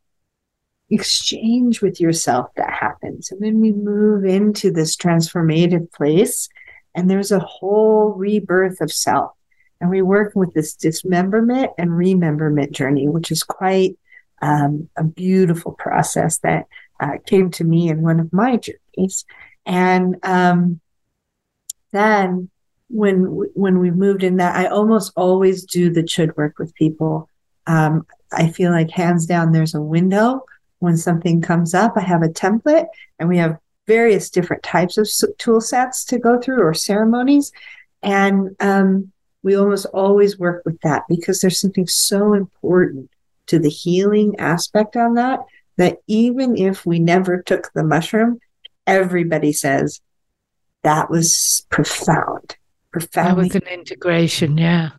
exchange 0.91 1.81
with 1.81 2.01
yourself 2.01 2.51
that 2.57 2.73
happens. 2.73 3.31
And 3.31 3.41
then 3.41 3.61
we 3.61 3.73
move 3.73 4.25
into 4.25 4.71
this 4.71 4.97
transformative 4.97 5.91
place, 5.93 6.49
and 6.95 7.09
there's 7.09 7.33
a 7.33 7.39
whole 7.39 8.11
rebirth 8.13 8.81
of 8.81 8.93
self. 8.93 9.33
And 9.81 9.89
we 9.89 10.03
work 10.03 10.33
with 10.35 10.53
this 10.53 10.75
dismemberment 10.75 11.71
and 11.79 11.97
rememberment 11.97 12.73
journey, 12.73 13.09
which 13.09 13.31
is 13.31 13.43
quite 13.43 13.97
um, 14.43 14.89
a 14.97 15.05
beautiful 15.05 15.73
process 15.73 16.39
that 16.39 16.67
uh, 16.99 17.19
came 17.27 17.51
to 17.53 17.65
me 17.65 17.89
in 17.89 18.03
one 18.03 18.21
of 18.21 18.33
my 18.33 18.59
journeys. 18.59 19.25
And 19.65 20.17
um, 20.23 20.81
then 21.93 22.51
when 22.89 23.23
when 23.55 23.79
we 23.79 23.91
moved 23.91 24.23
in 24.23 24.37
that, 24.37 24.57
I 24.57 24.67
almost 24.67 25.13
always 25.17 25.65
do 25.65 25.91
the 25.91 26.03
Chöd 26.03 26.37
work 26.37 26.59
with 26.59 26.75
people. 26.75 27.29
Um, 27.67 28.07
I 28.33 28.51
feel 28.51 28.73
like 28.73 28.91
hands 28.91 29.27
down, 29.27 29.53
there's 29.53 29.75
a 29.75 29.81
window 29.81 30.45
when 30.81 30.97
something 30.97 31.41
comes 31.41 31.73
up. 31.73 31.93
I 31.97 32.01
have 32.01 32.23
a 32.23 32.29
template, 32.29 32.87
and 33.19 33.29
we 33.29 33.39
have 33.39 33.59
various 33.87 34.29
different 34.29 34.63
types 34.63 34.99
of 34.99 35.09
tool 35.39 35.61
sets 35.61 36.05
to 36.07 36.19
go 36.19 36.41
through 36.41 36.63
or 36.63 36.75
ceremonies, 36.75 37.53
and 38.03 38.55
um, 38.61 39.13
we 39.43 39.57
almost 39.57 39.87
always 39.87 40.39
work 40.39 40.63
with 40.65 40.81
that 40.83 41.05
because 41.09 41.41
there's 41.41 41.61
something 41.61 41.87
so 41.87 42.35
important 42.35 43.11
to 43.47 43.59
the 43.59 43.71
healing 43.71 44.39
aspect 44.39 44.97
on 44.97 45.15
that 45.15 45.41
that 45.77 45.99
even 46.07 46.57
if 46.57 46.85
we 46.85 46.99
never 46.99 47.41
took 47.41 47.73
the 47.73 47.83
mushroom, 47.83 48.39
everybody 48.87 49.53
says 49.53 50.01
that 50.83 51.11
was 51.11 51.67
profound. 51.71 52.57
Profound. 52.93 53.29
That 53.29 53.37
was 53.37 53.55
an 53.55 53.67
integration, 53.67 54.59
yeah. 54.59 54.91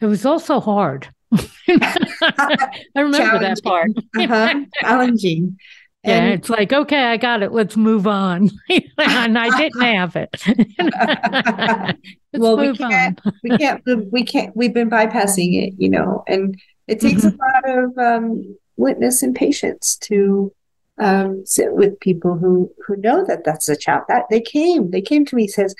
It 0.00 0.06
was 0.06 0.24
also 0.24 0.60
hard. 0.60 1.08
I 1.68 2.78
remember 2.96 3.38
that 3.38 3.60
part. 3.62 3.90
uh-huh. 4.16 4.60
Challenging. 4.80 5.58
Yeah, 6.04 6.16
and, 6.16 6.34
it's 6.34 6.50
like, 6.50 6.72
okay, 6.72 7.04
I 7.04 7.16
got 7.16 7.42
it. 7.44 7.52
Let's 7.52 7.76
move 7.76 8.08
on. 8.08 8.50
and 8.98 9.38
I 9.38 9.56
didn't 9.56 9.82
have 9.82 10.16
it. 10.16 10.34
well, 12.32 12.56
we 12.56 12.76
can't, 12.76 13.20
we 13.44 13.56
can't, 13.56 13.82
we 14.10 14.24
can't, 14.24 14.56
we've 14.56 14.74
been 14.74 14.90
bypassing 14.90 15.62
it, 15.62 15.74
you 15.78 15.88
know, 15.88 16.24
and 16.26 16.60
it 16.88 17.00
takes 17.00 17.24
mm-hmm. 17.24 17.40
a 17.40 17.70
lot 17.70 17.84
of 17.84 17.98
um, 17.98 18.56
witness 18.76 19.22
and 19.22 19.36
patience 19.36 19.96
to 19.98 20.52
um, 20.98 21.46
sit 21.46 21.72
with 21.72 22.00
people 22.00 22.36
who 22.36 22.72
who 22.86 22.96
know 22.96 23.24
that 23.24 23.44
that's 23.44 23.68
a 23.68 23.76
challenge. 23.76 24.06
That 24.08 24.24
they 24.28 24.40
came, 24.40 24.90
they 24.90 25.02
came 25.02 25.24
to 25.26 25.36
me 25.36 25.46
says, 25.46 25.74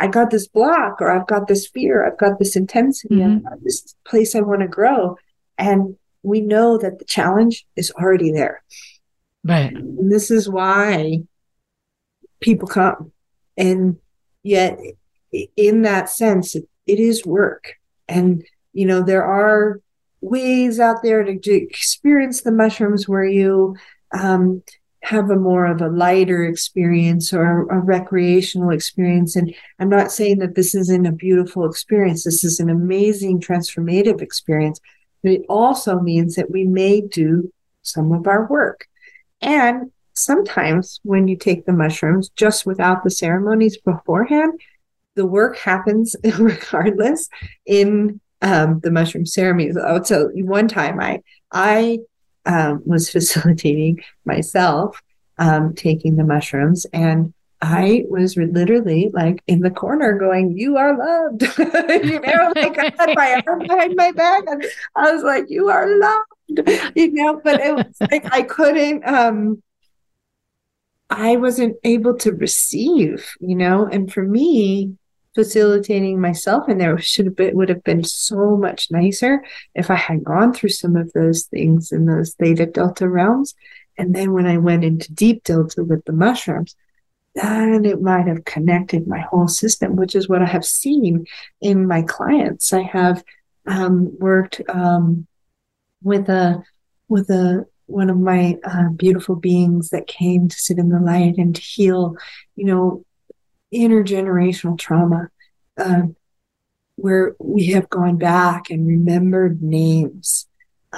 "I 0.00 0.08
got 0.08 0.30
this 0.30 0.48
block, 0.48 1.00
or 1.00 1.10
I've 1.10 1.26
got 1.26 1.46
this 1.46 1.68
fear, 1.68 2.06
I've 2.06 2.18
got 2.18 2.38
this 2.38 2.56
intensity, 2.56 3.16
mm-hmm. 3.16 3.46
I've 3.46 3.52
got 3.52 3.62
this 3.62 3.94
place 4.04 4.34
I 4.34 4.40
want 4.40 4.62
to 4.62 4.68
grow," 4.68 5.16
and 5.56 5.96
we 6.22 6.40
know 6.40 6.78
that 6.78 6.98
the 6.98 7.04
challenge 7.04 7.66
is 7.76 7.90
already 7.92 8.32
there. 8.32 8.62
Right. 9.44 9.72
And 9.72 10.10
this 10.10 10.30
is 10.30 10.48
why 10.48 11.20
people 12.40 12.68
come, 12.68 13.12
and 13.56 13.96
yet, 14.42 14.78
in 15.56 15.82
that 15.82 16.08
sense, 16.08 16.54
it, 16.56 16.68
it 16.86 16.98
is 16.98 17.24
work, 17.24 17.74
and 18.08 18.44
you 18.72 18.86
know 18.86 19.02
there 19.02 19.24
are 19.24 19.80
ways 20.20 20.80
out 20.80 21.02
there 21.02 21.22
to, 21.24 21.38
to 21.38 21.52
experience 21.52 22.42
the 22.42 22.52
mushrooms 22.52 23.08
where 23.08 23.24
you 23.24 23.76
um, 24.12 24.62
have 25.02 25.30
a 25.30 25.36
more 25.36 25.66
of 25.66 25.80
a 25.80 25.88
lighter 25.88 26.44
experience 26.44 27.32
or 27.32 27.62
a, 27.62 27.76
a, 27.76 27.80
recreational 27.80 28.70
experience. 28.70 29.34
And 29.34 29.54
I'm 29.78 29.88
not 29.88 30.12
saying 30.12 30.38
that 30.38 30.54
this 30.54 30.74
isn't 30.74 31.06
a 31.06 31.12
beautiful 31.12 31.64
experience. 31.64 32.24
This 32.24 32.44
is 32.44 32.60
an 32.60 32.68
amazing 32.68 33.40
transformative 33.40 34.20
experience, 34.20 34.78
but 35.22 35.32
it 35.32 35.42
also 35.48 36.00
means 36.00 36.34
that 36.34 36.50
we 36.50 36.64
may 36.64 37.00
do 37.00 37.52
some 37.82 38.12
of 38.12 38.26
our 38.26 38.46
work. 38.46 38.86
And 39.40 39.90
sometimes 40.12 41.00
when 41.02 41.28
you 41.28 41.36
take 41.36 41.64
the 41.64 41.72
mushrooms 41.72 42.28
just 42.36 42.66
without 42.66 43.02
the 43.02 43.10
ceremonies 43.10 43.78
beforehand, 43.78 44.60
the 45.16 45.26
work 45.26 45.56
happens 45.56 46.14
regardless 46.38 47.28
in 47.64 48.20
um, 48.42 48.80
the 48.80 48.90
mushroom 48.90 49.26
ceremonies. 49.26 49.76
So 50.04 50.30
one 50.34 50.68
time 50.68 51.00
I 51.00 51.22
I 51.52 51.98
um, 52.50 52.82
was 52.84 53.10
facilitating 53.16 54.02
myself 54.24 55.00
um, 55.38 55.74
taking 55.74 56.16
the 56.16 56.24
mushrooms 56.24 56.86
and 56.92 57.32
I 57.62 58.04
was 58.08 58.36
literally 58.36 59.10
like 59.12 59.42
in 59.46 59.60
the 59.60 59.70
corner 59.70 60.18
going, 60.18 60.56
You 60.56 60.78
are 60.78 60.96
loved. 60.96 61.42
you 61.58 62.20
know, 62.20 62.52
like 62.56 62.78
I 62.78 62.92
had 62.98 63.14
my 63.14 63.42
arm 63.46 63.58
behind 63.58 63.96
my 63.96 64.12
back 64.12 64.44
and 64.46 64.64
I 64.96 65.12
was 65.12 65.22
like, 65.22 65.44
You 65.48 65.68
are 65.68 65.98
loved. 65.98 66.96
You 66.96 67.12
know, 67.12 67.40
but 67.44 67.60
it 67.60 67.74
was 67.74 67.96
like 68.10 68.32
I 68.32 68.42
couldn't 68.42 69.06
um 69.06 69.62
I 71.10 71.36
wasn't 71.36 71.76
able 71.84 72.16
to 72.18 72.32
receive, 72.32 73.30
you 73.40 73.56
know, 73.56 73.86
and 73.86 74.10
for 74.10 74.22
me, 74.22 74.96
facilitating 75.34 76.20
myself 76.20 76.68
in 76.68 76.78
there 76.78 76.98
should 76.98 77.26
have 77.26 77.36
been, 77.36 77.54
would 77.56 77.68
have 77.68 77.84
been 77.84 78.04
so 78.04 78.56
much 78.56 78.90
nicer 78.90 79.44
if 79.74 79.90
I 79.90 79.94
had 79.94 80.24
gone 80.24 80.52
through 80.52 80.70
some 80.70 80.96
of 80.96 81.12
those 81.12 81.44
things 81.44 81.92
in 81.92 82.06
those 82.06 82.34
theta 82.34 82.66
delta 82.66 83.08
realms. 83.08 83.54
And 83.96 84.14
then 84.14 84.32
when 84.32 84.46
I 84.46 84.56
went 84.56 84.84
into 84.84 85.12
deep 85.12 85.44
delta 85.44 85.84
with 85.84 86.04
the 86.04 86.12
mushrooms, 86.12 86.74
then 87.34 87.84
it 87.84 88.02
might 88.02 88.26
have 88.26 88.44
connected 88.44 89.06
my 89.06 89.20
whole 89.20 89.46
system, 89.46 89.96
which 89.96 90.16
is 90.16 90.28
what 90.28 90.42
I 90.42 90.46
have 90.46 90.64
seen 90.64 91.26
in 91.60 91.86
my 91.86 92.02
clients. 92.02 92.72
I 92.72 92.82
have 92.82 93.22
um, 93.66 94.16
worked 94.18 94.60
um, 94.68 95.26
with 96.02 96.28
a 96.28 96.62
with 97.08 97.30
a 97.30 97.66
one 97.86 98.08
of 98.08 98.18
my 98.18 98.56
uh, 98.64 98.88
beautiful 98.90 99.36
beings 99.36 99.90
that 99.90 100.06
came 100.06 100.48
to 100.48 100.56
sit 100.56 100.78
in 100.78 100.88
the 100.88 101.00
light 101.00 101.36
and 101.38 101.54
to 101.56 101.60
heal, 101.60 102.16
you 102.56 102.64
know, 102.64 103.04
intergenerational 103.72 104.78
trauma 104.78 105.28
uh, 105.78 106.02
where 106.96 107.34
we 107.38 107.66
have 107.66 107.88
gone 107.88 108.16
back 108.16 108.70
and 108.70 108.86
remembered 108.86 109.62
names 109.62 110.46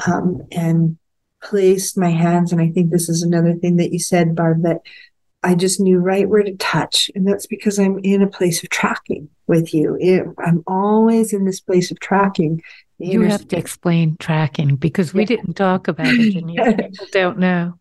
um, 0.06 0.42
and 0.50 0.98
placed 1.42 1.98
my 1.98 2.10
hands. 2.10 2.52
And 2.52 2.60
I 2.60 2.70
think 2.70 2.90
this 2.90 3.08
is 3.08 3.22
another 3.22 3.54
thing 3.54 3.76
that 3.76 3.92
you 3.92 3.98
said, 3.98 4.34
Barb, 4.34 4.62
that 4.62 4.80
I 5.42 5.54
just 5.54 5.80
knew 5.80 5.98
right 5.98 6.28
where 6.28 6.42
to 6.42 6.56
touch. 6.56 7.10
And 7.14 7.26
that's 7.26 7.46
because 7.46 7.78
I'm 7.78 7.98
in 8.00 8.22
a 8.22 8.28
place 8.28 8.62
of 8.62 8.70
tracking 8.70 9.28
with 9.46 9.74
you. 9.74 9.96
It, 10.00 10.24
I'm 10.38 10.62
always 10.66 11.32
in 11.32 11.44
this 11.44 11.60
place 11.60 11.90
of 11.90 12.00
tracking. 12.00 12.62
You 12.98 13.22
have 13.22 13.48
to 13.48 13.56
explain 13.58 14.16
tracking 14.18 14.76
because 14.76 15.12
we 15.12 15.22
yeah. 15.22 15.26
didn't 15.26 15.54
talk 15.54 15.88
about 15.88 16.06
it 16.06 16.36
and 16.36 16.48
people 16.92 17.06
don't 17.10 17.38
know 17.38 17.74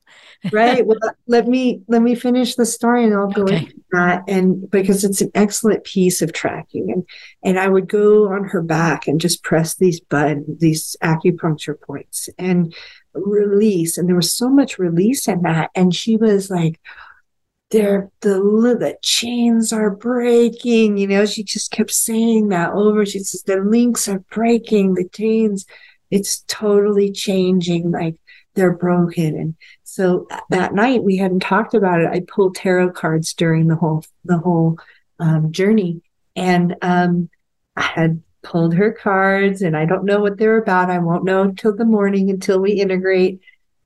right. 0.52 0.86
Well, 0.86 0.98
let 1.28 1.48
me 1.48 1.82
let 1.88 2.02
me 2.02 2.16
finish 2.16 2.56
the 2.56 2.66
story 2.66 3.04
and 3.04 3.14
I'll 3.14 3.30
go 3.30 3.44
okay. 3.44 3.58
into 3.58 3.82
that. 3.92 4.24
And 4.28 4.70
because 4.70 5.04
it's 5.04 5.22
an 5.22 5.32
excellent 5.36 5.84
piece 5.84 6.22
of 6.22 6.34
tracking, 6.34 6.92
and 6.92 7.06
and 7.44 7.60
I 7.60 7.68
would 7.68 7.88
go 7.88 8.32
on 8.32 8.46
her 8.46 8.62
back 8.62 9.08
and 9.08 9.22
just 9.22 9.44
press 9.44 9.76
these 9.76 10.00
button 10.00 10.58
these 10.60 10.96
acupuncture 11.04 11.80
points 11.80 12.30
and 12.38 12.74
release. 13.14 13.98
And 13.98 14.08
there 14.08 14.16
was 14.16 14.34
so 14.34 14.50
much 14.50 14.80
release 14.80 15.28
in 15.28 15.42
that. 15.44 15.70
And 15.76 15.94
she 15.94 16.18
was 16.18 16.50
like, 16.50 16.80
"There, 17.70 18.10
the 18.22 18.40
the 18.80 18.98
chains 19.04 19.72
are 19.72 19.92
breaking." 19.92 20.98
You 20.98 21.08
know, 21.08 21.26
she 21.26 21.44
just 21.44 21.72
kept 21.72 21.92
saying 21.92 22.50
that 22.50 22.72
over. 22.74 23.06
She 23.06 23.20
says, 23.20 23.44
"The 23.44 23.58
links 23.58 24.08
are 24.08 24.24
breaking. 24.32 24.96
The 24.96 25.08
chains." 25.10 25.66
It's 26.10 26.44
totally 26.48 27.12
changing. 27.12 27.92
Like 27.92 28.16
they're 28.54 28.74
broken. 28.74 29.36
And 29.36 29.56
so 29.84 30.28
that 30.50 30.74
night 30.74 31.04
we 31.04 31.18
hadn't 31.18 31.42
talked 31.42 31.74
about 31.74 32.02
it. 32.02 32.08
I 32.08 32.22
pulled 32.28 32.56
tarot 32.56 32.92
cards 32.92 33.34
during 33.34 33.68
the 33.68 33.76
whole 33.76 34.04
the 34.26 34.38
whole 34.38 34.78
um, 35.20 35.52
journey, 35.52 36.02
and 36.36 36.76
um, 36.82 37.30
I 37.76 37.84
had 37.84 38.22
pulled 38.44 38.74
her 38.74 38.92
cards, 38.92 39.62
and 39.62 39.78
I 39.78 39.86
don't 39.86 40.06
know 40.06 40.20
what 40.20 40.38
they're 40.38 40.58
about. 40.58 40.90
I 40.90 41.00
won't 41.00 41.24
know 41.24 41.44
until 41.44 41.76
the 41.76 41.86
morning 41.86 42.30
until 42.30 42.60
we 42.60 42.72
integrate. 42.74 43.40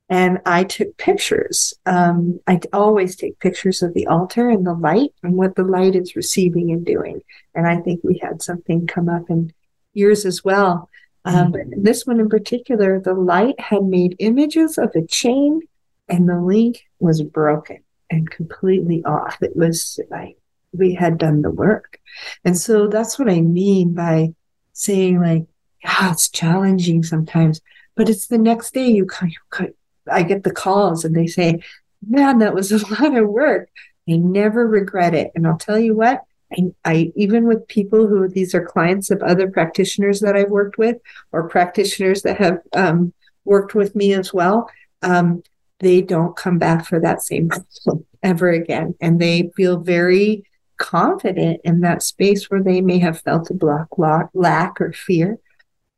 And 0.08 0.38
I 0.46 0.62
took 0.62 0.96
pictures. 0.98 1.74
Um, 1.84 2.38
I 2.46 2.60
always 2.72 3.16
take 3.16 3.40
pictures 3.40 3.82
of 3.82 3.92
the 3.92 4.06
altar 4.06 4.48
and 4.48 4.64
the 4.64 4.72
light 4.72 5.12
and 5.24 5.34
what 5.34 5.56
the 5.56 5.64
light 5.64 5.96
is 5.96 6.14
receiving 6.14 6.70
and 6.70 6.86
doing. 6.86 7.22
And 7.56 7.66
I 7.66 7.80
think 7.80 8.02
we 8.04 8.18
had 8.22 8.40
something 8.40 8.86
come 8.86 9.08
up 9.08 9.28
in 9.30 9.52
yours 9.94 10.24
as 10.24 10.44
well. 10.44 10.88
Um, 11.26 11.50
but 11.50 11.62
this 11.76 12.06
one 12.06 12.20
in 12.20 12.28
particular, 12.28 13.00
the 13.00 13.12
light 13.12 13.58
had 13.58 13.82
made 13.82 14.14
images 14.20 14.78
of 14.78 14.94
a 14.94 15.04
chain 15.04 15.60
and 16.08 16.28
the 16.28 16.40
link 16.40 16.84
was 17.00 17.20
broken 17.20 17.82
and 18.08 18.30
completely 18.30 19.04
off. 19.04 19.42
It 19.42 19.56
was 19.56 19.98
like 20.08 20.38
we 20.72 20.94
had 20.94 21.18
done 21.18 21.42
the 21.42 21.50
work. 21.50 21.98
And 22.44 22.56
so 22.56 22.86
that's 22.86 23.18
what 23.18 23.28
I 23.28 23.40
mean 23.40 23.92
by 23.92 24.34
saying 24.72 25.20
like, 25.20 25.46
yeah, 25.82 26.12
it's 26.12 26.28
challenging 26.28 27.02
sometimes, 27.02 27.60
but 27.96 28.08
it's 28.08 28.28
the 28.28 28.38
next 28.38 28.72
day 28.72 28.86
you 28.86 29.04
kind 29.04 29.34
of, 29.58 29.70
I 30.10 30.22
get 30.22 30.44
the 30.44 30.52
calls 30.52 31.04
and 31.04 31.14
they 31.14 31.26
say, 31.26 31.60
man, 32.06 32.38
that 32.38 32.54
was 32.54 32.70
a 32.70 32.86
lot 33.02 33.16
of 33.16 33.28
work. 33.28 33.68
I 34.08 34.16
never 34.16 34.64
regret 34.64 35.14
it. 35.14 35.32
And 35.34 35.44
I'll 35.44 35.58
tell 35.58 35.78
you 35.78 35.96
what, 35.96 36.22
I, 36.52 36.62
I, 36.84 37.12
even 37.16 37.46
with 37.46 37.66
people 37.68 38.06
who 38.06 38.28
these 38.28 38.54
are 38.54 38.64
clients 38.64 39.10
of 39.10 39.22
other 39.22 39.50
practitioners 39.50 40.20
that 40.20 40.36
I've 40.36 40.50
worked 40.50 40.78
with 40.78 40.96
or 41.32 41.48
practitioners 41.48 42.22
that 42.22 42.38
have 42.38 42.58
um, 42.72 43.12
worked 43.44 43.74
with 43.74 43.94
me 43.96 44.12
as 44.12 44.32
well, 44.32 44.70
um, 45.02 45.42
they 45.80 46.00
don't 46.00 46.36
come 46.36 46.58
back 46.58 46.86
for 46.86 47.00
that 47.00 47.22
same 47.22 47.48
problem 47.48 48.06
ever 48.22 48.50
again, 48.50 48.94
and 49.00 49.20
they 49.20 49.50
feel 49.56 49.78
very 49.78 50.44
confident 50.78 51.60
in 51.64 51.80
that 51.80 52.02
space 52.02 52.50
where 52.50 52.62
they 52.62 52.80
may 52.80 52.98
have 52.98 53.20
felt 53.20 53.50
a 53.50 53.54
block, 53.54 53.88
lack, 54.34 54.80
or 54.80 54.92
fear, 54.92 55.38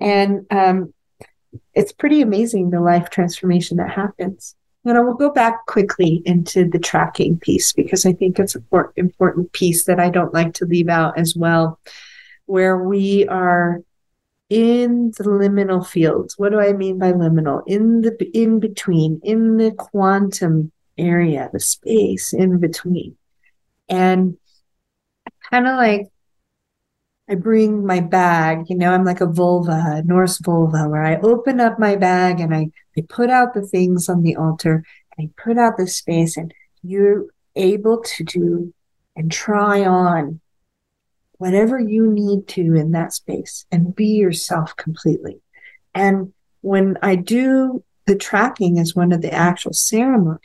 and 0.01 0.47
um, 0.51 0.93
it's 1.75 1.93
pretty 1.93 2.21
amazing 2.21 2.71
the 2.71 2.81
life 2.81 3.11
transformation 3.11 3.77
that 3.79 3.91
happens. 3.91 4.57
And 4.85 4.97
I 4.97 5.01
will 5.01 5.15
go 5.15 5.31
back 5.31 5.67
quickly 5.67 6.23
into 6.25 6.69
the 6.69 6.79
tracking 6.79 7.39
piece 7.39 7.73
because 7.73 8.07
I 8.07 8.13
think 8.13 8.39
it's 8.39 8.55
an 8.55 8.65
important 8.97 9.53
piece 9.53 9.85
that 9.85 10.01
I 10.01 10.09
don't 10.09 10.33
like 10.33 10.55
to 10.55 10.65
leave 10.65 10.89
out 10.89 11.19
as 11.19 11.35
well, 11.37 11.79
where 12.47 12.79
we 12.79 13.27
are 13.29 13.83
in 14.49 15.13
the 15.19 15.25
liminal 15.25 15.87
fields. 15.87 16.39
What 16.39 16.53
do 16.53 16.61
I 16.61 16.73
mean 16.73 16.99
by 16.99 17.13
liminal? 17.13 17.63
In 17.67 18.01
the 18.01 18.17
in 18.33 18.61
between, 18.61 19.21
in 19.23 19.59
the 19.59 19.73
quantum 19.73 20.73
area, 20.97 21.51
the 21.53 21.61
space 21.61 22.33
in 22.33 22.59
between. 22.59 23.17
And 23.89 24.39
kind 25.51 25.67
of 25.67 25.77
like 25.77 26.09
I 27.31 27.35
bring 27.35 27.85
my 27.85 28.01
bag, 28.01 28.71
you 28.71 28.77
know, 28.77 28.91
I'm 28.91 29.05
like 29.05 29.21
a 29.21 29.27
völva, 29.27 29.99
a 29.99 30.03
Norse 30.03 30.39
völva, 30.39 30.89
where 30.89 31.05
I 31.05 31.17
open 31.17 31.61
up 31.61 31.79
my 31.79 31.95
bag 31.95 32.41
and 32.41 32.55
I, 32.55 32.71
I 32.97 33.03
put 33.07 33.29
out 33.29 33.53
the 33.53 33.63
things 33.63 34.09
on 34.09 34.23
the 34.23 34.37
altar 34.37 34.83
and 35.17 35.29
I 35.29 35.43
put 35.43 35.59
out 35.59 35.77
the 35.77 35.87
space 35.87 36.39
and 36.39 36.55
you're 36.83 37.27
able 37.55 38.01
to 38.03 38.25
do 38.25 38.73
and 39.15 39.31
try 39.31 39.85
on 39.85 40.41
whatever 41.33 41.79
you 41.79 42.11
need 42.11 42.49
to 42.49 42.75
in 42.75 42.93
that 42.93 43.13
space 43.13 43.67
and 43.71 43.95
be 43.95 44.07
yourself 44.07 44.75
completely. 44.77 45.41
And 45.95 46.33
when 46.63 46.97
I 47.03 47.17
do 47.17 47.85
the 48.07 48.17
tracking 48.17 48.79
as 48.79 48.95
one 48.95 49.13
of 49.13 49.21
the 49.21 49.33
actual 49.33 49.75
ceremonies, 49.75 50.41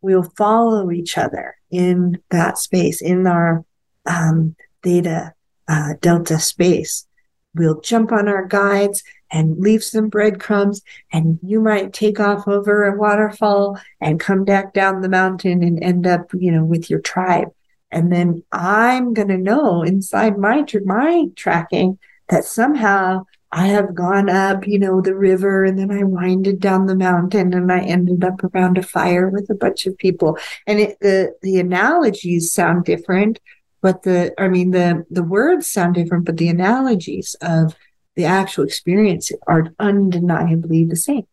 we'll 0.00 0.22
follow 0.22 0.90
each 0.90 1.18
other 1.18 1.56
in 1.70 2.22
that 2.30 2.56
space, 2.56 3.02
in 3.02 3.26
our 3.26 3.64
um, 4.06 4.56
theta 4.82 5.34
uh, 5.68 5.94
delta 6.00 6.38
space. 6.38 7.06
We'll 7.54 7.80
jump 7.80 8.10
on 8.12 8.28
our 8.28 8.46
guides 8.46 9.02
and 9.30 9.58
leave 9.58 9.82
some 9.82 10.08
breadcrumbs 10.08 10.82
and 11.12 11.38
you 11.42 11.60
might 11.60 11.92
take 11.92 12.20
off 12.20 12.46
over 12.46 12.84
a 12.84 12.96
waterfall 12.96 13.78
and 14.00 14.20
come 14.20 14.44
back 14.44 14.74
down 14.74 15.00
the 15.00 15.08
mountain 15.08 15.62
and 15.62 15.82
end 15.82 16.06
up, 16.06 16.30
you 16.34 16.50
know, 16.50 16.64
with 16.64 16.90
your 16.90 17.00
tribe. 17.00 17.48
And 17.90 18.12
then 18.12 18.42
I'm 18.52 19.14
going 19.14 19.28
to 19.28 19.38
know 19.38 19.82
inside 19.82 20.36
my, 20.36 20.64
my 20.84 21.26
tracking 21.36 21.98
that 22.28 22.44
somehow 22.44 23.24
I 23.54 23.68
have 23.68 23.94
gone 23.94 24.28
up, 24.28 24.66
you 24.66 24.80
know, 24.80 25.00
the 25.00 25.14
river 25.14 25.64
and 25.64 25.78
then 25.78 25.92
I 25.92 26.02
winded 26.02 26.58
down 26.58 26.86
the 26.86 26.96
mountain 26.96 27.54
and 27.54 27.70
I 27.70 27.80
ended 27.80 28.24
up 28.24 28.42
around 28.42 28.78
a 28.78 28.82
fire 28.82 29.28
with 29.28 29.48
a 29.48 29.54
bunch 29.54 29.86
of 29.86 29.96
people. 29.96 30.38
And 30.66 30.80
it, 30.80 30.98
the, 31.00 31.36
the 31.40 31.60
analogies 31.60 32.52
sound 32.52 32.84
different, 32.84 33.38
but 33.84 34.02
the, 34.04 34.32
I 34.38 34.48
mean, 34.48 34.70
the, 34.70 35.04
the 35.10 35.22
words 35.22 35.70
sound 35.70 35.94
different, 35.94 36.24
but 36.24 36.38
the 36.38 36.48
analogies 36.48 37.36
of 37.42 37.76
the 38.16 38.24
actual 38.24 38.64
experience 38.64 39.30
are 39.46 39.74
undeniably 39.78 40.86
the 40.86 40.96
same. 40.96 41.26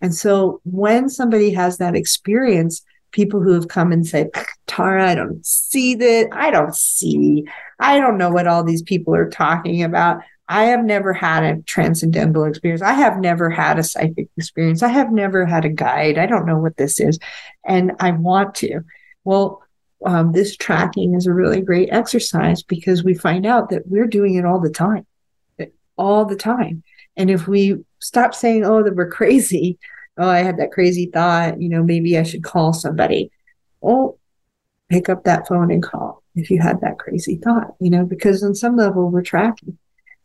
And 0.00 0.14
so 0.14 0.60
when 0.62 1.08
somebody 1.08 1.50
has 1.54 1.78
that 1.78 1.96
experience, 1.96 2.84
people 3.10 3.42
who 3.42 3.54
have 3.54 3.66
come 3.66 3.90
and 3.90 4.06
said, 4.06 4.30
Tara, 4.68 5.10
I 5.10 5.16
don't 5.16 5.44
see 5.44 5.96
that. 5.96 6.28
I 6.30 6.52
don't 6.52 6.76
see. 6.76 7.44
I 7.80 7.98
don't 7.98 8.18
know 8.18 8.30
what 8.30 8.46
all 8.46 8.62
these 8.62 8.82
people 8.82 9.12
are 9.16 9.28
talking 9.28 9.82
about. 9.82 10.20
I 10.48 10.66
have 10.66 10.84
never 10.84 11.12
had 11.12 11.42
a 11.42 11.60
transcendental 11.62 12.44
experience. 12.44 12.82
I 12.82 12.92
have 12.92 13.18
never 13.18 13.50
had 13.50 13.80
a 13.80 13.82
psychic 13.82 14.28
experience. 14.36 14.84
I 14.84 14.90
have 14.90 15.10
never 15.10 15.44
had 15.44 15.64
a 15.64 15.68
guide. 15.68 16.18
I 16.18 16.26
don't 16.26 16.46
know 16.46 16.60
what 16.60 16.76
this 16.76 17.00
is. 17.00 17.18
And 17.66 17.90
I 17.98 18.12
want 18.12 18.54
to. 18.56 18.82
Well, 19.24 19.64
um, 20.04 20.32
this 20.32 20.56
tracking 20.56 21.14
is 21.14 21.26
a 21.26 21.34
really 21.34 21.60
great 21.60 21.90
exercise 21.92 22.62
because 22.62 23.04
we 23.04 23.14
find 23.14 23.46
out 23.46 23.70
that 23.70 23.86
we're 23.86 24.06
doing 24.06 24.34
it 24.34 24.44
all 24.44 24.60
the 24.60 24.70
time, 24.70 25.06
all 25.96 26.24
the 26.24 26.36
time. 26.36 26.82
And 27.16 27.30
if 27.30 27.46
we 27.46 27.84
stop 28.00 28.34
saying, 28.34 28.64
oh, 28.64 28.82
that 28.82 28.96
we're 28.96 29.10
crazy, 29.10 29.78
oh, 30.18 30.28
I 30.28 30.38
had 30.38 30.58
that 30.58 30.72
crazy 30.72 31.06
thought, 31.06 31.60
you 31.60 31.68
know, 31.68 31.82
maybe 31.82 32.18
I 32.18 32.22
should 32.22 32.44
call 32.44 32.72
somebody. 32.72 33.30
Well, 33.80 34.18
pick 34.88 35.08
up 35.08 35.24
that 35.24 35.46
phone 35.46 35.70
and 35.70 35.82
call 35.82 36.22
if 36.34 36.50
you 36.50 36.60
had 36.60 36.80
that 36.80 36.98
crazy 36.98 37.36
thought, 37.36 37.74
you 37.80 37.90
know, 37.90 38.04
because 38.04 38.42
on 38.42 38.54
some 38.54 38.76
level 38.76 39.10
we're 39.10 39.22
tracking 39.22 39.78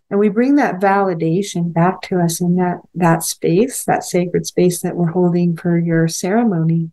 and 0.09 0.19
we 0.19 0.29
bring 0.29 0.55
that 0.55 0.79
validation 0.79 1.73
back 1.73 2.01
to 2.01 2.19
us 2.19 2.39
in 2.41 2.55
that 2.55 2.79
that 2.93 3.23
space 3.23 3.83
that 3.85 4.03
sacred 4.03 4.45
space 4.45 4.81
that 4.81 4.95
we're 4.95 5.11
holding 5.11 5.55
for 5.55 5.77
your 5.77 6.07
ceremony 6.07 6.91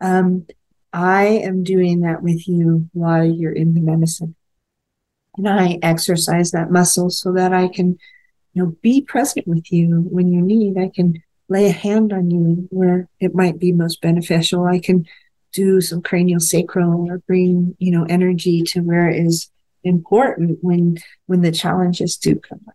um, 0.00 0.46
i 0.92 1.24
am 1.24 1.62
doing 1.62 2.00
that 2.00 2.22
with 2.22 2.46
you 2.48 2.88
while 2.92 3.24
you're 3.24 3.52
in 3.52 3.74
the 3.74 3.80
medicine 3.80 4.34
and 5.36 5.48
i 5.48 5.78
exercise 5.82 6.50
that 6.50 6.70
muscle 6.70 7.10
so 7.10 7.32
that 7.32 7.52
i 7.52 7.68
can 7.68 7.98
you 8.54 8.62
know 8.62 8.76
be 8.82 9.00
present 9.00 9.46
with 9.46 9.70
you 9.70 10.06
when 10.10 10.32
you 10.32 10.40
need 10.40 10.78
i 10.78 10.90
can 10.94 11.14
lay 11.48 11.66
a 11.66 11.72
hand 11.72 12.12
on 12.12 12.30
you 12.30 12.68
where 12.70 13.08
it 13.18 13.34
might 13.34 13.58
be 13.58 13.72
most 13.72 14.00
beneficial 14.00 14.64
i 14.64 14.78
can 14.78 15.04
do 15.52 15.80
some 15.80 16.00
cranial 16.00 16.40
sacral 16.40 17.10
or 17.10 17.18
bring 17.18 17.74
you 17.78 17.90
know 17.90 18.04
energy 18.08 18.62
to 18.62 18.80
where 18.80 19.08
it 19.08 19.24
is 19.24 19.50
important 19.84 20.58
when 20.62 20.98
when 21.26 21.40
the 21.42 21.52
challenges 21.52 22.16
do 22.16 22.36
come 22.36 22.60
up. 22.68 22.74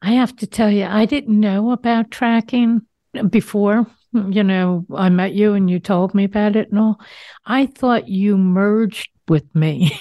I 0.00 0.12
have 0.12 0.36
to 0.36 0.46
tell 0.46 0.70
you, 0.70 0.84
I 0.84 1.06
didn't 1.06 1.38
know 1.38 1.72
about 1.72 2.10
tracking 2.10 2.82
before. 3.30 3.86
Mm, 4.14 4.34
you 4.34 4.42
know, 4.42 4.86
I 4.94 5.08
met 5.08 5.34
you 5.34 5.54
and 5.54 5.68
you 5.68 5.80
told 5.80 6.14
me 6.14 6.24
about 6.24 6.56
it 6.56 6.70
and 6.70 6.78
all. 6.78 7.00
I 7.46 7.66
thought 7.66 8.08
you 8.08 8.38
merged 8.38 9.10
with 9.28 9.54
me 9.54 10.00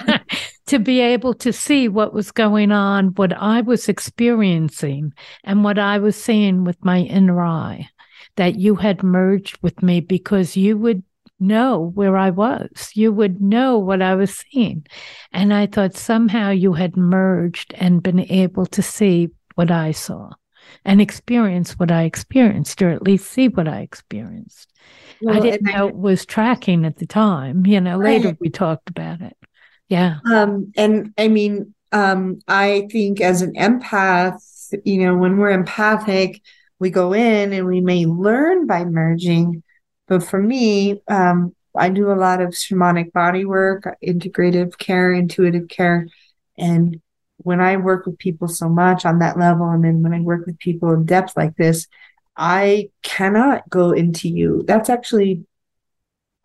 to 0.66 0.78
be 0.78 1.00
able 1.00 1.34
to 1.34 1.52
see 1.52 1.88
what 1.88 2.14
was 2.14 2.30
going 2.30 2.72
on, 2.72 3.08
what 3.08 3.32
I 3.32 3.60
was 3.60 3.88
experiencing, 3.88 5.12
and 5.42 5.64
what 5.64 5.78
I 5.78 5.98
was 5.98 6.16
seeing 6.16 6.64
with 6.64 6.82
my 6.84 7.00
inner 7.00 7.42
eye. 7.42 7.88
That 8.36 8.56
you 8.56 8.74
had 8.74 9.04
merged 9.04 9.58
with 9.62 9.80
me 9.80 10.00
because 10.00 10.56
you 10.56 10.76
would 10.78 11.04
know 11.38 11.92
where 11.94 12.16
I 12.16 12.30
was. 12.30 12.90
You 12.94 13.12
would 13.12 13.40
know 13.40 13.78
what 13.78 14.02
I 14.02 14.16
was 14.16 14.34
seeing. 14.34 14.86
And 15.32 15.54
I 15.54 15.66
thought 15.66 15.94
somehow 15.94 16.50
you 16.50 16.72
had 16.72 16.96
merged 16.96 17.74
and 17.74 18.02
been 18.02 18.20
able 18.20 18.66
to 18.66 18.82
see 18.82 19.28
what 19.54 19.70
I 19.70 19.92
saw 19.92 20.30
and 20.84 21.00
experience 21.00 21.78
what 21.78 21.90
I 21.90 22.04
experienced, 22.04 22.82
or 22.82 22.90
at 22.90 23.02
least 23.02 23.30
see 23.30 23.48
what 23.48 23.68
I 23.68 23.80
experienced. 23.80 24.72
Well, 25.20 25.36
I 25.36 25.40
didn't 25.40 25.72
know 25.72 25.86
I, 25.86 25.88
it 25.88 25.96
was 25.96 26.26
tracking 26.26 26.84
at 26.84 26.96
the 26.96 27.06
time. 27.06 27.66
You 27.66 27.80
know, 27.80 27.98
later 27.98 28.28
I, 28.28 28.36
we 28.40 28.50
talked 28.50 28.90
about 28.90 29.20
it. 29.20 29.36
Yeah. 29.88 30.18
Um, 30.30 30.72
and 30.76 31.12
I 31.18 31.28
mean, 31.28 31.74
um, 31.92 32.40
I 32.48 32.88
think 32.90 33.20
as 33.20 33.42
an 33.42 33.54
empath, 33.54 34.40
you 34.84 35.04
know, 35.04 35.16
when 35.16 35.36
we're 35.36 35.50
empathic, 35.50 36.40
we 36.78 36.90
go 36.90 37.12
in 37.12 37.52
and 37.52 37.66
we 37.66 37.80
may 37.80 38.04
learn 38.04 38.66
by 38.66 38.84
merging, 38.84 39.62
but 40.08 40.22
for 40.22 40.42
me, 40.42 41.00
um, 41.08 41.54
I 41.76 41.88
do 41.88 42.10
a 42.10 42.14
lot 42.14 42.40
of 42.40 42.50
shamanic 42.50 43.12
body 43.12 43.44
work, 43.44 43.96
integrative 44.04 44.78
care, 44.78 45.12
intuitive 45.12 45.68
care. 45.68 46.08
And 46.56 47.00
when 47.38 47.60
I 47.60 47.76
work 47.76 48.06
with 48.06 48.18
people 48.18 48.48
so 48.48 48.68
much 48.68 49.04
on 49.04 49.18
that 49.18 49.38
level, 49.38 49.68
and 49.68 49.84
then 49.84 50.02
when 50.02 50.14
I 50.14 50.20
work 50.20 50.46
with 50.46 50.58
people 50.58 50.92
in 50.92 51.04
depth 51.04 51.36
like 51.36 51.56
this, 51.56 51.86
I 52.36 52.90
cannot 53.02 53.68
go 53.68 53.92
into 53.92 54.28
you. 54.28 54.64
That's 54.66 54.90
actually 54.90 55.44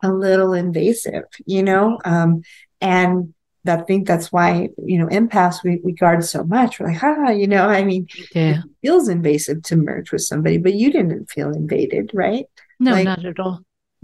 a 0.02 0.12
little 0.12 0.52
invasive, 0.52 1.24
you 1.46 1.62
know? 1.62 1.98
Um, 2.04 2.42
and 2.80 3.34
I 3.66 3.76
think 3.78 4.06
that's 4.06 4.32
why, 4.32 4.70
you 4.78 4.98
know, 4.98 5.06
empaths 5.08 5.62
we, 5.62 5.80
we 5.84 5.92
guard 5.92 6.24
so 6.24 6.44
much. 6.44 6.80
We're 6.80 6.92
like, 6.92 7.02
ah, 7.02 7.30
you 7.30 7.46
know, 7.46 7.66
I 7.66 7.84
mean, 7.84 8.06
yeah. 8.34 8.60
it 8.60 8.64
feels 8.82 9.08
invasive 9.08 9.62
to 9.64 9.76
merge 9.76 10.12
with 10.12 10.22
somebody, 10.22 10.56
but 10.56 10.74
you 10.74 10.90
didn't 10.90 11.30
feel 11.30 11.50
invaded, 11.50 12.10
right? 12.14 12.46
No, 12.78 12.92
like, 12.92 13.04
not 13.04 13.24
at 13.24 13.38
all. 13.38 13.60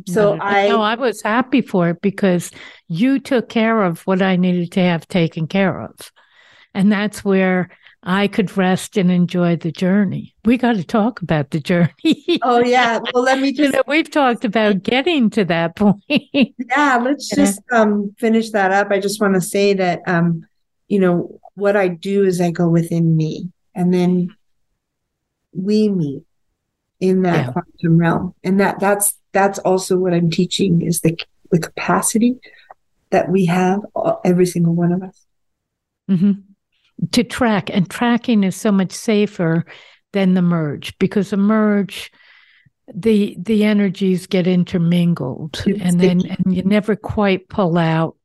So 0.07 0.35
at 0.35 0.41
all. 0.41 0.47
I 0.47 0.69
no, 0.69 0.83
I 0.83 0.95
was 0.97 1.23
happy 1.23 1.63
for 1.63 1.89
it 1.89 2.03
because 2.03 2.51
you 2.89 3.19
took 3.19 3.49
care 3.49 3.83
of 3.83 4.03
what 4.03 4.21
I 4.21 4.37
needed 4.37 4.73
to 4.73 4.81
have 4.81 5.09
taken 5.09 5.47
care 5.47 5.81
of. 5.81 6.13
And 6.77 6.93
that's 6.93 7.25
where 7.25 7.71
I 8.03 8.29
could 8.29 8.57
rest 8.57 8.97
and 8.97 9.11
enjoy 9.11 9.57
the 9.57 9.73
journey. 9.73 10.35
We 10.45 10.59
got 10.59 10.77
to 10.77 10.85
talk 10.85 11.23
about 11.23 11.51
the 11.51 11.59
journey. 11.59 12.39
oh 12.43 12.63
yeah. 12.63 13.01
Well, 13.13 13.25
let 13.25 13.41
me 13.41 13.53
just 13.55 13.73
you 13.73 13.73
know, 13.73 13.83
we've 13.87 14.11
talked 14.11 14.45
about 14.45 14.83
getting 14.83 15.31
to 15.31 15.45
that 15.47 15.75
point. 15.75 16.03
yeah, 16.09 17.01
let's 17.03 17.29
just 17.29 17.61
um 17.73 18.15
finish 18.19 18.51
that 18.51 18.71
up. 18.71 18.91
I 18.91 19.01
just 19.01 19.21
want 19.21 19.35
to 19.35 19.41
say 19.41 19.73
that 19.75 20.03
um 20.07 20.47
you 20.89 21.01
know, 21.01 21.41
what 21.55 21.77
I 21.77 21.89
do 21.89 22.25
is 22.25 22.41
I 22.41 22.53
go 22.53 22.69
within 22.69 23.17
me 23.17 23.51
and 23.75 23.93
then 23.93 24.37
we 25.53 25.89
meet 25.89 26.23
in 27.01 27.23
that 27.23 27.47
yeah. 27.47 27.53
quantum 27.53 27.99
realm 27.99 28.35
and 28.45 28.61
that 28.61 28.79
that's 28.81 29.15
that's 29.33 29.59
also 29.61 29.97
what 29.97 30.15
i'm 30.15 30.31
teaching 30.31 30.81
is 30.81 31.01
the 31.01 31.19
the 31.51 31.59
capacity 31.59 32.37
that 33.11 33.31
we 33.31 33.45
have 33.47 33.81
every 34.25 34.47
single 34.47 34.75
one 34.75 34.93
of 34.93 35.03
us 35.03 35.27
mm-hmm. 36.11 36.33
To 37.13 37.25
track 37.25 37.71
and 37.71 37.89
tracking 37.91 38.45
is 38.45 38.57
so 38.57 38.73
much 38.73 38.93
safer 38.93 39.65
than 40.13 40.35
the 40.35 40.43
merge 40.43 40.97
because 40.99 41.31
the 41.31 41.37
merge 41.37 42.11
the 42.95 43.37
the 43.41 43.65
energies 43.65 44.27
get 44.27 44.47
intermingled 44.47 45.63
it's 45.67 45.81
and 45.81 46.01
then 46.01 46.21
and 46.25 46.55
you 46.55 46.63
never 46.63 46.95
quite 46.95 47.49
pull 47.49 47.77
out 47.77 48.17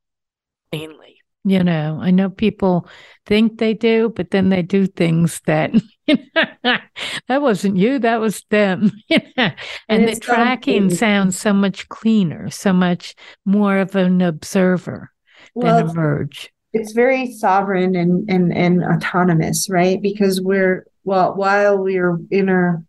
cleanly 0.72 1.12
you 1.44 1.64
know, 1.64 1.98
I 2.00 2.12
know 2.12 2.30
people 2.30 2.88
think 3.26 3.58
they 3.58 3.74
do, 3.74 4.10
but 4.10 4.30
then 4.30 4.50
they 4.50 4.62
do 4.62 4.86
things 4.86 5.42
that 5.46 5.72
that 6.08 7.42
wasn't 7.42 7.78
you, 7.78 7.98
that 8.00 8.20
was 8.20 8.44
them. 8.50 8.92
and, 9.10 9.56
and 9.90 10.08
the 10.08 10.20
tracking 10.20 10.92
so 10.92 10.98
sounds 10.98 11.40
so 11.40 11.52
much 11.52 11.90
cleaner, 11.90 12.52
so 12.52 12.74
much 12.74 13.16
more 13.44 13.80
of 13.80 13.96
an 13.96 14.22
observer 14.22 15.12
well, 15.56 15.78
than 15.78 15.90
a 15.90 15.94
merge. 15.94 16.52
It's 16.74 16.94
very 16.94 17.34
sovereign 17.34 17.96
and, 17.96 18.30
and 18.30 18.54
and 18.54 18.84
autonomous, 18.84 19.70
right? 19.70 20.02
Because 20.02 20.42
we're 20.42 20.86
well 21.04 21.36
while 21.36 21.78
we 21.78 21.98
are 21.98 22.18
inner, 22.30 22.86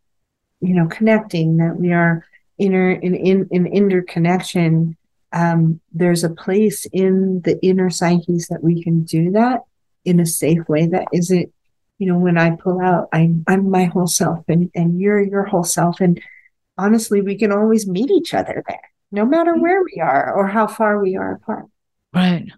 you 0.61 0.75
know, 0.75 0.87
connecting, 0.87 1.57
that 1.57 1.77
we 1.77 1.93
are 1.93 2.25
inner 2.59 2.93
in 2.93 3.15
in, 3.15 3.49
in 3.51 3.67
interconnection 3.67 4.97
um, 5.33 5.81
there's 5.93 6.25
a 6.25 6.31
place 6.31 6.87
in 6.93 7.41
the 7.43 7.59
inner 7.65 7.91
psyches 7.91 8.49
that 8.49 8.63
we 8.63 8.83
can 8.83 9.03
do 9.05 9.31
that 9.33 9.61
in 10.05 10.21
a 10.21 10.27
safe 10.27 10.69
way 10.69 10.87
that 10.87 11.07
isn't 11.13 11.53
you 11.99 12.07
know 12.07 12.19
when 12.19 12.37
i 12.37 12.51
pull 12.51 12.81
out 12.81 13.09
i'm 13.13 13.45
i'm 13.47 13.71
my 13.71 13.85
whole 13.85 14.07
self 14.07 14.45
and 14.49 14.71
and 14.75 15.01
you're 15.01 15.23
your 15.23 15.45
whole 15.45 15.65
self. 15.65 16.01
And 16.01 16.21
honestly 16.77 17.21
we 17.21 17.37
can 17.37 17.53
always 17.53 17.87
meet 17.87 18.11
each 18.11 18.35
other 18.35 18.63
there 18.69 18.91
no 19.11 19.25
matter 19.25 19.55
where 19.55 19.83
we 19.83 20.01
are 20.01 20.33
or 20.33 20.47
how 20.47 20.67
far 20.67 21.01
we 21.03 21.17
are 21.17 21.35
apart. 21.35 21.67
Right 22.15 22.51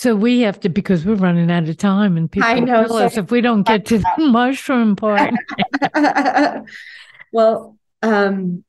so 0.00 0.14
we 0.14 0.40
have 0.40 0.58
to 0.60 0.68
because 0.68 1.04
we're 1.04 1.14
running 1.14 1.50
out 1.50 1.68
of 1.68 1.76
time 1.76 2.16
and 2.16 2.30
people 2.30 2.48
I 2.48 2.60
know, 2.60 2.86
so 2.86 2.98
us 2.98 3.16
if 3.16 3.30
we 3.30 3.40
don't 3.40 3.66
get 3.66 3.86
to 3.86 3.98
the 3.98 4.06
mushroom 4.18 4.96
part 4.96 5.32
well 7.32 7.76
um 8.02 8.64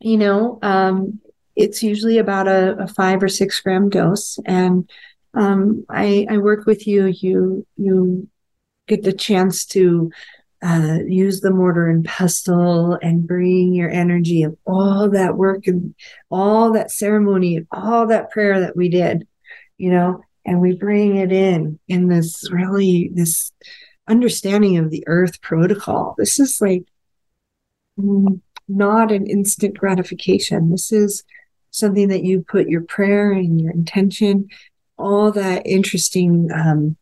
you 0.00 0.16
know 0.16 0.58
um 0.62 1.20
it's 1.60 1.82
usually 1.82 2.18
about 2.18 2.48
a, 2.48 2.76
a 2.78 2.88
five 2.88 3.22
or 3.22 3.28
six 3.28 3.60
gram 3.60 3.90
dose. 3.90 4.38
And 4.46 4.88
um, 5.34 5.84
I, 5.88 6.26
I 6.30 6.38
work 6.38 6.66
with 6.66 6.86
you. 6.86 7.06
You 7.06 7.66
you 7.76 8.28
get 8.88 9.02
the 9.02 9.12
chance 9.12 9.64
to 9.66 10.10
uh, 10.62 10.98
use 11.06 11.40
the 11.40 11.50
mortar 11.50 11.88
and 11.88 12.04
pestle 12.04 12.98
and 13.02 13.26
bring 13.26 13.74
your 13.74 13.90
energy 13.90 14.42
of 14.42 14.56
all 14.66 15.10
that 15.10 15.36
work 15.36 15.66
and 15.66 15.94
all 16.30 16.72
that 16.72 16.90
ceremony 16.90 17.56
and 17.56 17.66
all 17.70 18.06
that 18.06 18.30
prayer 18.30 18.60
that 18.60 18.76
we 18.76 18.88
did, 18.88 19.26
you 19.78 19.90
know, 19.90 20.22
and 20.44 20.60
we 20.60 20.74
bring 20.74 21.16
it 21.16 21.32
in 21.32 21.78
in 21.88 22.08
this 22.08 22.50
really 22.50 23.10
this 23.14 23.52
understanding 24.08 24.78
of 24.78 24.90
the 24.90 25.04
earth 25.06 25.40
protocol. 25.40 26.14
This 26.18 26.40
is 26.40 26.60
like 26.60 26.84
mm, 27.98 28.40
not 28.68 29.12
an 29.12 29.26
instant 29.26 29.78
gratification. 29.78 30.70
This 30.70 30.92
is 30.92 31.24
something 31.70 32.08
that 32.08 32.24
you 32.24 32.44
put 32.46 32.68
your 32.68 32.82
prayer 32.82 33.32
and 33.32 33.60
your 33.60 33.72
intention, 33.72 34.48
all 34.96 35.30
that 35.32 35.66
interesting 35.66 36.50
um, 36.52 36.96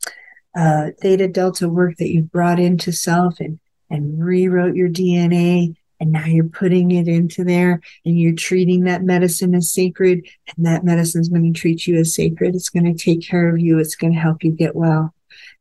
uh, 0.56 0.90
theta 1.00 1.28
delta 1.28 1.68
work 1.68 1.96
that 1.98 2.10
you've 2.10 2.32
brought 2.32 2.58
into 2.58 2.92
self 2.92 3.40
and 3.40 3.58
and 3.90 4.22
rewrote 4.22 4.74
your 4.74 4.88
DNA 4.88 5.74
and 6.00 6.12
now 6.12 6.24
you're 6.26 6.44
putting 6.44 6.90
it 6.90 7.08
into 7.08 7.44
there 7.44 7.80
and 8.04 8.18
you're 8.18 8.34
treating 8.34 8.84
that 8.84 9.02
medicine 9.02 9.54
as 9.54 9.72
sacred. 9.72 10.26
And 10.56 10.66
that 10.66 10.84
medicine 10.84 11.20
is 11.20 11.28
going 11.28 11.52
to 11.52 11.58
treat 11.58 11.86
you 11.86 11.98
as 11.98 12.14
sacred. 12.14 12.54
It's 12.54 12.70
going 12.70 12.84
to 12.84 13.04
take 13.04 13.26
care 13.26 13.48
of 13.48 13.58
you. 13.58 13.78
It's 13.78 13.96
going 13.96 14.12
to 14.12 14.18
help 14.18 14.44
you 14.44 14.52
get 14.52 14.76
well. 14.76 15.14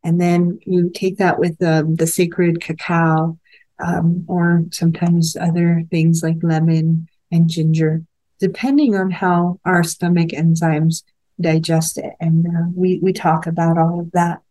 And 0.04 0.22
then 0.22 0.60
you 0.66 0.90
take 0.90 1.18
that 1.18 1.40
with 1.40 1.62
um, 1.64 1.96
the 1.96 2.08
sacred 2.08 2.62
cacao 2.62 3.38
um, 3.80 4.26
or 4.28 4.64
sometimes 4.72 5.36
other 5.36 5.84
things 5.90 6.22
like 6.24 6.38
lemon 6.42 7.08
and 7.32 7.50
ginger 7.50 8.04
depending 8.40 8.96
on 8.96 9.12
how 9.12 9.60
our 9.66 9.84
stomach 9.84 10.30
enzymes 10.30 11.04
digest 11.40 11.98
it. 11.98 12.14
And 12.20 12.46
uh, 12.48 12.70
we 12.76 13.00
we 13.02 13.14
talk 13.14 13.48
about 13.48 13.78
all 13.78 14.00
of 14.00 14.12
that 14.12 14.42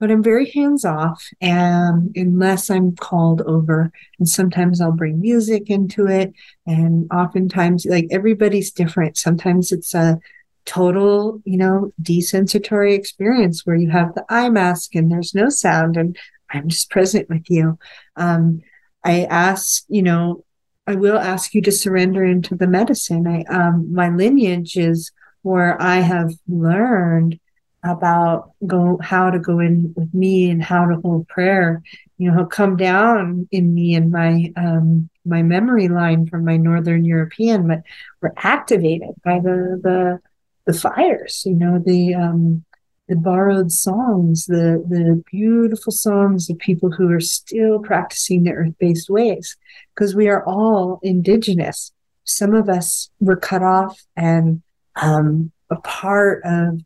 but 0.00 0.10
I'm 0.10 0.22
very 0.22 0.50
hands 0.50 0.84
off 0.86 1.28
and 1.42 2.10
unless 2.16 2.70
I'm 2.70 2.96
called 2.96 3.42
over 3.42 3.92
and 4.18 4.26
sometimes 4.26 4.80
I'll 4.80 4.92
bring 4.92 5.20
music 5.20 5.68
into 5.68 6.06
it 6.06 6.32
and 6.66 7.06
oftentimes 7.12 7.84
like 7.84 8.08
everybody's 8.10 8.72
different. 8.72 9.18
Sometimes 9.18 9.70
it's 9.70 9.94
a 9.94 10.18
total 10.66 11.40
you 11.44 11.56
know 11.56 11.92
desensatory 12.02 12.94
experience 12.94 13.64
where 13.64 13.76
you 13.76 13.90
have 13.90 14.14
the 14.14 14.24
eye 14.28 14.48
mask 14.48 14.94
and 14.94 15.10
there's 15.10 15.34
no 15.34 15.48
sound 15.48 15.96
and 15.96 16.16
I'm 16.50 16.68
just 16.68 16.90
present 16.90 17.28
with 17.28 17.44
you. 17.48 17.78
Um, 18.16 18.62
I 19.04 19.24
ask 19.24 19.84
you 19.88 20.02
know 20.02 20.44
I 20.86 20.94
will 20.94 21.18
ask 21.18 21.54
you 21.54 21.62
to 21.62 21.72
surrender 21.72 22.24
into 22.24 22.54
the 22.54 22.66
medicine. 22.66 23.26
I 23.26 23.42
um, 23.52 23.92
my 23.92 24.08
lineage 24.08 24.76
is 24.76 25.12
where 25.42 25.80
I 25.80 25.96
have 25.96 26.32
learned 26.48 27.38
about 27.82 28.52
go 28.66 28.98
how 29.02 29.30
to 29.30 29.38
go 29.38 29.58
in 29.58 29.94
with 29.96 30.12
me 30.12 30.50
and 30.50 30.62
how 30.62 30.86
to 30.86 30.96
hold 31.00 31.28
prayer. 31.28 31.82
You 32.18 32.30
know 32.30 32.36
he'll 32.36 32.46
come 32.46 32.76
down 32.76 33.48
in 33.50 33.74
me 33.74 33.94
and 33.94 34.10
my 34.10 34.52
um 34.56 35.08
my 35.24 35.42
memory 35.42 35.88
line 35.88 36.26
from 36.26 36.44
my 36.44 36.56
northern 36.56 37.04
european 37.04 37.68
but 37.68 37.82
we're 38.22 38.32
activated 38.38 39.10
by 39.22 39.38
the 39.38 39.78
the 39.82 40.18
the 40.64 40.78
fires 40.78 41.42
you 41.44 41.54
know 41.54 41.78
the 41.78 42.14
um 42.14 42.64
the 43.10 43.16
borrowed 43.16 43.72
songs 43.72 44.46
the 44.46 44.84
the 44.88 45.22
beautiful 45.30 45.92
songs 45.92 46.48
of 46.48 46.56
people 46.58 46.90
who 46.92 47.10
are 47.10 47.20
still 47.20 47.80
practicing 47.80 48.44
the 48.44 48.52
earth-based 48.52 49.10
ways. 49.10 49.56
Because 49.94 50.14
we 50.14 50.28
are 50.28 50.44
all 50.46 51.00
indigenous. 51.02 51.92
Some 52.24 52.54
of 52.54 52.68
us 52.68 53.10
were 53.18 53.36
cut 53.36 53.62
off 53.62 54.00
and 54.16 54.62
um 54.94 55.50
a 55.70 55.76
part 55.76 56.42
of 56.44 56.80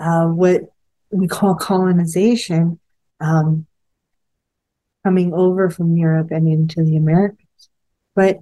uh, 0.00 0.26
what 0.26 0.62
we 1.10 1.28
call 1.28 1.54
colonization 1.54 2.78
um, 3.20 3.66
coming 5.04 5.32
over 5.32 5.70
from 5.70 5.96
Europe 5.96 6.30
and 6.30 6.48
into 6.48 6.82
the 6.82 6.96
Americas. 6.96 7.68
But 8.14 8.38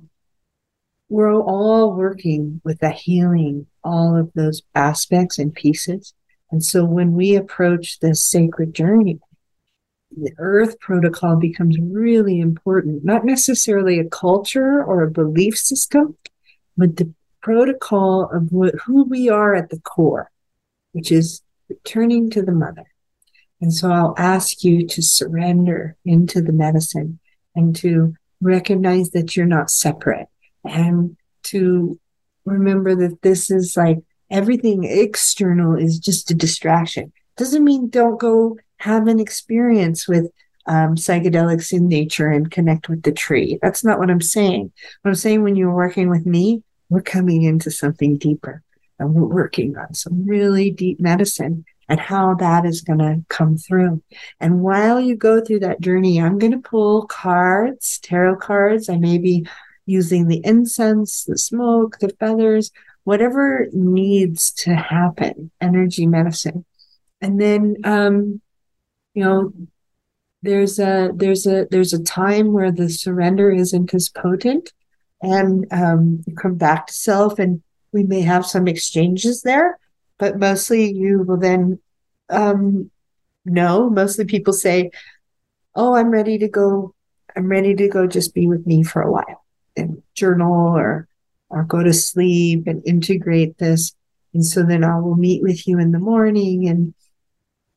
we're 1.09 1.35
all 1.35 1.95
working 1.95 2.61
with 2.65 2.81
the 2.81 2.91
healing, 2.91 3.67
all 3.83 4.17
of 4.17 4.31
those 4.35 4.63
aspects 4.75 5.39
and 5.39 5.55
pieces. 5.55 6.15
And 6.51 6.65
so 6.65 6.85
when 6.85 7.13
we 7.13 7.35
approach 7.35 7.99
this 7.99 8.23
sacred 8.23 8.75
journey, 8.75 9.19
the 10.17 10.33
earth 10.39 10.79
protocol 10.81 11.37
becomes 11.37 11.77
really 11.79 12.41
important, 12.41 13.05
not 13.05 13.25
necessarily 13.25 13.99
a 13.99 14.09
culture 14.09 14.83
or 14.83 15.03
a 15.03 15.11
belief 15.11 15.57
system, 15.57 16.17
but 16.77 16.97
the 16.97 17.13
protocol 17.43 18.31
of 18.33 18.51
what, 18.51 18.75
who 18.87 19.05
we 19.05 19.29
are 19.29 19.55
at 19.55 19.71
the 19.71 19.81
core, 19.81 20.31
which 20.93 21.13
is 21.13 21.43
returning 21.69 22.31
to 22.31 22.43
the 22.43 22.53
mother. 22.53 22.87
And 23.61 23.73
so 23.73 23.91
I'll 23.91 24.14
ask 24.16 24.62
you 24.62 24.87
to 24.87 25.03
surrender 25.03 25.97
into 26.05 26.41
the 26.41 26.53
medicine 26.53 27.19
and 27.55 27.75
to 27.77 28.14
recognize 28.41 29.11
that 29.11 29.37
you're 29.37 29.47
not 29.47 29.71
separate 29.71 30.29
and 30.64 31.16
to 31.45 31.99
remember 32.45 32.95
that 32.95 33.23
this 33.23 33.51
is 33.51 33.77
like 33.77 33.99
everything 34.31 34.85
external 34.85 35.75
is 35.75 35.99
just 35.99 36.31
a 36.31 36.35
distraction. 36.35 37.12
Doesn't 37.37 37.64
mean 37.64 37.89
don't 37.89 38.21
go 38.21 38.59
have 38.79 39.09
an 39.09 39.19
experience 39.19 40.07
with 40.07 40.31
um, 40.66 40.95
psychedelics 40.95 41.73
in 41.73 41.89
nature 41.89 42.31
and 42.31 42.51
connect 42.51 42.89
with 42.89 43.03
the 43.03 43.12
tree. 43.12 43.59
That's 43.62 43.85
not 43.85 43.99
what 43.99 44.11
I'm 44.11 44.21
saying. 44.21 44.71
What 45.03 45.11
I'm 45.11 45.14
saying 45.14 45.43
when 45.43 45.57
you're 45.57 45.75
working 45.75 46.11
with 46.11 46.27
me, 46.27 46.62
we're 46.91 47.01
coming 47.01 47.43
into 47.43 47.71
something 47.71 48.19
deeper 48.19 48.62
and 48.99 49.15
we're 49.15 49.27
working 49.27 49.77
on 49.77 49.95
some 49.95 50.27
really 50.27 50.71
deep 50.71 51.01
medicine 51.01 51.65
and 51.89 52.01
how 52.01 52.35
that 52.35 52.67
is 52.67 52.83
going 52.83 52.99
to 52.99 53.25
come 53.29 53.57
through. 53.57 54.03
And 54.41 54.61
while 54.61 55.01
you 55.01 55.17
go 55.17 55.41
through 55.41 55.61
that 55.61 55.81
journey, 55.81 56.21
I'm 56.21 56.39
going 56.39 56.53
to 56.53 56.59
pull 56.59 57.07
cards, 57.07 57.99
tarot 58.03 58.37
cards. 58.37 58.89
I 58.89 58.97
may 58.97 59.19
be 59.19 59.47
using 59.87 60.29
the 60.29 60.43
incense, 60.45 61.25
the 61.25 61.39
smoke, 61.39 61.99
the 61.99 62.11
feathers, 62.21 62.71
whatever 63.05 63.69
needs 63.73 64.51
to 64.53 64.75
happen, 64.75 65.51
energy 65.61 66.07
medicine. 66.07 66.67
And 67.23 67.41
then, 67.41 67.77
um, 67.85 68.41
you 69.15 69.25
know, 69.25 69.53
there's 70.43 70.79
a 70.79 71.11
there's 71.15 71.47
a 71.47 71.67
there's 71.71 71.93
a 71.93 72.03
time 72.03 72.53
where 72.53 72.71
the 72.71 72.89
surrender 72.89 73.51
isn't 73.51 73.93
as 73.93 74.09
potent 74.09 74.73
and 75.21 75.67
um, 75.73 76.23
you 76.27 76.35
come 76.37 76.55
back 76.55 76.87
to 76.87 76.93
self 76.93 77.39
and 77.39 77.63
we 77.93 78.03
may 78.03 78.20
have 78.22 78.47
some 78.47 78.68
exchanges 78.68 79.43
there, 79.43 79.78
but 80.18 80.39
mostly 80.39 80.93
you 80.93 81.22
will 81.22 81.36
then 81.36 81.78
um, 82.30 82.91
know. 83.45 83.89
Mostly 83.91 84.24
people 84.24 84.53
say, 84.53 84.91
"Oh, 85.74 85.95
I'm 85.95 86.11
ready 86.11 86.39
to 86.39 86.49
go. 86.49 86.95
I'm 87.36 87.49
ready 87.49 87.74
to 87.74 87.89
go. 87.89 88.07
Just 88.07 88.34
be 88.34 88.47
with 88.47 88.66
me 88.66 88.82
for 88.82 89.03
a 89.03 89.11
while 89.11 89.45
and 89.76 90.03
journal 90.14 90.76
or 90.76 91.09
or 91.51 91.64
go 91.64 91.82
to 91.82 91.93
sleep 91.93 92.66
and 92.66 92.82
integrate 92.86 93.59
this." 93.59 93.95
And 94.34 94.45
so 94.45 94.62
then 94.62 94.84
I 94.84 94.99
will 95.01 95.16
meet 95.16 95.43
with 95.43 95.66
you 95.66 95.78
in 95.78 95.93
the 95.93 95.99
morning 95.99 96.68
and 96.68 96.95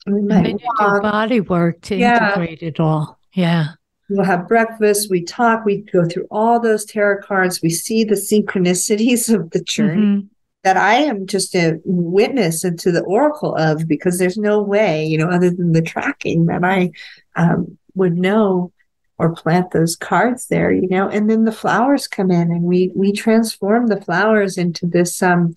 we 0.06 0.22
might 0.22 0.48
and 0.48 0.60
do 0.60 0.66
body 0.78 1.40
work 1.40 1.82
to 1.82 1.96
yeah. 1.96 2.30
integrate 2.30 2.64
it 2.64 2.80
all. 2.80 3.20
Yeah. 3.34 3.70
We'll 4.12 4.26
have 4.26 4.48
breakfast. 4.48 5.10
We 5.10 5.24
talk. 5.24 5.64
We 5.64 5.84
go 5.84 6.06
through 6.06 6.28
all 6.30 6.60
those 6.60 6.84
tarot 6.84 7.22
cards. 7.24 7.62
We 7.62 7.70
see 7.70 8.04
the 8.04 8.16
synchronicities 8.16 9.34
of 9.34 9.52
the 9.52 9.64
journey 9.64 10.02
mm-hmm. 10.02 10.28
that 10.64 10.76
I 10.76 10.96
am 10.96 11.28
just 11.28 11.56
a 11.56 11.80
witness 11.86 12.66
into 12.66 12.92
the 12.92 13.04
oracle 13.04 13.56
of 13.56 13.88
because 13.88 14.20
there's 14.20 14.38
no 14.38 14.62
way, 14.62 15.06
you 15.06 15.18
know, 15.18 15.30
other 15.30 15.50
than 15.50 15.72
the 15.72 15.82
tracking 15.82 16.48
that 16.48 16.64
I 16.66 16.92
um, 17.38 17.78
would 17.96 18.18
know 18.18 18.74
or 19.18 19.34
plant 19.34 19.72
those 19.72 19.96
cards 19.96 20.48
there, 20.48 20.74
you 20.74 20.90
know. 20.90 21.08
And 21.08 21.30
then 21.30 21.46
the 21.46 21.52
flowers 21.54 22.08
come 22.08 22.32
in, 22.32 22.52
and 22.52 22.64
we 22.64 22.92
we 22.94 23.14
transform 23.14 23.88
the 23.88 24.02
flowers 24.02 24.58
into 24.58 24.88
this 24.88 25.24
um, 25.24 25.56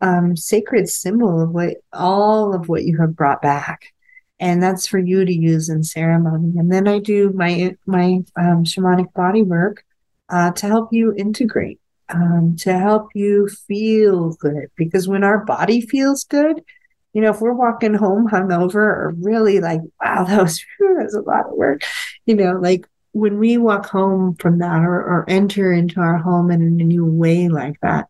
um, 0.00 0.36
sacred 0.36 0.88
symbol 0.88 1.40
of 1.40 1.50
what 1.50 1.78
all 1.92 2.54
of 2.54 2.68
what 2.68 2.84
you 2.84 2.98
have 2.98 3.16
brought 3.16 3.42
back 3.42 3.91
and 4.42 4.60
that's 4.60 4.88
for 4.88 4.98
you 4.98 5.24
to 5.24 5.32
use 5.32 5.68
in 5.68 5.84
ceremony. 5.84 6.58
And 6.58 6.70
then 6.70 6.88
I 6.88 6.98
do 6.98 7.30
my 7.32 7.76
my 7.86 8.24
um, 8.36 8.64
shamanic 8.64 9.14
body 9.14 9.42
work 9.42 9.84
uh, 10.28 10.50
to 10.50 10.66
help 10.66 10.92
you 10.92 11.14
integrate, 11.16 11.78
um, 12.08 12.56
to 12.58 12.76
help 12.76 13.10
you 13.14 13.48
feel 13.68 14.32
good. 14.32 14.66
Because 14.76 15.06
when 15.06 15.22
our 15.22 15.44
body 15.44 15.80
feels 15.80 16.24
good, 16.24 16.60
you 17.12 17.22
know, 17.22 17.30
if 17.30 17.40
we're 17.40 17.52
walking 17.52 17.94
home 17.94 18.28
hungover 18.28 18.74
or 18.74 19.14
really 19.16 19.60
like, 19.60 19.80
wow, 20.02 20.24
that 20.28 20.42
was 20.42 20.62
whew, 20.76 20.96
that 20.98 21.04
was 21.04 21.14
a 21.14 21.20
lot 21.20 21.46
of 21.46 21.52
work, 21.52 21.82
you 22.26 22.34
know, 22.34 22.54
like 22.54 22.88
when 23.12 23.38
we 23.38 23.58
walk 23.58 23.86
home 23.86 24.34
from 24.34 24.58
that 24.58 24.82
or, 24.82 24.96
or 24.96 25.24
enter 25.28 25.72
into 25.72 26.00
our 26.00 26.18
home 26.18 26.50
in 26.50 26.62
a 26.62 26.84
new 26.84 27.06
way 27.06 27.48
like 27.48 27.78
that, 27.80 28.08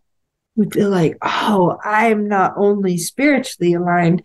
we 0.57 0.71
feel 0.71 0.89
like, 0.89 1.19
oh, 1.21 1.79
I'm 1.85 2.27
not 2.27 2.55
only 2.57 2.97
spiritually 2.97 3.75
aligned, 3.75 4.25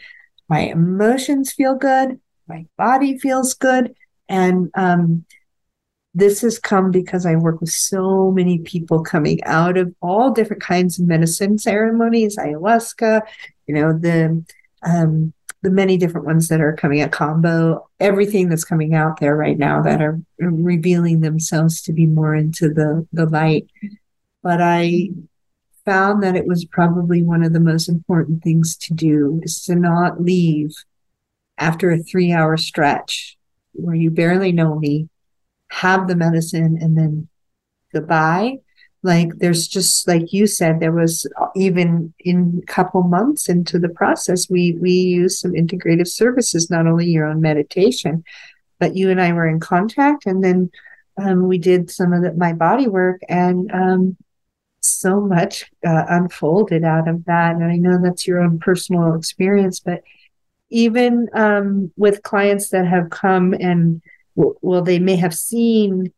my 0.49 0.59
emotions 0.61 1.51
feel 1.51 1.75
good, 1.75 2.19
my 2.47 2.65
body 2.77 3.17
feels 3.17 3.53
good. 3.53 3.95
And 4.29 4.69
um, 4.75 5.25
this 6.13 6.41
has 6.41 6.59
come 6.59 6.91
because 6.91 7.25
I 7.25 7.35
work 7.35 7.61
with 7.61 7.69
so 7.69 8.31
many 8.31 8.59
people 8.59 9.03
coming 9.03 9.43
out 9.43 9.77
of 9.77 9.93
all 10.01 10.31
different 10.31 10.61
kinds 10.61 10.99
of 10.99 11.07
medicine 11.07 11.57
ceremonies, 11.57 12.37
ayahuasca, 12.37 13.21
you 13.67 13.75
know, 13.75 13.97
the 13.97 14.43
um, 14.83 15.33
the 15.63 15.71
many 15.71 15.97
different 15.97 16.25
ones 16.25 16.47
that 16.47 16.61
are 16.61 16.73
coming 16.73 17.01
out, 17.01 17.11
kambo, 17.11 17.83
everything 17.99 18.47
that's 18.47 18.63
coming 18.63 18.93
out 18.93 19.19
there 19.19 19.35
right 19.35 19.57
now 19.57 19.81
that 19.81 20.01
are 20.01 20.19
revealing 20.39 21.21
themselves 21.21 21.81
to 21.81 21.93
be 21.93 22.05
more 22.05 22.35
into 22.35 22.69
the, 22.69 23.07
the 23.11 23.25
light. 23.25 23.67
But 24.43 24.61
I 24.61 25.09
found 25.87 26.21
that 26.21 26.35
it 26.35 26.45
was 26.45 26.65
probably 26.65 27.23
one 27.23 27.43
of 27.43 27.53
the 27.53 27.61
most 27.61 27.87
important 27.87 28.43
things 28.43 28.75
to 28.75 28.93
do 28.93 29.39
is 29.43 29.63
to 29.63 29.73
not 29.73 30.21
leave 30.21 30.71
after 31.57 31.91
a 31.91 32.03
three 32.03 32.33
hour 32.33 32.57
stretch 32.57 33.37
where 33.71 33.95
you 33.95 34.11
barely 34.11 34.51
know 34.51 34.77
me, 34.77 35.07
have 35.69 36.07
the 36.07 36.15
medicine 36.15 36.77
and 36.81 36.97
then 36.97 37.29
goodbye. 37.93 38.57
Like 39.01 39.29
there's 39.37 39.65
just 39.67 40.07
like 40.09 40.33
you 40.33 40.45
said 40.45 40.79
there 40.79 40.91
was 40.91 41.25
even 41.55 42.13
in 42.19 42.61
a 42.61 42.65
couple 42.65 43.03
months 43.03 43.47
into 43.47 43.79
the 43.79 43.89
process 43.89 44.49
we 44.49 44.75
we 44.81 44.91
used 44.91 45.39
some 45.39 45.53
integrative 45.53 46.07
services 46.07 46.69
not 46.69 46.87
only 46.87 47.05
your 47.05 47.27
own 47.27 47.39
meditation 47.39 48.25
but 48.79 48.95
you 48.95 49.09
and 49.09 49.21
i 49.21 49.31
were 49.31 49.47
in 49.47 49.59
contact. 49.59 50.25
And 50.25 50.43
then 50.43 50.69
um, 51.17 51.47
we 51.47 51.57
did 51.57 51.89
some 51.89 52.11
of 52.11 52.23
the, 52.23 52.33
my 52.33 52.53
body 52.53 52.87
work 52.87 53.21
and 53.29 53.71
um, 53.71 54.17
so 54.81 55.19
much 55.19 55.65
uh, 55.85 56.05
unfolded 56.09 56.83
out 56.83 57.07
of 57.07 57.25
that 57.25 57.55
and 57.55 57.65
i 57.65 57.75
know 57.75 57.99
that's 58.01 58.27
your 58.27 58.39
own 58.39 58.59
personal 58.59 59.15
experience 59.15 59.79
but 59.79 60.01
even 60.69 61.29
um, 61.33 61.91
with 61.95 62.23
clients 62.23 62.69
that 62.69 62.85
have 62.85 63.09
come 63.09 63.53
and 63.53 64.01
well 64.35 64.81
they 64.81 64.99
may 64.99 65.15
have 65.15 65.33
seen 65.33 66.11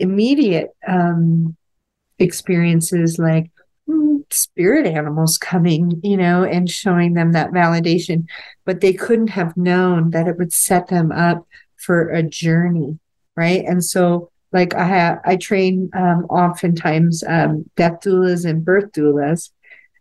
immediate 0.00 0.70
um, 0.88 1.56
experiences 2.18 3.18
like 3.18 3.50
mm, 3.88 4.22
spirit 4.32 4.86
animals 4.86 5.38
coming, 5.38 6.00
you 6.02 6.16
know, 6.16 6.44
and 6.44 6.70
showing 6.70 7.14
them 7.14 7.32
that 7.32 7.50
validation, 7.50 8.26
but 8.64 8.80
they 8.80 8.92
couldn't 8.92 9.28
have 9.28 9.56
known 9.56 10.10
that 10.10 10.26
it 10.26 10.38
would 10.38 10.52
set 10.52 10.88
them 10.88 11.12
up 11.12 11.46
for 11.76 12.08
a 12.08 12.22
journey, 12.22 12.98
right? 13.36 13.64
And 13.64 13.84
so, 13.84 14.29
like 14.52 14.74
I 14.74 14.84
have, 14.84 15.20
I 15.24 15.36
train 15.36 15.90
um, 15.94 16.26
oftentimes 16.28 17.22
um, 17.26 17.68
death 17.76 18.00
doulas 18.02 18.44
and 18.44 18.64
birth 18.64 18.92
doulas, 18.92 19.50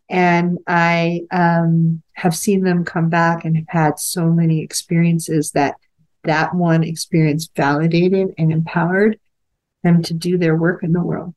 and 0.09 0.57
I 0.67 1.21
um, 1.31 2.01
have 2.13 2.35
seen 2.35 2.63
them 2.63 2.83
come 2.83 3.09
back 3.09 3.45
and 3.45 3.55
have 3.57 3.69
had 3.69 3.99
so 3.99 4.29
many 4.29 4.61
experiences 4.61 5.51
that 5.51 5.75
that 6.23 6.53
one 6.53 6.83
experience 6.83 7.49
validated 7.55 8.33
and 8.37 8.51
empowered 8.51 9.19
them 9.83 10.01
to 10.03 10.13
do 10.13 10.37
their 10.37 10.55
work 10.55 10.83
in 10.83 10.91
the 10.91 11.01
world. 11.01 11.33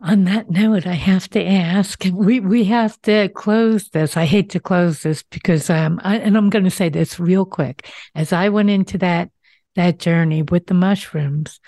On 0.00 0.24
that 0.24 0.48
note, 0.48 0.86
I 0.86 0.92
have 0.92 1.28
to 1.30 1.44
ask, 1.44 2.04
we, 2.12 2.38
we 2.38 2.64
have 2.64 3.00
to 3.02 3.28
close 3.30 3.88
this. 3.88 4.16
I 4.16 4.26
hate 4.26 4.50
to 4.50 4.60
close 4.60 5.02
this 5.02 5.24
because, 5.24 5.68
um, 5.70 6.00
I, 6.04 6.18
and 6.18 6.36
I'm 6.36 6.50
going 6.50 6.64
to 6.64 6.70
say 6.70 6.88
this 6.88 7.18
real 7.18 7.44
quick. 7.44 7.90
As 8.14 8.32
I 8.32 8.48
went 8.48 8.70
into 8.70 8.98
that, 8.98 9.30
that 9.78 9.98
journey 9.98 10.42
with 10.42 10.66
the 10.66 10.74
mushrooms, 10.74 11.60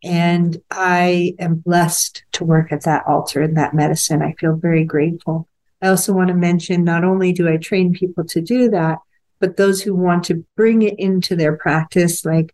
And 0.04 0.62
i 0.72 1.36
am 1.40 1.56
blessed 1.56 2.24
to 2.34 2.46
work 2.46 2.72
at 2.72 2.84
that 2.84 3.06
altar 3.06 3.42
in 3.44 3.56
that 3.56 3.74
medicine. 3.74 4.22
I 4.22 4.34
feel 4.34 4.56
very 4.56 4.86
grateful. 4.86 5.48
I 5.82 5.88
also 5.88 6.14
want 6.14 6.30
to 6.30 6.36
mention 6.36 6.84
not 6.84 7.04
only 7.04 7.34
do 7.34 7.50
i 7.50 7.58
train 7.58 7.94
people 7.94 8.24
to 8.26 8.42
do 8.42 8.70
that 8.70 9.00
but 9.40 9.58
those 9.58 9.82
who 9.82 9.96
want 9.96 10.24
to 10.26 10.46
bring 10.56 10.84
it 10.84 10.98
into 11.00 11.36
their 11.36 11.58
practice 11.58 12.24
like 12.24 12.54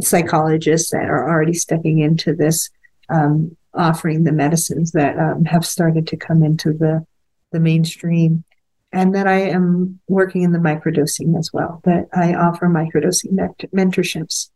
psychologists 0.00 0.90
that 0.90 1.08
are 1.08 1.28
already 1.28 1.54
stepping 1.54 1.98
into 1.98 2.34
this, 2.34 2.70
um, 3.08 3.56
offering 3.76 4.24
the 4.24 4.32
medicines 4.32 4.92
that 4.92 5.18
um, 5.18 5.44
have 5.44 5.66
started 5.66 6.06
to 6.08 6.16
come 6.16 6.42
into 6.42 6.72
the 6.72 7.06
the 7.52 7.60
mainstream, 7.60 8.44
and 8.92 9.14
that 9.14 9.26
I 9.26 9.40
am 9.40 10.00
working 10.08 10.42
in 10.42 10.52
the 10.52 10.58
microdosing 10.58 11.38
as 11.38 11.50
well. 11.52 11.80
That 11.84 12.08
I 12.12 12.34
offer 12.34 12.66
microdosing 12.66 13.38
mentorships 13.74 14.50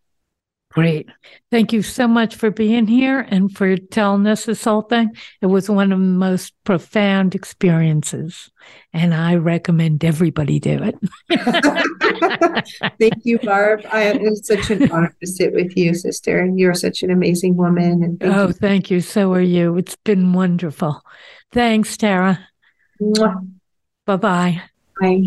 Great. 0.72 1.08
Thank 1.50 1.72
you 1.72 1.82
so 1.82 2.06
much 2.06 2.36
for 2.36 2.52
being 2.52 2.86
here 2.86 3.18
and 3.18 3.54
for 3.56 3.76
telling 3.76 4.24
us 4.28 4.44
this 4.44 4.62
whole 4.62 4.82
thing. 4.82 5.10
It 5.42 5.46
was 5.46 5.68
one 5.68 5.90
of 5.90 5.98
the 5.98 6.04
most 6.04 6.54
profound 6.62 7.34
experiences, 7.34 8.52
and 8.92 9.12
I 9.12 9.34
recommend 9.34 10.04
everybody 10.04 10.60
do 10.60 10.80
it. 10.80 10.96
thank 13.00 13.14
you, 13.24 13.40
Barb. 13.40 13.84
I, 13.90 14.12
it's 14.12 14.46
such 14.46 14.70
an 14.70 14.92
honor 14.92 15.14
to 15.20 15.26
sit 15.26 15.52
with 15.54 15.76
you, 15.76 15.92
sister. 15.92 16.46
You're 16.46 16.74
such 16.74 17.02
an 17.02 17.10
amazing 17.10 17.56
woman. 17.56 18.04
And 18.04 18.20
thank 18.20 18.36
oh, 18.36 18.46
you. 18.46 18.52
thank 18.52 18.90
you. 18.92 19.00
So 19.00 19.32
are 19.32 19.40
you. 19.40 19.76
It's 19.76 19.96
been 19.96 20.32
wonderful. 20.32 21.02
Thanks, 21.50 21.96
Tara. 21.96 22.46
Bye-bye. 24.06 24.62
Bye. 25.00 25.26